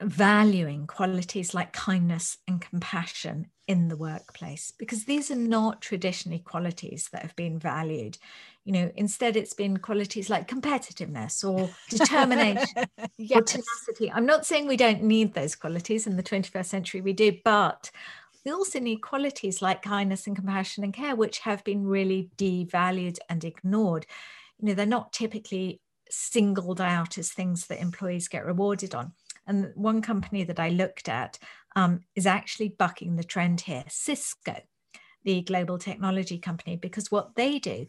valuing 0.00 0.86
qualities 0.86 1.54
like 1.54 1.72
kindness 1.72 2.36
and 2.46 2.60
compassion 2.60 3.46
in 3.66 3.88
the 3.88 3.96
workplace 3.96 4.72
because 4.78 5.04
these 5.04 5.30
are 5.30 5.36
not 5.36 5.80
traditionally 5.80 6.38
qualities 6.38 7.08
that 7.10 7.22
have 7.22 7.34
been 7.34 7.58
valued 7.58 8.16
you 8.64 8.72
know 8.72 8.92
instead 8.94 9.36
it's 9.36 9.54
been 9.54 9.78
qualities 9.78 10.30
like 10.30 10.46
competitiveness 10.46 11.42
or 11.42 11.68
determination 11.88 12.84
yes. 13.18 13.38
or 13.38 13.42
tenacity 13.42 14.12
i'm 14.12 14.26
not 14.26 14.46
saying 14.46 14.68
we 14.68 14.76
don't 14.76 15.02
need 15.02 15.34
those 15.34 15.56
qualities 15.56 16.06
in 16.06 16.16
the 16.16 16.22
21st 16.22 16.66
century 16.66 17.00
we 17.00 17.12
do 17.12 17.32
but 17.42 17.90
we 18.46 18.52
also 18.52 18.78
need 18.78 19.02
qualities 19.02 19.60
like 19.60 19.82
kindness 19.82 20.28
and 20.28 20.36
compassion 20.36 20.84
and 20.84 20.94
care, 20.94 21.16
which 21.16 21.40
have 21.40 21.64
been 21.64 21.84
really 21.84 22.30
devalued 22.36 23.18
and 23.28 23.44
ignored. 23.44 24.06
You 24.60 24.68
know, 24.68 24.74
they're 24.74 24.86
not 24.86 25.12
typically 25.12 25.80
singled 26.08 26.80
out 26.80 27.18
as 27.18 27.32
things 27.32 27.66
that 27.66 27.80
employees 27.80 28.28
get 28.28 28.46
rewarded 28.46 28.94
on. 28.94 29.12
And 29.48 29.72
one 29.74 30.00
company 30.00 30.44
that 30.44 30.60
I 30.60 30.68
looked 30.68 31.08
at 31.08 31.40
um, 31.74 32.02
is 32.14 32.24
actually 32.24 32.68
bucking 32.68 33.16
the 33.16 33.24
trend 33.24 33.62
here 33.62 33.82
Cisco, 33.88 34.54
the 35.24 35.42
global 35.42 35.76
technology 35.76 36.38
company, 36.38 36.76
because 36.76 37.10
what 37.10 37.34
they 37.34 37.58
do 37.58 37.86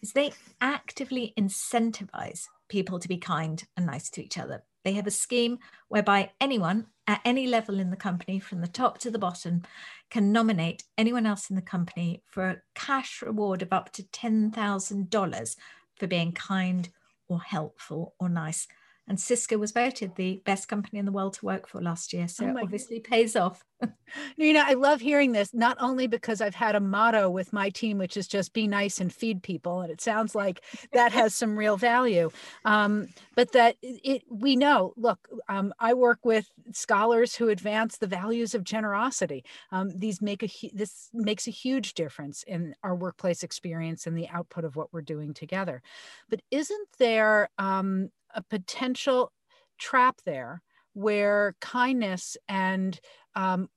is 0.00 0.12
they 0.12 0.32
actively 0.62 1.34
incentivize 1.38 2.46
people 2.70 2.98
to 2.98 3.08
be 3.08 3.18
kind 3.18 3.62
and 3.76 3.84
nice 3.84 4.08
to 4.10 4.24
each 4.24 4.38
other. 4.38 4.62
They 4.88 4.94
have 4.94 5.06
a 5.06 5.10
scheme 5.10 5.58
whereby 5.88 6.30
anyone 6.40 6.86
at 7.06 7.20
any 7.22 7.46
level 7.46 7.78
in 7.78 7.90
the 7.90 7.96
company, 7.96 8.40
from 8.40 8.62
the 8.62 8.66
top 8.66 8.96
to 9.00 9.10
the 9.10 9.18
bottom, 9.18 9.64
can 10.08 10.32
nominate 10.32 10.84
anyone 10.96 11.26
else 11.26 11.50
in 11.50 11.56
the 11.56 11.60
company 11.60 12.22
for 12.24 12.48
a 12.48 12.62
cash 12.74 13.20
reward 13.20 13.60
of 13.60 13.70
up 13.70 13.92
to 13.92 14.02
$10,000 14.04 15.56
for 15.96 16.06
being 16.06 16.32
kind 16.32 16.88
or 17.28 17.38
helpful 17.38 18.14
or 18.18 18.30
nice 18.30 18.66
and 19.08 19.18
Cisco 19.18 19.56
was 19.56 19.72
voted 19.72 20.14
the 20.14 20.42
best 20.44 20.68
company 20.68 20.98
in 20.98 21.06
the 21.06 21.12
world 21.12 21.34
to 21.34 21.46
work 21.46 21.66
for 21.66 21.80
last 21.80 22.12
year. 22.12 22.28
So 22.28 22.46
oh 22.46 22.62
obviously 22.62 23.00
pays 23.00 23.36
off. 23.36 23.64
you 24.36 24.52
know, 24.52 24.64
I 24.66 24.74
love 24.74 25.00
hearing 25.00 25.32
this, 25.32 25.54
not 25.54 25.76
only 25.80 26.06
because 26.06 26.40
I've 26.40 26.54
had 26.54 26.74
a 26.74 26.80
motto 26.80 27.30
with 27.30 27.52
my 27.52 27.70
team, 27.70 27.96
which 27.96 28.16
is 28.16 28.26
just 28.26 28.52
be 28.52 28.66
nice 28.66 29.00
and 29.00 29.12
feed 29.12 29.42
people. 29.42 29.80
And 29.80 29.90
it 29.90 30.00
sounds 30.00 30.34
like 30.34 30.62
that 30.92 31.12
has 31.12 31.34
some 31.34 31.56
real 31.56 31.76
value. 31.76 32.30
Um, 32.64 33.08
but 33.34 33.52
that 33.52 33.76
it, 33.82 34.24
we 34.28 34.56
know, 34.56 34.92
look, 34.96 35.28
um, 35.48 35.72
I 35.78 35.94
work 35.94 36.18
with 36.24 36.46
scholars 36.72 37.34
who 37.34 37.48
advance 37.48 37.98
the 37.98 38.06
values 38.06 38.54
of 38.54 38.64
generosity. 38.64 39.44
Um, 39.72 39.90
these 39.94 40.20
make 40.20 40.42
a, 40.42 40.48
this 40.74 41.08
makes 41.14 41.46
a 41.46 41.52
huge 41.52 41.94
difference 41.94 42.42
in 42.42 42.74
our 42.82 42.94
workplace 42.94 43.42
experience 43.42 44.06
and 44.06 44.18
the 44.18 44.28
output 44.28 44.64
of 44.64 44.76
what 44.76 44.92
we're 44.92 45.02
doing 45.02 45.32
together. 45.32 45.82
But 46.28 46.42
isn't 46.50 46.88
there, 46.98 47.48
um, 47.58 48.10
a 48.38 48.42
potential 48.42 49.32
trap 49.78 50.20
there 50.24 50.62
where 50.94 51.56
kindness 51.60 52.36
and 52.48 53.00
um, 53.34 53.68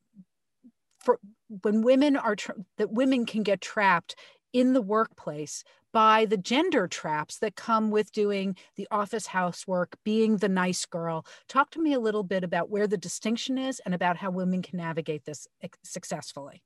for 0.99 1.19
when 1.63 1.81
women 1.81 2.15
are 2.15 2.35
tra- 2.35 2.55
that 2.77 2.91
women 2.91 3.25
can 3.25 3.41
get 3.41 3.59
trapped 3.59 4.15
in 4.53 4.73
the 4.73 4.81
workplace 4.81 5.63
by 5.91 6.25
the 6.25 6.37
gender 6.37 6.87
traps 6.87 7.39
that 7.39 7.55
come 7.55 7.89
with 7.89 8.11
doing 8.11 8.55
the 8.75 8.87
office 8.91 9.27
housework, 9.27 9.97
being 10.05 10.37
the 10.37 10.47
nice 10.47 10.85
girl. 10.85 11.25
Talk 11.49 11.71
to 11.71 11.81
me 11.81 11.93
a 11.93 11.99
little 11.99 12.23
bit 12.23 12.43
about 12.43 12.69
where 12.69 12.87
the 12.87 12.97
distinction 12.97 13.57
is 13.57 13.81
and 13.85 13.95
about 13.95 14.17
how 14.17 14.29
women 14.29 14.61
can 14.61 14.77
navigate 14.77 15.25
this 15.25 15.47
successfully. 15.83 16.61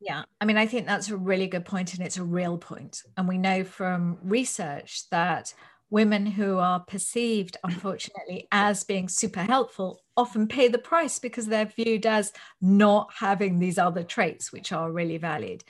Yeah, 0.00 0.22
I 0.40 0.46
mean, 0.46 0.56
I 0.56 0.66
think 0.66 0.86
that's 0.86 1.10
a 1.10 1.16
really 1.16 1.46
good 1.46 1.66
point, 1.66 1.92
and 1.92 2.06
it's 2.06 2.16
a 2.16 2.24
real 2.24 2.56
point. 2.56 3.02
And 3.18 3.28
we 3.28 3.36
know 3.36 3.64
from 3.64 4.18
research 4.22 5.10
that 5.10 5.52
women 5.90 6.24
who 6.24 6.58
are 6.58 6.80
perceived, 6.80 7.56
unfortunately, 7.64 8.46
as 8.52 8.84
being 8.84 9.08
super 9.08 9.40
helpful 9.40 10.00
often 10.16 10.46
pay 10.46 10.68
the 10.68 10.78
price 10.78 11.18
because 11.18 11.46
they're 11.46 11.66
viewed 11.66 12.06
as 12.06 12.32
not 12.60 13.10
having 13.16 13.58
these 13.58 13.78
other 13.78 14.02
traits, 14.02 14.52
which 14.52 14.72
are 14.72 14.92
really 14.92 15.18
valued. 15.18 15.64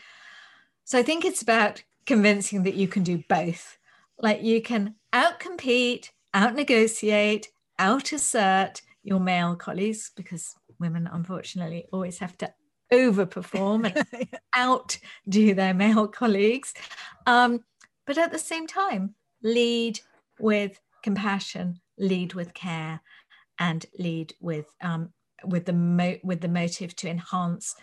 So 0.85 0.99
I 0.99 1.03
think 1.03 1.25
it's 1.25 1.43
about 1.43 1.83
convincing 2.05 2.65
that 2.65 2.75
you 2.75 2.89
can 2.89 3.03
do 3.03 3.23
both. 3.29 3.79
Like 4.19 4.43
you 4.43 4.61
can 4.61 4.97
outcompete, 5.13 6.11
outnegotiate, 6.35 6.35
out 6.35 6.55
negotiate, 6.55 7.49
out 7.79 8.13
assert 8.13 8.83
your 9.03 9.21
male 9.21 9.57
colleagues 9.57 10.11
because 10.15 10.55
women, 10.79 11.09
unfortunately, 11.11 11.87
always 11.93 12.19
have 12.19 12.37
to 12.39 12.53
overperform 12.93 13.95
and 13.95 14.29
outdo 14.57 15.55
their 15.55 15.75
male 15.75 16.09
colleagues. 16.09 16.75
Um, 17.27 17.65
but 18.07 18.19
at 18.19 18.33
the 18.33 18.39
same 18.39 18.67
time, 18.67 19.15
lead 19.43 20.01
with 20.41 20.81
compassion, 21.03 21.81
lead 21.99 22.35
with 22.35 22.55
care, 22.55 23.01
and 23.59 23.85
lead 23.99 24.35
with 24.41 24.67
um, 24.81 25.11
with 25.45 25.67
the 25.67 25.73
mo- 25.73 26.19
with 26.23 26.41
the 26.41 26.49
motive 26.49 26.95
to 26.97 27.09
enhance 27.09 27.75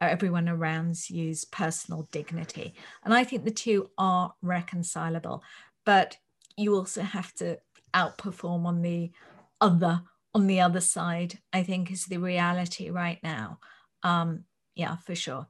everyone 0.00 0.48
around 0.48 1.08
you's 1.08 1.44
personal 1.44 2.08
dignity. 2.12 2.74
And 3.04 3.14
I 3.14 3.24
think 3.24 3.44
the 3.44 3.50
two 3.50 3.90
are 3.96 4.34
reconcilable, 4.42 5.42
but 5.84 6.16
you 6.56 6.74
also 6.74 7.02
have 7.02 7.32
to 7.34 7.58
outperform 7.94 8.66
on 8.66 8.82
the 8.82 9.10
other 9.60 10.02
on 10.34 10.46
the 10.46 10.60
other 10.60 10.80
side. 10.80 11.38
I 11.52 11.62
think 11.62 11.90
is 11.90 12.06
the 12.06 12.18
reality 12.18 12.90
right 12.90 13.18
now. 13.22 13.58
Um, 14.02 14.44
yeah, 14.74 14.96
for 14.96 15.14
sure. 15.14 15.46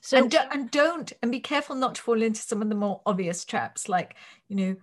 So 0.00 0.18
and, 0.18 0.30
do, 0.30 0.38
and 0.50 0.70
don't 0.70 1.12
and 1.22 1.30
be 1.30 1.40
careful 1.40 1.76
not 1.76 1.96
to 1.96 2.02
fall 2.02 2.22
into 2.22 2.40
some 2.40 2.62
of 2.62 2.68
the 2.68 2.74
more 2.74 3.00
obvious 3.06 3.44
traps, 3.44 3.88
like 3.88 4.16
you 4.48 4.56
know 4.56 4.76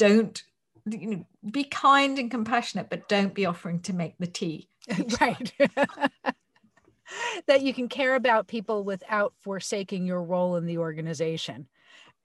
don't 0.00 0.42
you 0.86 1.06
know, 1.06 1.26
be 1.50 1.64
kind 1.64 2.18
and 2.18 2.30
compassionate, 2.30 2.88
but 2.88 3.08
don't 3.08 3.34
be 3.34 3.44
offering 3.44 3.80
to 3.80 3.92
make 3.92 4.16
the 4.18 4.26
tea. 4.26 4.68
right. 5.20 5.52
that 7.46 7.60
you 7.60 7.74
can 7.74 7.86
care 7.88 8.14
about 8.14 8.48
people 8.48 8.82
without 8.82 9.34
forsaking 9.40 10.06
your 10.06 10.22
role 10.22 10.56
in 10.56 10.64
the 10.64 10.78
organization 10.78 11.68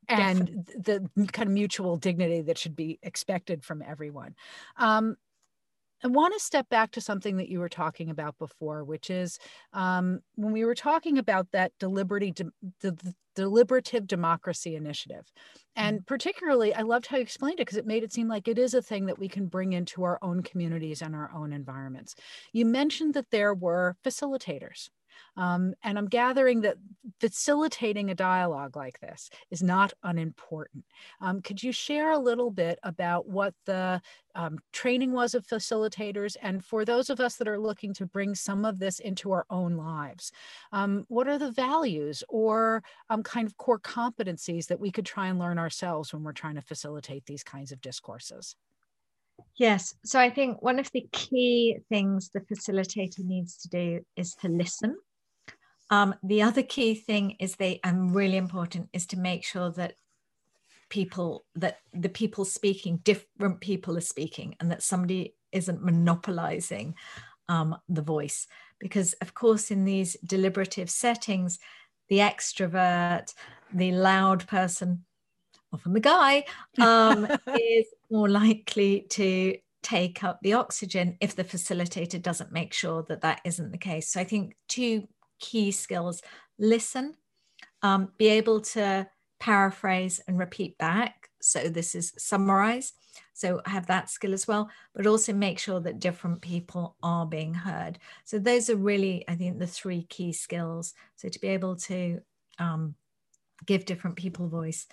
and 0.08 0.66
Definitely. 0.66 1.10
the 1.16 1.28
kind 1.28 1.50
of 1.50 1.54
mutual 1.54 1.98
dignity 1.98 2.42
that 2.44 2.58
should 2.58 2.76
be 2.76 2.98
expected 3.04 3.64
from 3.64 3.82
everyone. 3.82 4.36
Um, 4.78 5.18
I 6.04 6.08
want 6.08 6.34
to 6.34 6.40
step 6.40 6.70
back 6.70 6.92
to 6.92 7.02
something 7.02 7.38
that 7.38 7.50
you 7.50 7.60
were 7.60 7.70
talking 7.70 8.10
about 8.10 8.38
before, 8.38 8.84
which 8.84 9.10
is 9.10 9.38
um, 9.74 10.22
when 10.36 10.54
we 10.54 10.64
were 10.64 10.76
talking 10.76 11.18
about 11.18 11.52
that 11.52 11.72
deliberative, 11.80 12.52
the, 12.82 13.16
deliberative 13.36 14.08
democracy 14.08 14.76
initiative. 14.76 15.32
And 15.76 15.98
mm-hmm. 15.98 16.06
particularly, 16.06 16.74
I 16.74 16.82
loved 16.82 17.08
how 17.08 17.18
you 17.18 17.24
explained 17.24 17.60
it 17.60 17.68
because 17.68 17.78
it 17.78 17.86
made 17.86 18.04
it 18.04 18.14
seem 18.14 18.28
like 18.28 18.48
it 18.48 18.58
is 18.58 18.74
a 18.74 18.82
thing 18.82 19.06
that 19.06 19.20
we 19.20 19.28
can 19.28 19.48
bring 19.48 19.74
into 19.74 20.04
our 20.04 20.20
own 20.22 20.42
communities 20.42 21.02
and 21.02 21.16
our 21.16 21.32
own 21.36 21.54
environments. 21.54 22.16
You 22.54 22.66
mentioned 22.66 23.14
that 23.14 23.32
there 23.32 23.54
were 23.54 23.98
facilitators. 24.04 24.90
Um, 25.38 25.74
and 25.84 25.98
I'm 25.98 26.08
gathering 26.08 26.62
that 26.62 26.78
facilitating 27.20 28.10
a 28.10 28.16
dialogue 28.16 28.76
like 28.76 29.00
this 29.00 29.30
is 29.52 29.62
not 29.62 29.94
unimportant. 30.04 30.86
Um, 31.22 31.42
could 31.42 31.62
you 31.62 31.72
share 31.72 32.12
a 32.12 32.20
little 32.20 32.52
bit 32.52 32.80
about 32.84 33.28
what 33.28 33.54
the 33.66 34.02
um, 34.36 34.60
training 34.74 35.12
was 35.12 35.36
of 35.36 35.46
facilitators? 35.46 36.36
And 36.42 36.64
for 36.64 36.86
those 36.86 37.10
of 37.10 37.20
us 37.20 37.36
that 37.36 37.48
are 37.48 37.60
looking 37.60 37.94
to 37.96 38.06
bring 38.06 38.36
some 38.36 38.66
of 38.66 38.80
this 38.80 39.00
into 39.00 39.32
our 39.32 39.46
own 39.50 39.76
lives, 39.76 40.32
um, 40.72 41.06
what 41.08 41.28
are 41.28 41.38
the 41.38 41.52
values 41.52 42.24
or 42.30 42.84
um, 43.10 43.24
kind 43.24 43.48
of 43.48 43.58
core 43.58 43.80
competencies 43.80 44.68
that 44.68 44.80
we 44.80 44.92
could 44.92 45.06
try 45.06 45.28
and 45.28 45.40
learn 45.40 45.60
ourselves 45.60 46.14
when 46.14 46.24
we're 46.24 46.34
trying 46.34 46.56
to 46.56 46.62
facilitate 46.62 47.26
these 47.26 47.44
kinds 47.44 47.72
of 47.72 47.82
discourses? 47.82 48.56
Yes. 49.58 49.96
So 50.04 50.20
I 50.20 50.30
think 50.30 50.62
one 50.62 50.80
of 50.80 50.92
the 50.92 51.08
key 51.12 51.78
things 51.90 52.30
the 52.30 52.42
facilitator 52.42 53.20
needs 53.20 53.58
to 53.60 53.70
do 53.70 54.06
is 54.16 54.36
to 54.36 54.50
listen. 54.50 54.98
Um, 55.90 56.16
the 56.24 56.42
other 56.42 56.64
key 56.64 56.96
thing 56.96 57.36
is 57.40 57.56
they, 57.56 57.80
and 57.84 58.14
really 58.14 58.38
important, 58.38 58.90
is 58.92 59.06
to 59.08 59.18
make 59.18 59.46
sure 59.46 59.72
that 59.72 59.96
people, 60.90 61.46
that 61.56 61.80
the 61.94 62.10
people 62.10 62.44
speaking, 62.44 62.98
different 62.98 63.62
people 63.62 63.98
are 63.98 64.02
speaking, 64.02 64.56
and 64.60 64.72
that 64.72 64.84
somebody 64.84 65.36
isn't 65.52 65.84
monopolizing 65.84 66.96
um, 67.48 67.76
the 67.88 68.02
voice. 68.02 68.48
Because, 68.80 69.14
of 69.22 69.34
course, 69.34 69.72
in 69.72 69.86
these 69.86 70.18
deliberative 70.26 70.90
settings, 70.90 71.60
the 72.10 72.18
extrovert, 72.18 73.34
the 73.74 73.92
loud 73.92 74.48
person, 74.48 75.06
often 75.72 75.94
the 75.94 76.00
guy, 76.00 76.46
um, 76.80 77.26
is 77.60 77.86
more 78.10 78.30
likely 78.30 79.06
to 79.10 79.56
take 79.84 80.24
up 80.24 80.40
the 80.42 80.54
oxygen 80.54 81.16
if 81.22 81.36
the 81.36 81.44
facilitator 81.44 82.20
doesn't 82.22 82.52
make 82.52 82.74
sure 82.74 83.04
that 83.04 83.22
that 83.22 83.40
isn't 83.46 83.72
the 83.72 83.78
case. 83.78 84.10
So 84.10 84.20
I 84.20 84.24
think 84.24 84.56
two 84.68 85.08
key 85.40 85.72
skills 85.72 86.22
listen, 86.58 87.14
um, 87.82 88.12
be 88.18 88.28
able 88.30 88.62
to 88.62 89.08
paraphrase 89.40 90.20
and 90.28 90.40
repeat 90.40 90.78
back. 90.78 91.30
So 91.42 91.70
this 91.70 91.94
is 91.94 92.14
summarize. 92.18 92.94
So 93.34 93.62
have 93.66 93.88
that 93.88 94.10
skill 94.10 94.34
as 94.34 94.48
well, 94.48 94.70
but 94.96 95.06
also 95.06 95.34
make 95.34 95.60
sure 95.60 95.80
that 95.82 96.00
different 96.00 96.42
people 96.42 96.96
are 97.04 97.26
being 97.26 97.54
heard. 97.54 98.00
So 98.24 98.40
those 98.40 98.70
are 98.70 98.76
really, 98.76 99.24
I 99.28 99.36
think, 99.36 99.60
the 99.60 99.68
three 99.68 100.04
key 100.04 100.34
skills. 100.34 100.94
So 101.16 101.30
to 101.30 101.40
be 101.40 101.50
able 101.50 101.76
to 101.76 102.22
um, 102.60 102.96
give 103.66 103.86
different 103.86 104.16
people 104.16 104.48
voice, 104.48 104.88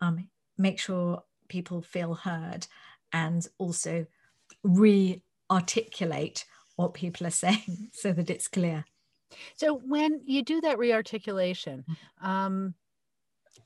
um, 0.00 0.28
make 0.58 0.78
sure 0.78 1.22
people 1.48 1.82
feel 1.82 2.14
heard, 2.14 2.66
and 3.12 3.46
also 3.58 4.06
re-articulate 4.62 6.44
what 6.76 6.94
people 6.94 7.26
are 7.26 7.30
saying 7.44 7.90
so 7.92 8.12
that 8.12 8.30
it's 8.30 8.48
clear. 8.48 8.84
So 9.56 9.74
when 9.74 10.20
you 10.24 10.42
do 10.42 10.60
that 10.62 10.78
rearticulation, 10.78 11.84
mm-hmm. 11.84 12.26
um, 12.26 12.74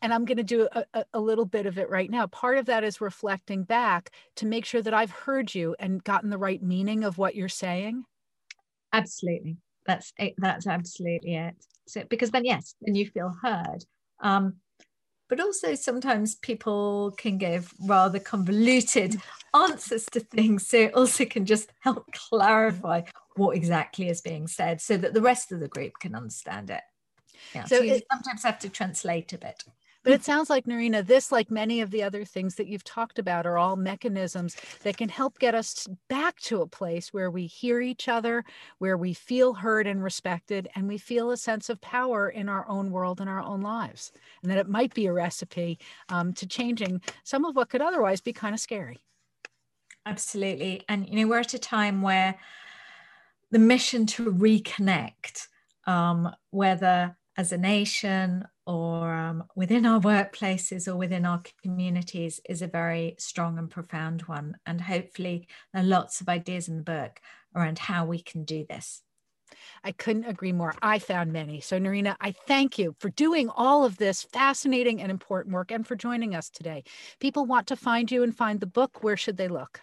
and 0.02 0.14
I'm 0.14 0.24
going 0.24 0.38
to 0.38 0.42
do 0.42 0.68
a, 0.72 1.04
a, 1.12 1.20
little 1.20 1.44
bit 1.44 1.66
of 1.66 1.78
it 1.78 1.90
right 1.90 2.10
now. 2.10 2.26
Part 2.28 2.58
of 2.58 2.66
that 2.66 2.84
is 2.84 3.00
reflecting 3.00 3.64
back 3.64 4.10
to 4.36 4.46
make 4.46 4.64
sure 4.64 4.80
that 4.80 4.94
I've 4.94 5.10
heard 5.10 5.54
you 5.54 5.76
and 5.78 6.02
gotten 6.04 6.30
the 6.30 6.38
right 6.38 6.62
meaning 6.62 7.04
of 7.04 7.18
what 7.18 7.34
you're 7.34 7.48
saying. 7.48 8.04
Absolutely, 8.92 9.58
that's 9.86 10.12
it, 10.18 10.34
that's 10.38 10.66
absolutely 10.66 11.36
it. 11.36 11.54
So 11.86 12.04
because 12.08 12.30
then 12.30 12.44
yes, 12.44 12.74
then 12.80 12.94
you 12.94 13.06
feel 13.06 13.34
heard. 13.42 13.84
Um, 14.20 14.56
but 15.30 15.40
also 15.40 15.76
sometimes 15.76 16.34
people 16.34 17.12
can 17.16 17.38
give 17.38 17.72
rather 17.86 18.18
convoluted 18.18 19.16
answers 19.54 20.04
to 20.06 20.20
things. 20.20 20.66
So 20.66 20.76
it 20.76 20.94
also 20.94 21.24
can 21.24 21.46
just 21.46 21.70
help 21.78 22.12
clarify 22.30 23.02
what 23.36 23.56
exactly 23.56 24.08
is 24.08 24.20
being 24.20 24.48
said 24.48 24.80
so 24.80 24.96
that 24.98 25.14
the 25.14 25.22
rest 25.22 25.52
of 25.52 25.60
the 25.60 25.68
group 25.68 25.92
can 26.00 26.16
understand 26.16 26.68
it. 26.68 26.82
Yeah. 27.54 27.64
So, 27.64 27.78
so 27.78 27.84
you 27.84 27.94
it, 27.94 28.04
sometimes 28.12 28.42
have 28.42 28.58
to 28.58 28.68
translate 28.68 29.32
a 29.32 29.38
bit. 29.38 29.64
But 30.02 30.12
it 30.12 30.24
sounds 30.30 30.50
like, 30.50 30.66
Noreena, 30.66 31.06
this, 31.06 31.30
like 31.30 31.50
many 31.50 31.80
of 31.80 31.90
the 31.90 32.02
other 32.02 32.24
things 32.24 32.54
that 32.56 32.66
you've 32.66 32.84
talked 32.84 33.18
about, 33.18 33.46
are 33.46 33.58
all 33.58 33.76
mechanisms 33.76 34.56
that 34.82 34.96
can 34.96 35.08
help 35.08 35.38
get 35.38 35.54
us 35.54 35.86
back 36.08 36.40
to 36.40 36.62
a 36.62 36.66
place 36.66 37.12
where 37.12 37.30
we 37.30 37.46
hear 37.46 37.80
each 37.80 38.08
other, 38.08 38.44
where 38.78 38.96
we 38.96 39.14
feel 39.14 39.54
heard 39.54 39.86
and 39.86 40.02
respected, 40.02 40.68
and 40.74 40.88
we 40.88 40.98
feel 40.98 41.30
a 41.30 41.36
sense 41.36 41.68
of 41.68 41.80
power 41.80 42.28
in 42.28 42.48
our 42.48 42.68
own 42.68 42.90
world 42.90 43.20
and 43.20 43.28
our 43.28 43.42
own 43.42 43.60
lives. 43.60 44.12
And 44.42 44.50
that 44.50 44.58
it 44.58 44.68
might 44.68 44.94
be 44.94 45.06
a 45.06 45.12
recipe 45.12 45.78
um, 46.08 46.32
to 46.34 46.46
changing 46.46 47.02
some 47.24 47.44
of 47.44 47.56
what 47.56 47.68
could 47.68 47.82
otherwise 47.82 48.20
be 48.20 48.32
kind 48.32 48.54
of 48.54 48.60
scary. 48.60 48.98
Absolutely. 50.06 50.82
And, 50.88 51.08
you 51.08 51.16
know, 51.16 51.28
we're 51.28 51.40
at 51.40 51.54
a 51.54 51.58
time 51.58 52.02
where 52.02 52.38
the 53.50 53.58
mission 53.58 54.06
to 54.06 54.32
reconnect, 54.32 55.48
um, 55.86 56.30
whether 56.50 57.16
as 57.36 57.52
a 57.52 57.58
nation 57.58 58.44
or 58.70 59.12
um, 59.12 59.42
within 59.56 59.84
our 59.84 59.98
workplaces 59.98 60.86
or 60.86 60.94
within 60.94 61.26
our 61.26 61.42
communities 61.60 62.40
is 62.48 62.62
a 62.62 62.68
very 62.68 63.16
strong 63.18 63.58
and 63.58 63.68
profound 63.68 64.22
one. 64.22 64.56
And 64.64 64.80
hopefully, 64.80 65.48
there 65.72 65.82
are 65.82 65.86
lots 65.86 66.20
of 66.20 66.28
ideas 66.28 66.68
in 66.68 66.76
the 66.76 66.82
book 66.84 67.20
around 67.56 67.80
how 67.80 68.06
we 68.06 68.22
can 68.22 68.44
do 68.44 68.64
this. 68.68 69.02
I 69.82 69.90
couldn't 69.90 70.26
agree 70.26 70.52
more. 70.52 70.76
I 70.80 71.00
found 71.00 71.32
many. 71.32 71.60
So, 71.60 71.80
Noreena, 71.80 72.14
I 72.20 72.30
thank 72.30 72.78
you 72.78 72.94
for 73.00 73.08
doing 73.10 73.48
all 73.48 73.84
of 73.84 73.96
this 73.96 74.22
fascinating 74.22 75.02
and 75.02 75.10
important 75.10 75.52
work 75.52 75.72
and 75.72 75.84
for 75.84 75.96
joining 75.96 76.36
us 76.36 76.48
today. 76.48 76.84
People 77.18 77.46
want 77.46 77.66
to 77.66 77.76
find 77.76 78.12
you 78.12 78.22
and 78.22 78.36
find 78.36 78.60
the 78.60 78.66
book. 78.66 79.02
Where 79.02 79.16
should 79.16 79.36
they 79.36 79.48
look? 79.48 79.80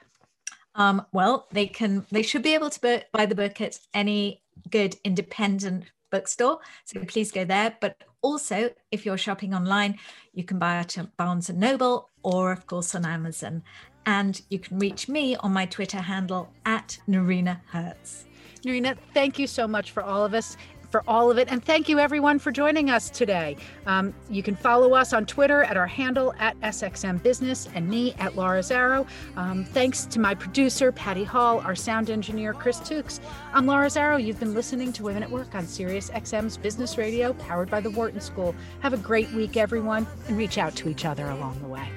Um, 0.75 1.05
well, 1.11 1.47
they 1.51 1.67
can. 1.67 2.05
They 2.09 2.21
should 2.21 2.43
be 2.43 2.53
able 2.53 2.69
to 2.69 3.03
buy 3.11 3.25
the 3.25 3.35
book 3.35 3.59
at 3.59 3.79
any 3.93 4.43
good 4.69 4.95
independent 5.03 5.85
bookstore. 6.11 6.59
So 6.85 6.99
please 7.05 7.31
go 7.31 7.45
there. 7.45 7.75
But 7.79 8.03
also, 8.21 8.71
if 8.91 9.05
you're 9.05 9.17
shopping 9.17 9.53
online, 9.53 9.97
you 10.33 10.43
can 10.43 10.59
buy 10.59 10.75
at 10.75 10.97
Barnes 11.17 11.49
and 11.49 11.59
Noble 11.59 12.09
or, 12.23 12.51
of 12.51 12.67
course, 12.67 12.95
on 12.95 13.05
Amazon. 13.05 13.63
And 14.05 14.41
you 14.49 14.59
can 14.59 14.79
reach 14.79 15.09
me 15.09 15.35
on 15.37 15.51
my 15.51 15.65
Twitter 15.65 15.99
handle 15.99 16.49
at 16.65 16.97
Noreena 17.07 17.59
Hertz. 17.67 18.25
Noreena, 18.65 18.97
thank 19.13 19.37
you 19.37 19.47
so 19.47 19.67
much 19.67 19.91
for 19.91 20.01
all 20.01 20.25
of 20.25 20.33
us 20.33 20.57
for 20.89 21.03
all 21.07 21.29
of 21.29 21.37
it. 21.37 21.47
And 21.51 21.63
thank 21.63 21.89
you, 21.89 21.99
everyone, 21.99 22.39
for 22.39 22.51
joining 22.51 22.89
us 22.89 23.09
today. 23.09 23.57
Um, 23.85 24.13
you 24.29 24.43
can 24.43 24.55
follow 24.55 24.93
us 24.93 25.13
on 25.13 25.25
Twitter 25.25 25.63
at 25.63 25.77
our 25.77 25.87
handle 25.87 26.33
at 26.39 26.59
SXM 26.61 27.21
Business 27.23 27.67
and 27.73 27.87
me 27.87 28.13
at 28.19 28.35
Laura 28.35 28.59
Zarrow. 28.59 29.07
Um, 29.35 29.65
thanks 29.65 30.05
to 30.05 30.19
my 30.19 30.33
producer, 30.35 30.91
Patty 30.91 31.23
Hall, 31.23 31.59
our 31.59 31.75
sound 31.75 32.09
engineer, 32.09 32.53
Chris 32.53 32.79
Tukes. 32.79 33.19
I'm 33.53 33.65
Laura 33.65 33.87
Zarrow. 33.87 34.23
You've 34.23 34.39
been 34.39 34.53
listening 34.53 34.93
to 34.93 35.03
Women 35.03 35.23
at 35.23 35.29
Work 35.29 35.55
on 35.55 35.65
Sirius 35.65 36.09
XM's 36.11 36.57
Business 36.57 36.97
Radio, 36.97 37.33
powered 37.33 37.69
by 37.69 37.81
the 37.81 37.89
Wharton 37.89 38.21
School. 38.21 38.55
Have 38.79 38.93
a 38.93 38.97
great 38.97 39.31
week, 39.31 39.57
everyone, 39.57 40.07
and 40.27 40.37
reach 40.37 40.57
out 40.57 40.75
to 40.77 40.89
each 40.89 41.05
other 41.05 41.29
along 41.29 41.59
the 41.61 41.67
way. 41.67 41.89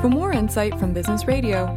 For 0.00 0.08
more 0.08 0.32
insight 0.32 0.76
from 0.80 0.92
Business 0.92 1.26
Radio, 1.26 1.76